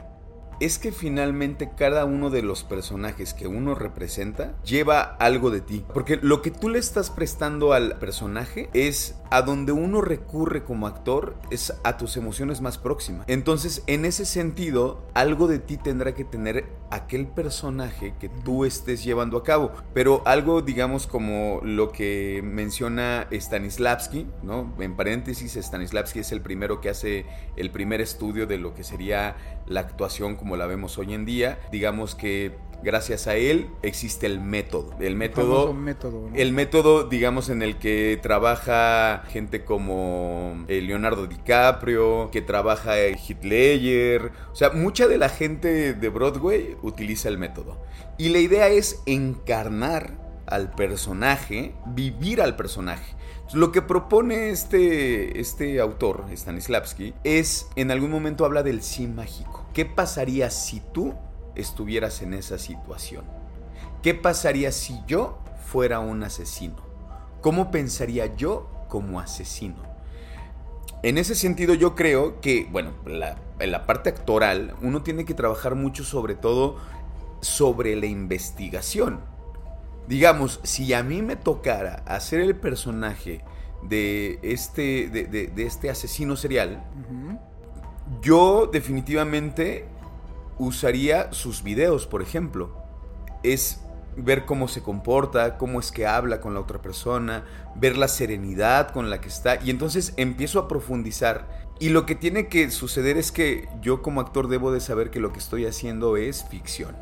es 0.61 0.79
que 0.79 0.93
finalmente 0.93 1.71
cada 1.77 2.05
uno 2.05 2.31
de 2.31 2.43
los 2.43 2.65
personajes 2.65 3.35
que 3.35 3.47
uno 3.47 3.75
representa 3.75 4.55
lleva 4.63 5.01
algo 5.01 5.51
de 5.51 5.61
ti. 5.61 5.85
Porque 5.93 6.19
lo 6.21 6.43
que 6.43 6.51
tú 6.51 6.69
le 6.69 6.79
estás 6.79 7.11
prestando 7.11 7.73
al 7.73 7.99
personaje 7.99 8.69
es 8.73 9.17
a 9.31 9.43
donde 9.43 9.73
uno 9.73 10.01
recurre 10.01 10.65
como 10.65 10.87
actor, 10.87 11.35
es 11.51 11.75
a 11.83 11.97
tus 11.97 12.17
emociones 12.17 12.61
más 12.61 12.79
próximas. 12.79 13.25
Entonces, 13.29 13.83
en 13.87 14.05
ese 14.05 14.27
sentido, 14.27 15.09
algo 15.15 15.49
de 15.49 15.59
ti 15.59 15.77
tendrá 15.77 16.15
que 16.15 16.25
tener 16.25 16.67
aquel 16.91 17.27
personaje 17.27 18.15
que 18.21 18.29
tú 18.29 18.65
estés 18.65 19.03
llevando 19.03 19.37
a 19.37 19.43
cabo. 19.43 19.73
Pero 19.93 20.23
algo, 20.25 20.63
digamos, 20.63 21.09
como 21.09 21.61
lo 21.65 21.91
que 21.91 22.43
menciona 22.45 23.27
Stanislavski, 23.33 24.27
¿no? 24.45 24.73
En 24.79 24.95
paréntesis, 24.95 25.57
Stanislavski 25.57 26.21
es 26.21 26.31
el 26.31 26.41
primero 26.41 26.81
que 26.81 26.91
hace 26.91 27.27
el 27.57 27.71
primer 27.71 28.01
estudio 28.01 28.47
de 28.47 28.59
lo 28.59 28.75
que 28.75 28.85
sería 28.85 29.37
la 29.67 29.81
actuación 29.81 30.37
como 30.37 30.57
la 30.57 30.67
vemos 30.67 30.99
hoy 30.99 31.15
en 31.15 31.25
día. 31.25 31.59
Digamos 31.71 32.15
que 32.15 32.53
gracias 32.85 33.27
a 33.27 33.35
él 33.37 33.69
existe 33.83 34.27
el 34.27 34.41
método. 34.41 34.95
El 35.01 35.17
método, 35.17 35.75
el 36.35 36.53
método, 36.53 37.05
digamos, 37.05 37.49
en 37.49 37.63
el 37.63 37.79
que 37.79 38.19
trabaja 38.23 39.25
gente 39.29 39.65
como 39.65 40.65
eh, 40.69 40.81
Leonardo 40.83 41.27
DiCaprio, 41.27 42.31
que 42.31 42.43
trabaja 42.43 42.95
Hitler, 43.09 44.31
o 44.53 44.55
sea, 44.55 44.71
mucha 44.71 45.09
de 45.09 45.19
la 45.19 45.29
gente 45.29 45.95
de 45.95 46.09
Broadway 46.09 46.77
utiliza 46.83 47.29
el 47.29 47.39
método. 47.39 47.83
Y 48.19 48.29
la 48.29 48.39
idea 48.39 48.69
es 48.69 49.03
encarnar 49.07 50.24
al 50.47 50.71
personaje, 50.71 51.75
vivir 51.87 52.41
al 52.41 52.57
personaje. 52.57 53.15
Lo 53.53 53.73
que 53.73 53.83
propone 53.83 54.51
este, 54.51 55.41
este 55.41 55.81
autor, 55.81 56.25
Stanislavski, 56.33 57.15
es, 57.25 57.69
en 57.77 57.91
algún 57.91 58.11
momento 58.11 58.45
habla 58.45 58.63
del 58.63 58.83
sí 58.83 59.07
mágico. 59.07 59.67
¿Qué 59.73 59.85
pasaría 59.85 60.51
si 60.51 60.81
tú 60.81 61.15
estuvieras 61.55 62.23
en 62.23 62.35
esa 62.35 62.59
situación? 62.59 63.25
¿Qué 64.03 64.15
pasaría 64.15 64.73
si 64.73 64.99
yo 65.07 65.39
fuera 65.67 66.01
un 66.01 66.23
asesino? 66.23 66.77
¿Cómo 67.41 67.71
pensaría 67.71 68.35
yo 68.35 68.71
como 68.89 69.21
asesino? 69.21 69.83
En 71.03 71.19
ese 71.19 71.35
sentido 71.35 71.75
yo 71.75 71.95
creo 71.95 72.41
que, 72.41 72.67
bueno, 72.71 72.93
en 73.07 73.71
la 73.71 73.87
parte 73.87 74.09
actoral 74.09 74.75
uno 74.81 75.03
tiene 75.03 75.27
que 75.27 75.35
trabajar 75.35 75.75
mucho 75.75 76.03
sobre 76.03 76.35
todo 76.35 76.79
sobre 77.41 77.95
la 77.95 78.07
investigación 78.07 79.34
digamos, 80.09 80.61
si 80.63 80.93
a 80.93 81.03
mí 81.03 81.23
me 81.23 81.37
tocara 81.37 82.03
hacer 82.07 82.41
el 82.41 82.57
personaje 82.57 83.45
de 83.83 84.39
este, 84.43 85.09
de, 85.09 85.53
este 85.57 85.91
asesino 85.91 86.37
serial, 86.37 86.85
yo 88.23 88.69
definitivamente 88.73 89.87
usaría 90.59 91.33
sus 91.33 91.63
videos, 91.63 92.07
por 92.07 92.23
ejemplo. 92.23 92.71
Es 93.43 93.81
ver 94.17 94.45
cómo 94.45 94.69
se 94.69 94.83
comporta, 94.83 95.59
cómo 95.59 95.81
es 95.81 95.91
que 95.91 96.07
habla 96.07 96.41
con 96.41 96.55
la 96.55 96.61
otra 96.61 96.81
persona, 96.81 97.45
ver 97.75 97.97
la 97.97 98.09
serenidad 98.09 98.91
con 98.91 99.11
la 99.11 99.21
que 99.21 99.29
está. 99.29 99.63
Y 99.63 99.71
entonces 99.71 100.15
empiezo 100.17 100.59
a 100.59 100.69
profundizar. 100.69 101.65
Y 101.81 101.89
lo 101.89 102.07
que 102.07 102.15
tiene 102.15 102.47
que 102.47 102.71
suceder 102.71 103.17
es 103.17 103.33
que 103.33 103.69
yo 103.83 104.01
como 104.01 104.21
actor 104.21 104.49
debo 104.49 104.71
de 104.71 104.81
saber 104.81 105.11
que 105.11 105.21
lo 105.21 105.33
que 105.33 105.41
estoy 105.41 105.67
haciendo 105.67 106.17
es 106.17 106.45
ficción. 106.45 106.95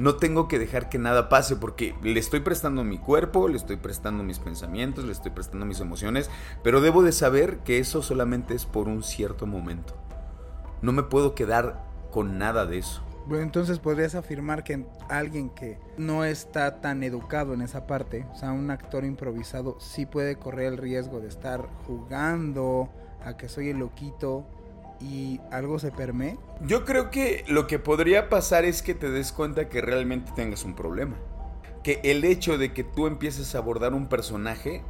No 0.00 0.16
tengo 0.16 0.48
que 0.48 0.58
dejar 0.58 0.88
que 0.88 0.98
nada 0.98 1.28
pase 1.28 1.56
porque 1.56 1.94
le 2.02 2.18
estoy 2.18 2.40
prestando 2.40 2.84
mi 2.84 2.96
cuerpo, 2.96 3.48
le 3.48 3.58
estoy 3.58 3.76
prestando 3.76 4.24
mis 4.24 4.38
pensamientos, 4.38 5.04
le 5.04 5.12
estoy 5.12 5.30
prestando 5.30 5.66
mis 5.66 5.78
emociones, 5.80 6.30
pero 6.64 6.80
debo 6.80 7.02
de 7.02 7.12
saber 7.12 7.58
que 7.58 7.78
eso 7.78 8.00
solamente 8.00 8.54
es 8.54 8.64
por 8.64 8.88
un 8.88 9.02
cierto 9.02 9.46
momento. 9.46 9.94
No 10.80 10.92
me 10.92 11.02
puedo 11.02 11.34
quedar 11.34 11.84
con 12.10 12.38
nada 12.38 12.64
de 12.64 12.78
eso. 12.78 13.02
Bueno, 13.26 13.42
entonces 13.42 13.78
podrías 13.78 14.14
afirmar 14.14 14.64
que 14.64 14.86
alguien 15.10 15.50
que 15.50 15.78
no 15.98 16.24
está 16.24 16.80
tan 16.80 17.02
educado 17.02 17.52
en 17.52 17.60
esa 17.60 17.86
parte, 17.86 18.26
o 18.32 18.36
sea, 18.36 18.52
un 18.52 18.70
actor 18.70 19.04
improvisado, 19.04 19.78
sí 19.80 20.06
puede 20.06 20.36
correr 20.36 20.72
el 20.72 20.78
riesgo 20.78 21.20
de 21.20 21.28
estar 21.28 21.68
jugando 21.86 22.88
a 23.22 23.36
que 23.36 23.50
soy 23.50 23.68
el 23.68 23.80
loquito 23.80 24.46
y 25.00 25.40
algo 25.50 25.78
se 25.78 25.90
permee. 25.90 26.38
Yo 26.60 26.84
creo 26.84 27.10
que 27.10 27.44
lo 27.48 27.66
que 27.66 27.78
podría 27.78 28.28
pasar 28.28 28.64
es 28.64 28.82
que 28.82 28.94
te 28.94 29.10
des 29.10 29.32
cuenta 29.32 29.68
que 29.68 29.80
realmente 29.80 30.32
tengas 30.34 30.64
un 30.64 30.74
problema. 30.74 31.16
Que 31.82 32.00
el 32.04 32.24
hecho 32.24 32.58
de 32.58 32.72
que 32.72 32.84
tú 32.84 33.06
empieces 33.06 33.54
a 33.54 33.58
abordar 33.58 33.94
un 33.94 34.08
personaje 34.08 34.82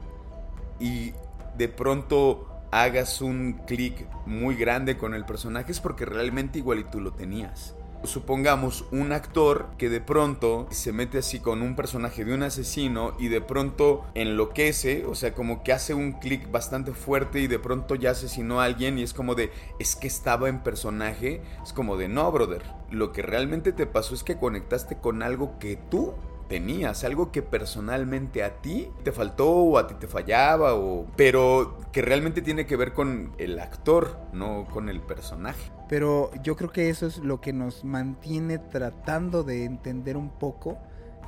y 0.80 1.12
de 1.56 1.68
pronto 1.68 2.46
hagas 2.72 3.20
un 3.20 3.60
clic 3.66 4.06
muy 4.26 4.56
grande 4.56 4.96
con 4.96 5.14
el 5.14 5.24
personaje 5.24 5.72
es 5.72 5.80
porque 5.80 6.04
realmente 6.04 6.58
igual 6.58 6.80
y 6.80 6.84
tú 6.84 7.00
lo 7.00 7.12
tenías. 7.12 7.74
Supongamos 8.04 8.86
un 8.92 9.12
actor 9.12 9.66
que 9.76 9.90
de 9.90 10.00
pronto 10.00 10.66
se 10.70 10.90
mete 10.90 11.18
así 11.18 11.38
con 11.38 11.60
un 11.60 11.76
personaje 11.76 12.24
de 12.24 12.32
un 12.32 12.42
asesino 12.42 13.14
y 13.18 13.28
de 13.28 13.42
pronto 13.42 14.04
enloquece, 14.14 15.04
o 15.04 15.14
sea, 15.14 15.34
como 15.34 15.62
que 15.62 15.74
hace 15.74 15.92
un 15.92 16.12
clic 16.12 16.50
bastante 16.50 16.92
fuerte 16.92 17.40
y 17.40 17.46
de 17.46 17.58
pronto 17.58 17.94
ya 17.94 18.12
asesinó 18.12 18.60
a 18.60 18.64
alguien 18.64 18.98
y 18.98 19.02
es 19.02 19.12
como 19.12 19.34
de, 19.34 19.50
es 19.78 19.96
que 19.96 20.06
estaba 20.06 20.48
en 20.48 20.62
personaje, 20.62 21.42
es 21.62 21.74
como 21.74 21.98
de, 21.98 22.08
no, 22.08 22.32
brother, 22.32 22.62
lo 22.90 23.12
que 23.12 23.20
realmente 23.20 23.72
te 23.72 23.86
pasó 23.86 24.14
es 24.14 24.24
que 24.24 24.38
conectaste 24.38 24.96
con 24.96 25.22
algo 25.22 25.58
que 25.58 25.76
tú 25.76 26.14
tenías, 26.48 27.04
algo 27.04 27.30
que 27.30 27.42
personalmente 27.42 28.42
a 28.42 28.60
ti 28.60 28.88
te 29.04 29.12
faltó 29.12 29.50
o 29.50 29.78
a 29.78 29.86
ti 29.86 29.94
te 29.94 30.08
fallaba, 30.08 30.74
o, 30.74 31.06
pero 31.16 31.78
que 31.92 32.02
realmente 32.02 32.42
tiene 32.42 32.66
que 32.66 32.76
ver 32.76 32.92
con 32.92 33.32
el 33.38 33.58
actor, 33.60 34.18
no 34.32 34.66
con 34.72 34.88
el 34.88 35.00
personaje. 35.00 35.70
Pero 35.90 36.30
yo 36.44 36.54
creo 36.54 36.70
que 36.70 36.88
eso 36.88 37.04
es 37.08 37.18
lo 37.18 37.40
que 37.40 37.52
nos 37.52 37.84
mantiene 37.84 38.58
tratando 38.58 39.42
de 39.42 39.64
entender 39.64 40.16
un 40.16 40.30
poco 40.30 40.78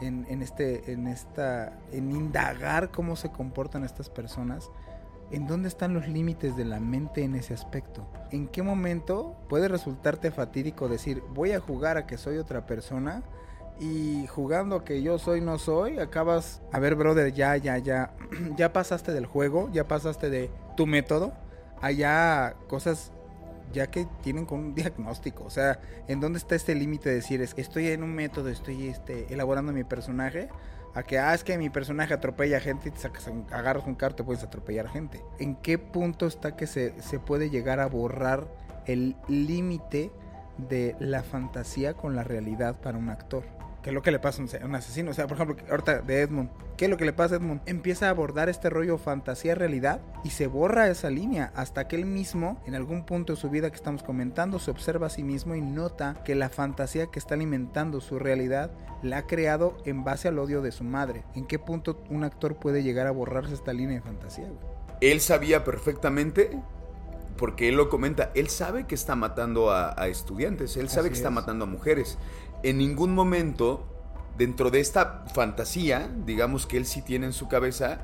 en, 0.00 0.24
en 0.28 0.40
este, 0.40 0.92
en 0.92 1.08
esta, 1.08 1.80
en 1.90 2.12
indagar 2.12 2.92
cómo 2.92 3.16
se 3.16 3.32
comportan 3.32 3.82
estas 3.82 4.08
personas. 4.08 4.70
¿En 5.32 5.48
dónde 5.48 5.66
están 5.66 5.94
los 5.94 6.06
límites 6.06 6.56
de 6.56 6.64
la 6.64 6.78
mente 6.78 7.24
en 7.24 7.34
ese 7.34 7.54
aspecto? 7.54 8.06
¿En 8.30 8.46
qué 8.46 8.62
momento 8.62 9.34
puede 9.48 9.66
resultarte 9.66 10.30
fatídico 10.30 10.88
decir 10.88 11.24
voy 11.34 11.50
a 11.50 11.58
jugar 11.58 11.96
a 11.96 12.06
que 12.06 12.16
soy 12.16 12.38
otra 12.38 12.64
persona? 12.64 13.24
y 13.80 14.28
jugando 14.28 14.84
que 14.84 15.02
yo 15.02 15.18
soy 15.18 15.40
no 15.40 15.58
soy, 15.58 15.98
acabas, 15.98 16.60
a 16.70 16.78
ver 16.78 16.94
brother, 16.94 17.32
ya, 17.32 17.56
ya, 17.56 17.78
ya, 17.78 18.14
ya 18.56 18.72
pasaste 18.72 19.12
del 19.12 19.26
juego, 19.26 19.70
ya 19.72 19.88
pasaste 19.88 20.30
de 20.30 20.50
tu 20.76 20.86
método, 20.86 21.32
allá 21.80 22.54
cosas 22.68 23.10
ya 23.72 23.90
que 23.90 24.06
tienen 24.22 24.46
con 24.46 24.60
un 24.60 24.74
diagnóstico, 24.74 25.44
o 25.44 25.50
sea, 25.50 25.80
¿en 26.08 26.20
dónde 26.20 26.38
está 26.38 26.54
este 26.54 26.74
límite 26.74 27.08
de 27.08 27.16
decir, 27.16 27.40
es 27.42 27.54
que 27.54 27.60
estoy 27.60 27.88
en 27.88 28.02
un 28.02 28.14
método, 28.14 28.48
estoy 28.48 28.88
este, 28.88 29.32
elaborando 29.32 29.72
mi 29.72 29.84
personaje? 29.84 30.48
A 30.94 31.02
que, 31.04 31.18
ah, 31.18 31.32
es 31.32 31.42
que 31.42 31.56
mi 31.56 31.70
personaje 31.70 32.12
atropella 32.12 32.60
gente 32.60 32.90
y 32.90 32.92
te 32.92 32.98
sacas, 32.98 33.30
agarras 33.50 33.86
un 33.86 33.94
carro, 33.94 34.14
te 34.14 34.24
puedes 34.24 34.42
atropellar 34.42 34.88
gente. 34.88 35.22
¿En 35.38 35.56
qué 35.56 35.78
punto 35.78 36.26
está 36.26 36.54
que 36.54 36.66
se, 36.66 37.00
se 37.00 37.18
puede 37.18 37.48
llegar 37.48 37.80
a 37.80 37.86
borrar 37.86 38.46
el 38.84 39.16
límite 39.26 40.12
de 40.58 40.94
la 40.98 41.22
fantasía 41.22 41.94
con 41.94 42.14
la 42.14 42.24
realidad 42.24 42.78
para 42.80 42.98
un 42.98 43.08
actor? 43.08 43.44
¿Qué 43.82 43.90
es 43.90 43.94
lo 43.94 44.02
que 44.02 44.12
le 44.12 44.20
pasa 44.20 44.42
a 44.42 44.64
un 44.64 44.74
asesino? 44.76 45.10
O 45.10 45.14
sea, 45.14 45.26
por 45.26 45.36
ejemplo, 45.36 45.56
ahorita 45.68 46.02
de 46.02 46.20
Edmund. 46.20 46.50
¿Qué 46.76 46.84
es 46.84 46.90
lo 46.90 46.96
que 46.96 47.04
le 47.04 47.12
pasa 47.12 47.34
a 47.34 47.38
Edmund? 47.38 47.62
Empieza 47.66 48.06
a 48.06 48.10
abordar 48.10 48.48
este 48.48 48.70
rollo 48.70 48.96
fantasía-realidad 48.96 50.00
y 50.22 50.30
se 50.30 50.46
borra 50.46 50.88
esa 50.88 51.10
línea 51.10 51.52
hasta 51.56 51.88
que 51.88 51.96
él 51.96 52.06
mismo, 52.06 52.62
en 52.64 52.76
algún 52.76 53.04
punto 53.04 53.32
de 53.32 53.40
su 53.40 53.50
vida 53.50 53.70
que 53.70 53.76
estamos 53.76 54.04
comentando, 54.04 54.60
se 54.60 54.70
observa 54.70 55.08
a 55.08 55.10
sí 55.10 55.24
mismo 55.24 55.56
y 55.56 55.60
nota 55.60 56.22
que 56.24 56.36
la 56.36 56.48
fantasía 56.48 57.08
que 57.08 57.18
está 57.18 57.34
alimentando 57.34 58.00
su 58.00 58.20
realidad 58.20 58.70
la 59.02 59.18
ha 59.18 59.26
creado 59.26 59.76
en 59.84 60.04
base 60.04 60.28
al 60.28 60.38
odio 60.38 60.62
de 60.62 60.70
su 60.70 60.84
madre. 60.84 61.24
¿En 61.34 61.46
qué 61.46 61.58
punto 61.58 62.04
un 62.08 62.22
actor 62.22 62.56
puede 62.56 62.84
llegar 62.84 63.08
a 63.08 63.10
borrarse 63.10 63.54
esta 63.54 63.72
línea 63.72 63.96
de 63.96 64.02
fantasía? 64.02 64.48
Él 65.00 65.20
sabía 65.20 65.64
perfectamente 65.64 66.56
porque 67.36 67.68
él 67.68 67.74
lo 67.74 67.88
comenta, 67.88 68.30
él 68.36 68.48
sabe 68.48 68.86
que 68.86 68.94
está 68.94 69.16
matando 69.16 69.72
a, 69.72 70.06
estudiantes, 70.06 70.76
él 70.76 70.88
sabe 70.88 71.08
que 71.08 71.16
está 71.16 71.30
matando 71.30 71.64
a 71.64 71.66
mujeres 71.66 72.18
en 72.62 72.78
ningún 72.78 73.14
momento, 73.14 73.86
dentro 74.38 74.70
de 74.70 74.80
esta 74.80 75.24
fantasía, 75.34 76.10
digamos 76.24 76.66
que 76.66 76.76
él 76.76 76.86
sí 76.86 77.02
tiene 77.02 77.26
en 77.26 77.32
su 77.32 77.48
cabeza, 77.48 78.00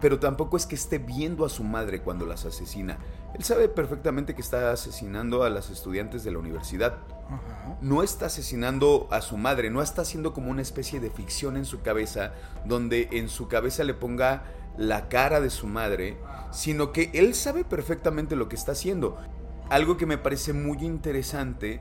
pero 0.00 0.18
tampoco 0.18 0.56
es 0.56 0.66
que 0.66 0.74
esté 0.74 0.98
viendo 0.98 1.44
a 1.44 1.48
su 1.48 1.62
madre 1.62 2.00
cuando 2.00 2.26
las 2.26 2.44
asesina. 2.46 2.98
Él 3.34 3.44
sabe 3.44 3.68
perfectamente 3.68 4.34
que 4.34 4.40
está 4.40 4.72
asesinando 4.72 5.44
a 5.44 5.50
las 5.50 5.70
estudiantes 5.70 6.24
de 6.24 6.32
la 6.32 6.38
universidad. 6.38 6.96
No 7.80 8.02
está 8.02 8.26
asesinando 8.26 9.06
a 9.10 9.20
su 9.20 9.36
madre, 9.36 9.70
no 9.70 9.82
está 9.82 10.02
haciendo 10.02 10.32
como 10.32 10.50
una 10.50 10.62
especie 10.62 10.98
de 11.00 11.10
ficción 11.10 11.56
en 11.56 11.64
su 11.64 11.82
cabeza, 11.82 12.32
donde 12.64 13.08
en 13.12 13.28
su 13.28 13.46
cabeza 13.46 13.84
le 13.84 13.94
ponga 13.94 14.44
la 14.76 15.08
cara 15.08 15.40
de 15.40 15.50
su 15.50 15.66
madre, 15.66 16.16
sino 16.50 16.92
que 16.92 17.10
él 17.12 17.34
sabe 17.34 17.64
perfectamente 17.64 18.34
lo 18.34 18.48
que 18.48 18.56
está 18.56 18.72
haciendo. 18.72 19.18
Algo 19.68 19.96
que 19.96 20.06
me 20.06 20.18
parece 20.18 20.52
muy 20.52 20.78
interesante 20.78 21.80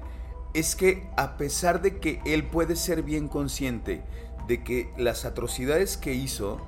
es 0.53 0.75
que 0.75 1.09
a 1.15 1.37
pesar 1.37 1.81
de 1.81 1.99
que 1.99 2.21
él 2.25 2.45
puede 2.45 2.75
ser 2.75 3.03
bien 3.03 3.27
consciente 3.27 4.03
de 4.47 4.63
que 4.63 4.91
las 4.97 5.25
atrocidades 5.25 5.97
que 5.97 6.13
hizo 6.13 6.59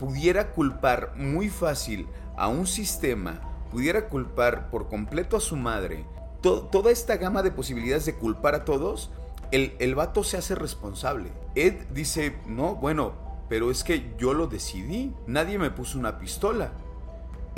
pudiera 0.00 0.52
culpar 0.52 1.12
muy 1.16 1.48
fácil 1.48 2.08
a 2.36 2.48
un 2.48 2.66
sistema, 2.66 3.40
pudiera 3.70 4.08
culpar 4.08 4.70
por 4.70 4.88
completo 4.88 5.36
a 5.36 5.40
su 5.40 5.56
madre, 5.56 6.04
toda 6.42 6.90
esta 6.90 7.16
gama 7.16 7.42
de 7.42 7.50
posibilidades 7.50 8.06
de 8.06 8.14
culpar 8.14 8.54
a 8.54 8.64
todos, 8.64 9.10
el, 9.50 9.74
el 9.78 9.94
vato 9.94 10.24
se 10.24 10.36
hace 10.36 10.54
responsable. 10.54 11.30
Ed 11.54 11.74
dice, 11.92 12.36
no, 12.46 12.74
bueno, 12.76 13.12
pero 13.48 13.70
es 13.70 13.82
que 13.82 14.14
yo 14.18 14.34
lo 14.34 14.46
decidí, 14.46 15.14
nadie 15.26 15.58
me 15.58 15.70
puso 15.70 15.98
una 15.98 16.18
pistola 16.18 16.72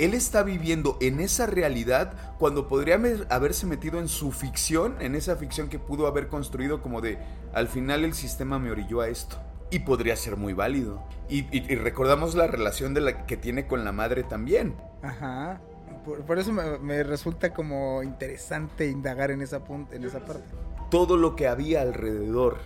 él 0.01 0.15
está 0.15 0.41
viviendo 0.41 0.97
en 0.99 1.19
esa 1.19 1.45
realidad 1.45 2.13
cuando 2.39 2.67
podría 2.67 2.99
haberse 3.29 3.67
metido 3.67 3.99
en 3.99 4.07
su 4.07 4.31
ficción, 4.31 4.95
en 4.99 5.13
esa 5.13 5.35
ficción 5.35 5.69
que 5.69 5.77
pudo 5.77 6.07
haber 6.07 6.27
construido 6.27 6.81
como 6.81 7.01
de, 7.01 7.19
al 7.53 7.67
final 7.67 8.03
el 8.03 8.15
sistema 8.15 8.57
me 8.57 8.71
orilló 8.71 9.01
a 9.01 9.09
esto. 9.09 9.37
Y 9.69 9.79
podría 9.79 10.15
ser 10.15 10.37
muy 10.37 10.53
válido. 10.53 11.03
Y, 11.29 11.43
recordamos 11.75 12.33
la 12.33 12.47
relación 12.47 12.95
de 12.95 13.01
la 13.01 13.27
que 13.27 13.37
tiene 13.37 13.67
con 13.67 13.85
la 13.85 13.91
madre 13.91 14.23
también. 14.23 14.75
Ajá. 15.03 15.61
Por, 16.03 16.39
eso 16.39 16.51
me, 16.51 17.03
resulta 17.03 17.53
como 17.53 18.01
interesante 18.01 18.89
indagar 18.89 19.29
en 19.29 19.43
esa, 19.43 19.61
en 19.91 20.03
esa 20.03 20.25
parte. 20.25 20.43
Todo 20.89 21.15
lo 21.15 21.35
que 21.35 21.47
había 21.47 21.83
alrededor 21.83 22.57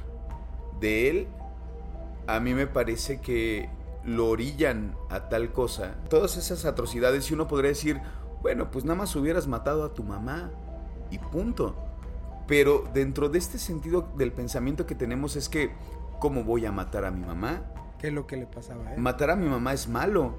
de 0.80 1.10
él, 1.10 1.28
a 2.28 2.40
mí 2.40 2.54
me 2.54 2.66
parece 2.66 3.20
que 3.20 3.70
lo 4.06 4.28
orillan 4.30 4.95
a 5.10 5.30
tal 5.30 5.51
cosa, 5.51 5.95
todas 6.10 6.38
esas 6.38 6.66
atrocidades 6.66 7.30
y 7.30 7.34
uno 7.34 7.47
podría 7.47 7.70
decir, 7.70 7.99
bueno, 8.41 8.70
pues 8.70 8.86
nada 8.86 8.97
más 8.97 9.16
hubieras 9.16 9.47
matado 9.47 9.84
a 9.84 9.93
tu 9.93 10.03
mamá 10.03 10.51
y 11.10 11.18
punto. 11.18 11.76
Pero 12.47 12.84
dentro 12.93 13.30
de 13.30 13.39
este 13.39 13.58
sentido 13.58 14.08
del 14.16 14.32
pensamiento 14.32 14.86
que 14.86 14.93
tenemos 14.93 15.36
es 15.36 15.49
que, 15.49 15.72
¿cómo 16.20 16.43
voy 16.43 16.66
a 16.66 16.72
matar 16.72 17.06
a 17.06 17.12
mi 17.12 17.26
mamá? 17.26 17.64
¿Qué 17.99 18.08
es 18.08 18.14
lo 18.14 18.28
que 18.28 18.38
le 18.38 18.45
pasaba? 18.45 18.93
Eh? 18.93 18.97
Matar 18.97 19.32
a 19.32 19.36
mi 19.36 19.49
mamá 19.49 19.74
es 19.74 19.88
malo. 19.88 20.36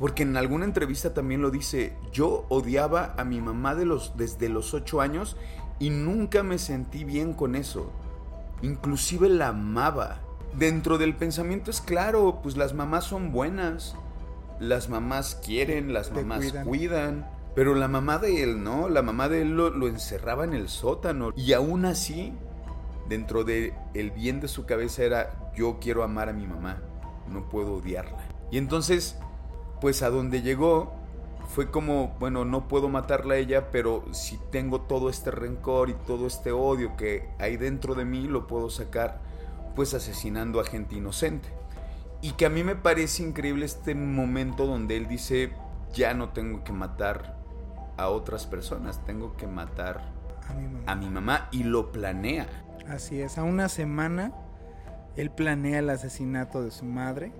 Porque 0.00 0.24
en 0.24 0.36
alguna 0.36 0.64
entrevista 0.64 1.14
también 1.14 1.40
lo 1.40 1.52
dice, 1.52 1.96
yo 2.12 2.46
odiaba 2.48 3.14
a 3.16 3.24
mi 3.24 3.40
mamá 3.40 3.76
de 3.76 3.84
los, 3.84 4.16
desde 4.16 4.48
los 4.48 4.74
ocho 4.74 5.00
años 5.00 5.36
y 5.78 5.90
nunca 5.90 6.42
me 6.42 6.58
sentí 6.58 7.04
bien 7.04 7.32
con 7.32 7.54
eso. 7.54 7.92
Inclusive 8.62 9.28
la 9.28 9.48
amaba 9.48 10.23
dentro 10.58 10.98
del 10.98 11.14
pensamiento 11.14 11.70
es 11.70 11.80
claro, 11.80 12.40
pues 12.42 12.56
las 12.56 12.74
mamás 12.74 13.04
son 13.04 13.32
buenas, 13.32 13.96
las 14.60 14.88
mamás 14.88 15.40
quieren, 15.44 15.92
las 15.92 16.12
mamás 16.12 16.52
cuidan. 16.64 17.28
Pero 17.54 17.76
la 17.76 17.86
mamá 17.86 18.18
de 18.18 18.42
él, 18.42 18.64
¿no? 18.64 18.88
La 18.88 19.02
mamá 19.02 19.28
de 19.28 19.42
él 19.42 19.56
lo, 19.56 19.86
encerraba 19.86 20.44
en 20.44 20.54
el 20.54 20.68
sótano. 20.68 21.32
Y 21.36 21.52
aún 21.52 21.84
así, 21.84 22.32
dentro 23.08 23.44
del 23.44 23.74
el 23.94 24.10
bien 24.10 24.40
de 24.40 24.48
su 24.48 24.66
cabeza 24.66 25.04
era, 25.04 25.52
yo 25.56 25.78
quiero 25.80 26.02
amar 26.02 26.28
a 26.28 26.32
mi 26.32 26.46
mamá, 26.46 26.82
no 27.28 27.48
puedo 27.48 27.74
odiarla. 27.74 28.18
Y 28.50 28.58
entonces, 28.58 29.16
pues 29.80 30.02
a 30.02 30.10
donde 30.10 30.42
llegó, 30.42 30.94
fue 31.48 31.70
como, 31.70 32.16
bueno, 32.18 32.44
no 32.44 32.66
puedo 32.66 32.88
matarla 32.88 33.34
a 33.34 33.38
ella, 33.38 33.70
pero 33.70 34.04
si 34.10 34.38
tengo 34.50 34.80
todo 34.80 35.08
este 35.08 35.30
rencor 35.30 35.90
y 35.90 35.94
todo 36.06 36.26
este 36.26 36.50
odio 36.50 36.96
que 36.96 37.28
hay 37.38 37.56
dentro 37.56 37.94
de 37.94 38.04
mí, 38.04 38.26
lo 38.26 38.48
puedo 38.48 38.68
sacar 38.68 39.20
pues 39.74 39.94
asesinando 39.94 40.60
a 40.60 40.64
gente 40.64 40.94
inocente. 40.96 41.48
Y 42.20 42.32
que 42.32 42.46
a 42.46 42.50
mí 42.50 42.64
me 42.64 42.74
parece 42.76 43.22
increíble 43.22 43.66
este 43.66 43.94
momento 43.94 44.66
donde 44.66 44.96
él 44.96 45.06
dice, 45.08 45.52
ya 45.92 46.14
no 46.14 46.30
tengo 46.30 46.64
que 46.64 46.72
matar 46.72 47.36
a 47.96 48.08
otras 48.08 48.46
personas, 48.46 49.04
tengo 49.04 49.36
que 49.36 49.46
matar 49.46 50.00
A 50.48 50.54
mi 50.54 50.64
mamá. 50.66 50.80
a 50.86 50.94
mi 50.96 51.08
mamá 51.10 51.48
y 51.52 51.64
lo 51.64 51.92
planea. 51.92 52.46
Así 52.88 53.20
es, 53.20 53.38
a 53.38 53.42
una 53.44 53.68
semana 53.68 54.32
él 55.16 55.30
planea 55.30 55.78
el 55.78 55.90
asesinato 55.90 56.62
de 56.62 56.70
su 56.70 56.84
madre. 56.84 57.32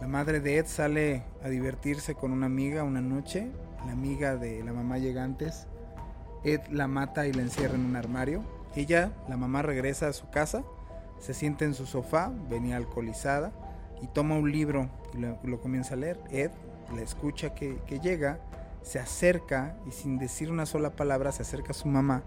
La 0.00 0.08
madre 0.08 0.40
de 0.40 0.58
Ed 0.58 0.66
sale 0.66 1.22
a 1.44 1.48
divertirse 1.48 2.14
con 2.14 2.32
una 2.32 2.46
amiga 2.46 2.82
una 2.84 3.00
noche. 3.00 3.48
La 3.86 3.92
amiga 3.92 4.36
de 4.36 4.62
la 4.64 4.72
mamá 4.72 4.98
llega 4.98 5.22
antes. 5.22 5.66
Ed 6.44 6.60
la 6.70 6.88
mata 6.88 7.26
y 7.26 7.32
la 7.32 7.42
encierra 7.42 7.74
en 7.74 7.84
un 7.84 7.96
armario. 7.96 8.42
Ella, 8.74 9.12
la 9.28 9.36
mamá, 9.36 9.62
regresa 9.62 10.08
a 10.08 10.12
su 10.12 10.28
casa, 10.30 10.62
se 11.20 11.34
sienta 11.34 11.64
en 11.64 11.74
su 11.74 11.86
sofá, 11.86 12.32
venía 12.48 12.76
alcoholizada, 12.76 13.52
y 14.00 14.06
toma 14.06 14.36
un 14.36 14.52
libro 14.52 14.88
y 15.14 15.46
lo, 15.46 15.60
comienza 15.60 15.94
a 15.94 15.96
leer. 15.96 16.20
Ed 16.30 16.50
la 16.94 17.02
escucha 17.02 17.54
que, 17.54 17.78
que 17.86 18.00
llega, 18.00 18.38
se 18.82 18.98
acerca 18.98 19.76
y 19.86 19.90
sin 19.90 20.18
decir 20.18 20.50
una 20.50 20.66
sola 20.66 20.90
palabra 20.90 21.32
se 21.32 21.42
acerca 21.42 21.72
a 21.72 21.74
su 21.74 21.88
mamá 21.88 22.22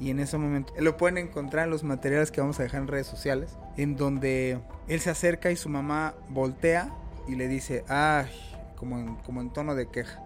y 0.00 0.10
en 0.10 0.20
ese 0.20 0.38
momento 0.38 0.72
lo 0.78 0.96
pueden 0.96 1.18
encontrar 1.18 1.64
en 1.64 1.70
los 1.70 1.84
materiales 1.84 2.30
que 2.30 2.40
vamos 2.40 2.58
a 2.60 2.62
dejar 2.62 2.82
en 2.82 2.88
redes 2.88 3.06
sociales, 3.06 3.56
en 3.76 3.96
donde 3.96 4.60
él 4.86 5.00
se 5.00 5.10
acerca 5.10 5.50
y 5.50 5.56
su 5.56 5.68
mamá 5.68 6.14
voltea 6.28 6.90
y 7.26 7.34
le 7.34 7.48
dice, 7.48 7.84
ay, 7.88 8.28
como 8.76 8.98
en, 8.98 9.16
como 9.16 9.40
en 9.40 9.50
tono 9.50 9.74
de 9.74 9.88
queja, 9.88 10.22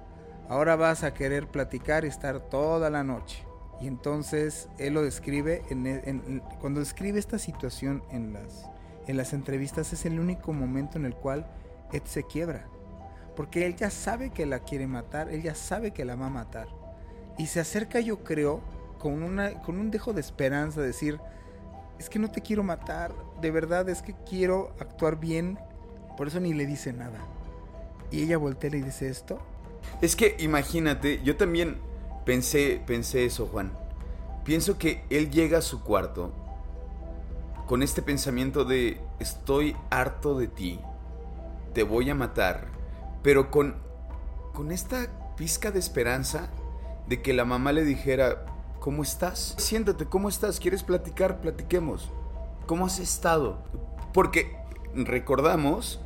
ahora 0.48 0.76
vas 0.76 1.04
a 1.04 1.14
querer 1.14 1.46
platicar 1.48 2.04
y 2.04 2.08
estar 2.08 2.40
toda 2.40 2.90
la 2.90 3.02
noche. 3.02 3.44
Y 3.82 3.88
entonces 3.88 4.68
él 4.78 4.94
lo 4.94 5.02
describe, 5.02 5.62
en, 5.68 5.86
en- 5.86 6.40
cuando 6.60 6.78
describe 6.78 7.18
esta 7.18 7.38
situación 7.38 8.04
en 8.10 8.32
las, 8.32 8.68
en 9.08 9.16
las 9.16 9.32
entrevistas 9.32 9.92
es 9.92 10.06
el 10.06 10.20
único 10.20 10.52
momento 10.52 10.98
en 10.98 11.04
el 11.04 11.14
cual 11.16 11.46
Ed 11.92 12.02
se 12.04 12.22
quiebra. 12.22 12.66
Porque 13.34 13.66
él 13.66 13.74
ya 13.74 13.90
sabe 13.90 14.30
que 14.30 14.46
la 14.46 14.60
quiere 14.60 14.86
matar, 14.86 15.30
él 15.30 15.42
ya 15.42 15.56
sabe 15.56 15.90
que 15.90 16.04
la 16.04 16.14
va 16.14 16.26
a 16.26 16.30
matar. 16.30 16.68
Y 17.38 17.46
se 17.46 17.58
acerca, 17.58 17.98
yo 17.98 18.22
creo, 18.22 18.60
con, 19.00 19.22
una, 19.24 19.60
con 19.62 19.78
un 19.80 19.90
dejo 19.90 20.12
de 20.12 20.20
esperanza, 20.20 20.80
decir, 20.80 21.18
es 21.98 22.08
que 22.08 22.20
no 22.20 22.30
te 22.30 22.40
quiero 22.40 22.62
matar, 22.62 23.12
de 23.40 23.50
verdad 23.50 23.88
es 23.88 24.00
que 24.00 24.14
quiero 24.28 24.76
actuar 24.78 25.18
bien, 25.18 25.58
por 26.16 26.28
eso 26.28 26.38
ni 26.38 26.54
le 26.54 26.66
dice 26.66 26.92
nada. 26.92 27.18
Y 28.12 28.22
ella 28.22 28.36
voltea 28.38 28.70
y 28.76 28.82
dice 28.82 29.08
esto. 29.08 29.40
Es 30.00 30.14
que 30.14 30.36
imagínate, 30.38 31.20
yo 31.24 31.36
también 31.36 31.78
pensé, 32.24 32.82
pensé 32.86 33.24
eso, 33.24 33.46
Juan. 33.46 33.72
Pienso 34.44 34.78
que 34.78 35.04
él 35.10 35.30
llega 35.30 35.58
a 35.58 35.62
su 35.62 35.82
cuarto 35.82 36.32
con 37.66 37.82
este 37.82 38.02
pensamiento 38.02 38.64
de 38.64 39.00
estoy 39.18 39.76
harto 39.90 40.36
de 40.38 40.48
ti, 40.48 40.80
te 41.72 41.84
voy 41.84 42.10
a 42.10 42.14
matar, 42.14 42.66
pero 43.22 43.50
con, 43.50 43.76
con 44.52 44.72
esta 44.72 45.06
pizca 45.36 45.70
de 45.70 45.78
esperanza 45.78 46.50
de 47.08 47.22
que 47.22 47.32
la 47.32 47.44
mamá 47.44 47.72
le 47.72 47.84
dijera, 47.84 48.44
¿cómo 48.80 49.02
estás? 49.02 49.54
Siéntate, 49.58 50.06
¿cómo 50.06 50.28
estás? 50.28 50.60
¿Quieres 50.60 50.82
platicar? 50.82 51.40
Platiquemos. 51.40 52.10
¿Cómo 52.66 52.86
has 52.86 52.98
estado? 52.98 53.58
Porque 54.12 54.56
recordamos 54.94 56.00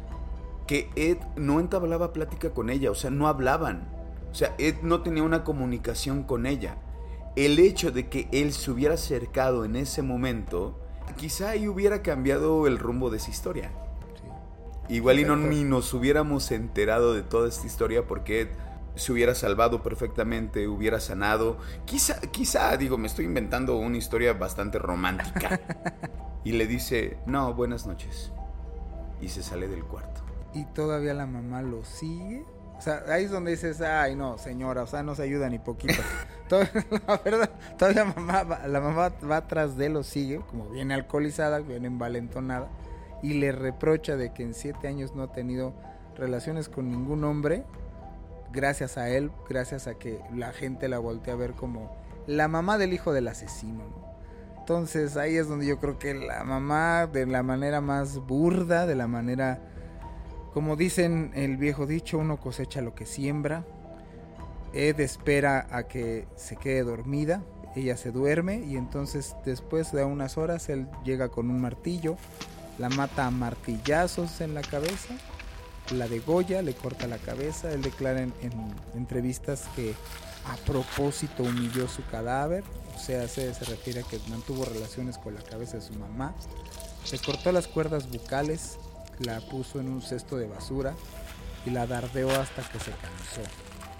que 0.66 0.90
Ed 0.96 1.18
no 1.36 1.60
entablaba 1.60 2.12
plática 2.12 2.50
con 2.50 2.70
ella, 2.70 2.90
o 2.90 2.94
sea, 2.94 3.10
no 3.10 3.28
hablaban. 3.28 3.88
O 4.30 4.34
sea, 4.34 4.54
Ed 4.58 4.76
no 4.82 5.02
tenía 5.02 5.22
una 5.22 5.44
comunicación 5.44 6.22
con 6.24 6.46
ella. 6.46 6.76
El 7.36 7.58
hecho 7.58 7.90
de 7.90 8.08
que 8.08 8.28
él 8.32 8.52
se 8.52 8.70
hubiera 8.70 8.94
acercado 8.94 9.64
en 9.64 9.76
ese 9.76 10.02
momento, 10.02 10.78
quizá 11.16 11.50
ahí 11.50 11.68
hubiera 11.68 12.02
cambiado 12.02 12.66
el 12.66 12.78
rumbo 12.78 13.10
de 13.10 13.18
esa 13.18 13.30
historia. 13.30 13.70
Igual 14.88 15.18
y 15.18 15.24
no 15.24 15.36
ni 15.36 15.64
nos 15.64 15.92
hubiéramos 15.94 16.50
enterado 16.52 17.12
de 17.12 17.22
toda 17.22 17.48
esta 17.48 17.66
historia 17.66 18.06
porque 18.06 18.42
Ed 18.42 18.48
se 18.96 19.12
hubiera 19.12 19.34
salvado 19.34 19.82
perfectamente, 19.82 20.68
hubiera 20.68 21.00
sanado. 21.00 21.58
Quizá, 21.84 22.20
quizá, 22.20 22.76
digo, 22.76 22.96
me 22.96 23.06
estoy 23.06 23.26
inventando 23.26 23.76
una 23.76 23.96
historia 23.96 24.32
bastante 24.32 24.78
romántica. 24.78 25.60
y 26.44 26.52
le 26.52 26.66
dice, 26.66 27.18
no, 27.26 27.52
buenas 27.54 27.86
noches. 27.86 28.32
Y 29.20 29.28
se 29.28 29.42
sale 29.42 29.68
del 29.68 29.84
cuarto. 29.84 30.22
Y 30.54 30.64
todavía 30.66 31.14
la 31.14 31.26
mamá 31.26 31.62
lo 31.62 31.84
sigue. 31.84 32.44
O 32.78 32.80
sea, 32.80 33.02
ahí 33.08 33.24
es 33.24 33.30
donde 33.30 33.52
dices, 33.52 33.80
ay 33.80 34.14
no, 34.14 34.36
señora, 34.38 34.82
o 34.82 34.86
sea, 34.86 35.02
no 35.02 35.14
se 35.14 35.22
ayuda 35.22 35.48
ni 35.48 35.58
poquito. 35.58 35.94
Todavía- 36.48 36.72
la 37.08 37.16
verdad, 37.24 37.50
todavía 37.78 38.04
mamá 38.04 38.42
va- 38.44 38.66
la 38.68 38.80
mamá 38.80 39.12
va 39.28 39.36
atrás 39.38 39.76
de 39.76 39.86
él, 39.86 39.94
lo 39.94 40.02
sigue, 40.02 40.40
como 40.50 40.68
viene 40.70 40.94
alcoholizada, 40.94 41.58
viene 41.60 41.86
envalentonada, 41.88 42.68
y 43.22 43.34
le 43.34 43.50
reprocha 43.52 44.16
de 44.16 44.32
que 44.32 44.42
en 44.42 44.54
siete 44.54 44.86
años 44.88 45.14
no 45.14 45.22
ha 45.24 45.32
tenido 45.32 45.72
relaciones 46.16 46.68
con 46.68 46.90
ningún 46.90 47.24
hombre, 47.24 47.64
gracias 48.52 48.96
a 48.98 49.08
él, 49.08 49.30
gracias 49.48 49.86
a 49.86 49.94
que 49.94 50.20
la 50.34 50.52
gente 50.52 50.88
la 50.88 50.98
voltea 50.98 51.34
a 51.34 51.36
ver 51.36 51.52
como 51.54 51.96
la 52.26 52.46
mamá 52.48 52.78
del 52.78 52.92
hijo 52.92 53.12
del 53.12 53.28
asesino, 53.28 53.84
¿no? 53.84 54.06
Entonces 54.58 55.16
ahí 55.16 55.36
es 55.36 55.48
donde 55.48 55.66
yo 55.66 55.78
creo 55.78 55.98
que 55.98 56.12
la 56.14 56.42
mamá, 56.44 57.06
de 57.06 57.24
la 57.26 57.42
manera 57.42 57.80
más 57.80 58.18
burda, 58.18 58.86
de 58.86 58.96
la 58.96 59.06
manera 59.06 59.60
como 60.56 60.74
dicen 60.74 61.32
el 61.34 61.58
viejo 61.58 61.84
dicho, 61.84 62.16
uno 62.16 62.38
cosecha 62.38 62.80
lo 62.80 62.94
que 62.94 63.04
siembra. 63.04 63.66
Ed 64.72 64.98
espera 65.00 65.66
a 65.70 65.82
que 65.82 66.26
se 66.34 66.56
quede 66.56 66.82
dormida, 66.82 67.42
ella 67.74 67.98
se 67.98 68.10
duerme 68.10 68.64
y 68.66 68.78
entonces 68.78 69.36
después 69.44 69.92
de 69.92 70.02
unas 70.04 70.38
horas 70.38 70.70
él 70.70 70.88
llega 71.04 71.28
con 71.28 71.50
un 71.50 71.60
martillo, 71.60 72.16
la 72.78 72.88
mata 72.88 73.26
a 73.26 73.30
martillazos 73.30 74.40
en 74.40 74.54
la 74.54 74.62
cabeza, 74.62 75.14
la 75.92 76.08
degolla, 76.08 76.62
le 76.62 76.72
corta 76.72 77.06
la 77.06 77.18
cabeza, 77.18 77.70
él 77.70 77.82
declara 77.82 78.22
en, 78.22 78.32
en 78.40 78.52
entrevistas 78.94 79.68
que 79.76 79.92
a 80.46 80.56
propósito 80.64 81.42
humilló 81.42 81.86
su 81.86 82.02
cadáver, 82.06 82.64
o 82.94 82.98
sea, 82.98 83.28
se, 83.28 83.52
se 83.52 83.64
refiere 83.66 84.00
a 84.00 84.04
que 84.04 84.18
mantuvo 84.30 84.64
relaciones 84.64 85.18
con 85.18 85.34
la 85.34 85.42
cabeza 85.42 85.76
de 85.76 85.82
su 85.82 85.92
mamá, 85.92 86.34
le 87.12 87.18
cortó 87.18 87.52
las 87.52 87.68
cuerdas 87.68 88.08
bucales, 88.08 88.78
la 89.20 89.40
puso 89.40 89.80
en 89.80 89.88
un 89.88 90.02
cesto 90.02 90.36
de 90.36 90.46
basura 90.46 90.94
y 91.64 91.70
la 91.70 91.86
dardeó 91.86 92.30
hasta 92.30 92.62
que 92.62 92.78
se 92.78 92.92
cansó. 92.92 93.42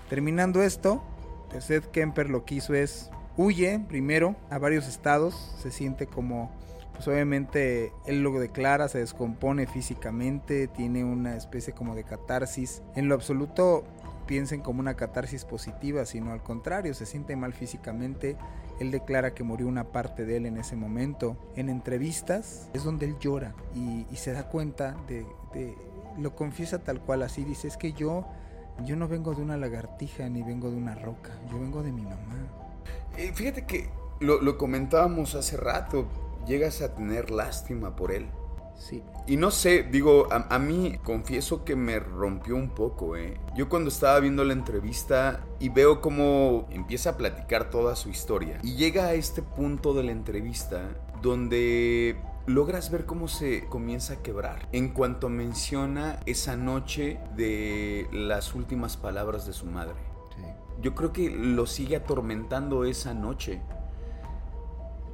Terminando 0.08 0.62
esto, 0.62 1.02
Ed 1.68 1.84
Kemper 1.84 2.30
lo 2.30 2.44
que 2.44 2.56
hizo 2.56 2.74
es 2.74 3.10
huye 3.36 3.80
primero 3.88 4.36
a 4.50 4.58
varios 4.58 4.86
estados, 4.88 5.54
se 5.60 5.70
siente 5.70 6.06
como, 6.06 6.50
pues 6.94 7.06
obviamente 7.08 7.92
él 8.06 8.22
lo 8.22 8.38
declara, 8.38 8.88
se 8.88 8.98
descompone 8.98 9.66
físicamente, 9.66 10.68
tiene 10.68 11.04
una 11.04 11.36
especie 11.36 11.72
como 11.72 11.94
de 11.94 12.04
catarsis. 12.04 12.82
En 12.94 13.08
lo 13.08 13.14
absoluto 13.14 13.84
piensen 14.26 14.60
como 14.60 14.80
una 14.80 14.94
catarsis 14.94 15.44
positiva, 15.44 16.04
sino 16.04 16.32
al 16.32 16.42
contrario, 16.42 16.94
se 16.94 17.06
siente 17.06 17.36
mal 17.36 17.52
físicamente. 17.52 18.36
Él 18.81 18.91
declara 18.91 19.35
que 19.35 19.43
murió 19.43 19.66
una 19.68 19.85
parte 19.85 20.24
de 20.27 20.37
él 20.37 20.47
en 20.47 20.57
ese 20.59 20.77
momento. 20.77 21.37
En 21.57 21.68
entrevistas 21.68 22.68
es 22.74 22.85
donde 22.85 23.07
él 23.07 23.16
llora 23.18 23.55
y, 23.74 24.05
se 24.16 24.33
da 24.33 24.49
cuenta 24.49 24.97
de, 25.09 25.27
de- 25.53 25.74
lo 26.18 26.35
confiesa 26.35 26.79
tal 26.83 27.01
cual 27.01 27.22
así, 27.22 27.45
dice, 27.45 27.68
es 27.68 27.77
que 27.77 27.93
yo, 27.93 28.27
yo 28.85 28.97
no 28.97 29.07
vengo 29.09 29.35
de 29.35 29.43
una 29.43 29.57
lagartija 29.57 30.29
ni 30.29 30.43
vengo 30.43 30.70
de 30.70 30.77
una 30.77 30.95
roca, 30.95 31.31
yo 31.51 31.59
vengo 31.59 31.83
de 31.83 31.93
mi 31.93 32.03
mamá. 32.03 32.37
Eh, 33.18 33.33
fíjate 33.35 33.66
que 33.66 33.89
lo, 34.20 34.41
lo 34.41 34.57
comentábamos 34.57 35.35
hace 35.35 35.57
rato, 35.57 36.07
llegas 36.47 36.81
a 36.83 36.95
tener 36.95 37.31
lástima 37.31 37.97
por 37.97 38.12
él. 38.12 38.27
Sí, 38.79 39.03
Y 39.27 39.37
no 39.39 39.51
sé, 39.51 39.85
digo, 39.85 40.29
a, 40.31 40.55
a 40.55 40.59
mí 40.59 40.99
confieso 41.03 41.64
que 41.64 41.74
me 41.77 41.99
rompió 41.99 42.57
un 42.57 42.68
poco, 42.68 43.16
¿eh? 43.16 43.41
Yo 43.57 43.68
cuando 43.68 43.89
estaba 43.89 44.20
viendo 44.20 44.45
la 44.45 44.53
entrevista 44.53 45.41
y 45.59 45.70
veo 45.70 46.01
cómo 46.01 46.66
empieza 46.70 47.11
a 47.11 47.16
platicar 47.16 47.70
toda 47.70 47.97
su 47.97 48.11
historia 48.11 48.59
y 48.62 48.77
llega 48.77 49.07
a 49.07 49.14
este 49.14 49.41
punto 49.43 49.95
de 49.95 50.03
la 50.03 50.12
entrevista 50.12 50.91
donde 51.22 52.16
logras 52.47 52.91
ver 52.91 53.07
cómo 53.07 53.29
se 53.29 53.66
comienza 53.66 54.14
a 54.14 54.22
quebrar 54.22 54.68
en 54.72 54.91
cuanto 54.91 55.29
menciona 55.29 56.20
esa 56.27 56.57
noche 56.57 57.18
de 57.35 58.07
las 58.12 58.55
últimas 58.55 58.97
palabras 58.97 59.47
de 59.47 59.53
su 59.53 59.66
madre. 59.66 59.97
sí. 60.37 60.43
Yo 60.83 60.95
creo 60.95 61.12
que 61.12 61.31
lo 61.31 61.66
sigue 61.66 61.97
atormentando 61.97 62.85
esa 62.85 63.14
noche. 63.14 63.62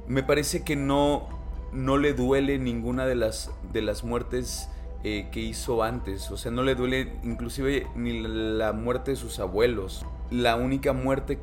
Me 0.07 0.21
parece 0.21 0.63
que 0.63 0.75
no, 0.75 1.29
no 1.73 1.97
le 1.97 2.13
duele 2.13 2.59
ninguna 2.59 3.05
de 3.05 3.15
las, 3.15 3.51
de 3.71 3.81
las 3.81 4.03
muertes 4.03 4.69
eh, 5.03 5.27
que 5.31 5.39
hizo 5.39 5.83
antes. 5.83 6.31
O 6.31 6.37
sea, 6.37 6.51
no 6.51 6.63
le 6.63 6.75
duele 6.75 7.13
inclusive 7.23 7.87
ni 7.95 8.19
la 8.21 8.73
muerte 8.73 9.11
de 9.11 9.17
sus 9.17 9.39
abuelos. 9.39 10.05
La 10.31 10.55
única 10.55 10.93
muerte 10.93 11.39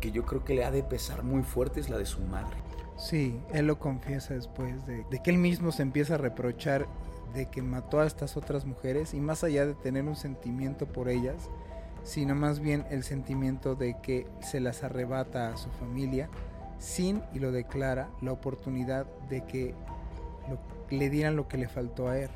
que 0.00 0.10
yo 0.12 0.24
creo 0.24 0.44
que 0.44 0.54
le 0.54 0.64
ha 0.64 0.70
de 0.70 0.82
pesar 0.82 1.22
muy 1.22 1.42
fuerte 1.42 1.80
es 1.80 1.88
la 1.88 1.98
de 1.98 2.06
su 2.06 2.20
madre. 2.20 2.56
Sí, 2.96 3.38
él 3.52 3.66
lo 3.66 3.78
confiesa 3.78 4.34
después 4.34 4.86
de, 4.86 5.04
de 5.10 5.22
que 5.22 5.30
él 5.30 5.38
mismo 5.38 5.70
se 5.70 5.82
empieza 5.82 6.14
a 6.14 6.18
reprochar 6.18 6.86
de 7.34 7.46
que 7.46 7.60
mató 7.60 8.00
a 8.00 8.06
estas 8.06 8.36
otras 8.36 8.64
mujeres 8.64 9.12
y 9.12 9.20
más 9.20 9.44
allá 9.44 9.66
de 9.66 9.74
tener 9.74 10.04
un 10.04 10.16
sentimiento 10.16 10.86
por 10.86 11.08
ellas, 11.08 11.50
sino 12.02 12.34
más 12.34 12.60
bien 12.60 12.86
el 12.90 13.02
sentimiento 13.02 13.74
de 13.74 13.96
que 14.00 14.26
se 14.40 14.60
las 14.60 14.82
arrebata 14.82 15.48
a 15.48 15.56
su 15.56 15.68
familia 15.70 16.30
sin, 16.78 17.22
y 17.32 17.38
lo 17.38 17.52
declara, 17.52 18.08
la 18.20 18.32
oportunidad 18.32 19.06
de 19.28 19.44
que 19.44 19.74
le 20.90 21.10
dieran 21.10 21.36
lo 21.36 21.48
que 21.48 21.58
le 21.58 21.68
faltó 21.68 22.08
a 22.08 22.18
él, 22.18 22.30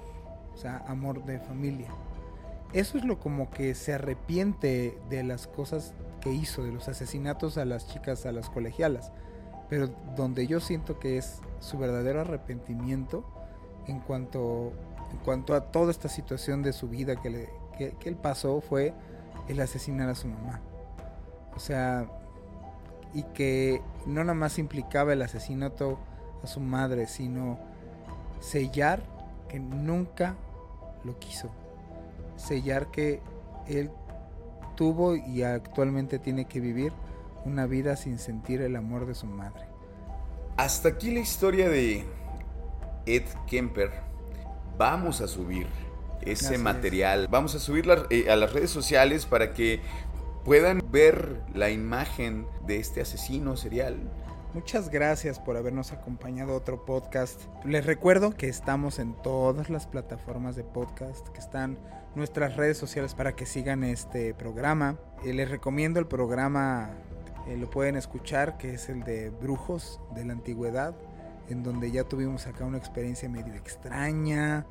o 0.54 0.56
sea, 0.56 0.84
amor 0.88 1.24
de 1.24 1.38
familia. 1.38 1.88
Eso 2.72 2.98
es 2.98 3.04
lo 3.04 3.18
como 3.18 3.50
que 3.50 3.74
se 3.74 3.94
arrepiente 3.94 4.98
de 5.08 5.24
las 5.24 5.46
cosas 5.46 5.92
que 6.20 6.32
hizo, 6.32 6.62
de 6.62 6.72
los 6.72 6.88
asesinatos 6.88 7.58
a 7.58 7.64
las 7.64 7.88
chicas, 7.88 8.26
a 8.26 8.32
las 8.32 8.48
colegialas. 8.48 9.10
Pero 9.68 9.88
donde 10.16 10.46
yo 10.46 10.60
siento 10.60 10.98
que 10.98 11.18
es 11.18 11.40
su 11.60 11.78
verdadero 11.78 12.20
arrepentimiento 12.20 13.24
en 13.86 14.00
cuanto, 14.00 14.72
en 15.10 15.18
cuanto 15.18 15.54
a 15.54 15.72
toda 15.72 15.90
esta 15.90 16.08
situación 16.08 16.62
de 16.62 16.72
su 16.72 16.88
vida 16.88 17.16
que, 17.16 17.30
le, 17.30 17.48
que, 17.76 17.92
que 17.92 18.08
él 18.08 18.16
pasó 18.16 18.60
fue 18.60 18.94
el 19.48 19.60
asesinar 19.60 20.08
a 20.08 20.14
su 20.14 20.28
mamá. 20.28 20.60
O 21.56 21.58
sea, 21.58 22.06
y 23.14 23.22
que 23.34 23.82
no 24.06 24.22
nada 24.22 24.34
más 24.34 24.58
implicaba 24.58 25.12
el 25.12 25.22
asesinato 25.22 25.98
a 26.42 26.46
su 26.46 26.60
madre, 26.60 27.06
sino 27.06 27.58
sellar 28.40 29.02
que 29.48 29.58
nunca 29.58 30.36
lo 31.04 31.18
quiso. 31.18 31.50
Sellar 32.36 32.90
que 32.90 33.20
él 33.66 33.90
tuvo 34.76 35.14
y 35.16 35.42
actualmente 35.42 36.18
tiene 36.18 36.46
que 36.46 36.60
vivir 36.60 36.92
una 37.44 37.66
vida 37.66 37.96
sin 37.96 38.18
sentir 38.18 38.62
el 38.62 38.76
amor 38.76 39.06
de 39.06 39.14
su 39.14 39.26
madre. 39.26 39.64
Hasta 40.56 40.90
aquí 40.90 41.10
la 41.10 41.20
historia 41.20 41.68
de 41.68 42.04
Ed 43.06 43.24
Kemper. 43.46 43.90
Vamos 44.78 45.20
a 45.20 45.28
subir 45.28 45.66
ese 46.22 46.46
Así 46.46 46.54
es. 46.54 46.60
material. 46.60 47.28
Vamos 47.30 47.54
a 47.54 47.58
subirla 47.58 48.06
eh, 48.10 48.30
a 48.30 48.36
las 48.36 48.52
redes 48.52 48.70
sociales 48.70 49.26
para 49.26 49.52
que 49.52 49.80
puedan 50.44 50.82
ver 50.90 51.40
la 51.54 51.70
imagen 51.70 52.46
de 52.66 52.78
este 52.78 53.00
asesino 53.00 53.56
serial. 53.56 53.96
Muchas 54.54 54.90
gracias 54.90 55.38
por 55.38 55.56
habernos 55.56 55.92
acompañado 55.92 56.54
a 56.54 56.56
otro 56.56 56.84
podcast. 56.84 57.42
Les 57.64 57.86
recuerdo 57.86 58.34
que 58.34 58.48
estamos 58.48 58.98
en 58.98 59.14
todas 59.14 59.70
las 59.70 59.86
plataformas 59.86 60.56
de 60.56 60.64
podcast, 60.64 61.28
que 61.28 61.38
están 61.38 61.78
nuestras 62.16 62.56
redes 62.56 62.76
sociales 62.76 63.14
para 63.14 63.36
que 63.36 63.46
sigan 63.46 63.84
este 63.84 64.34
programa. 64.34 64.98
Eh, 65.24 65.32
les 65.32 65.48
recomiendo 65.48 66.00
el 66.00 66.06
programa, 66.06 66.90
eh, 67.46 67.56
lo 67.56 67.70
pueden 67.70 67.94
escuchar, 67.94 68.58
que 68.58 68.74
es 68.74 68.88
el 68.88 69.04
de 69.04 69.30
Brujos 69.30 70.00
de 70.16 70.24
la 70.24 70.32
Antigüedad, 70.32 70.96
en 71.48 71.62
donde 71.62 71.92
ya 71.92 72.02
tuvimos 72.04 72.46
acá 72.48 72.64
una 72.64 72.78
experiencia 72.78 73.28
medio 73.28 73.54
extraña, 73.54 74.66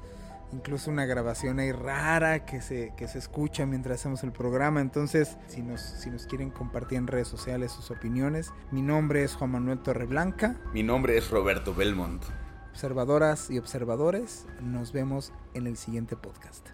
incluso 0.52 0.92
una 0.92 1.06
grabación 1.06 1.60
ahí 1.60 1.72
rara 1.72 2.46
que 2.46 2.62
se, 2.62 2.94
que 2.98 3.08
se 3.08 3.20
escucha 3.20 3.66
mientras 3.66 4.00
hacemos 4.00 4.24
el 4.24 4.32
programa. 4.32 4.82
Entonces, 4.82 5.38
si 5.48 5.62
nos, 5.62 5.82
si 5.82 6.10
nos 6.10 6.26
quieren 6.26 6.50
compartir 6.50 6.98
en 6.98 7.08
redes 7.08 7.28
sociales 7.28 7.72
sus 7.72 7.92
opiniones, 7.92 8.52
mi 8.72 8.82
nombre 8.82 9.24
es 9.24 9.36
Juan 9.36 9.52
Manuel 9.52 9.80
Torreblanca. 9.80 10.56
Mi 10.74 10.84
nombre 10.84 11.18
es 11.18 11.30
Roberto 11.30 11.74
Belmont. 11.74 12.24
Observadoras 12.72 13.50
y 13.50 13.58
observadores, 13.58 14.46
nos 14.62 14.94
vemos 14.94 15.34
en 15.54 15.68
el 15.68 15.76
siguiente 15.76 16.16
podcast. 16.16 16.70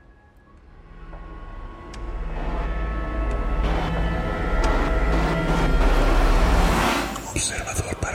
Observador 7.32 7.96
paranormal. 7.98 8.15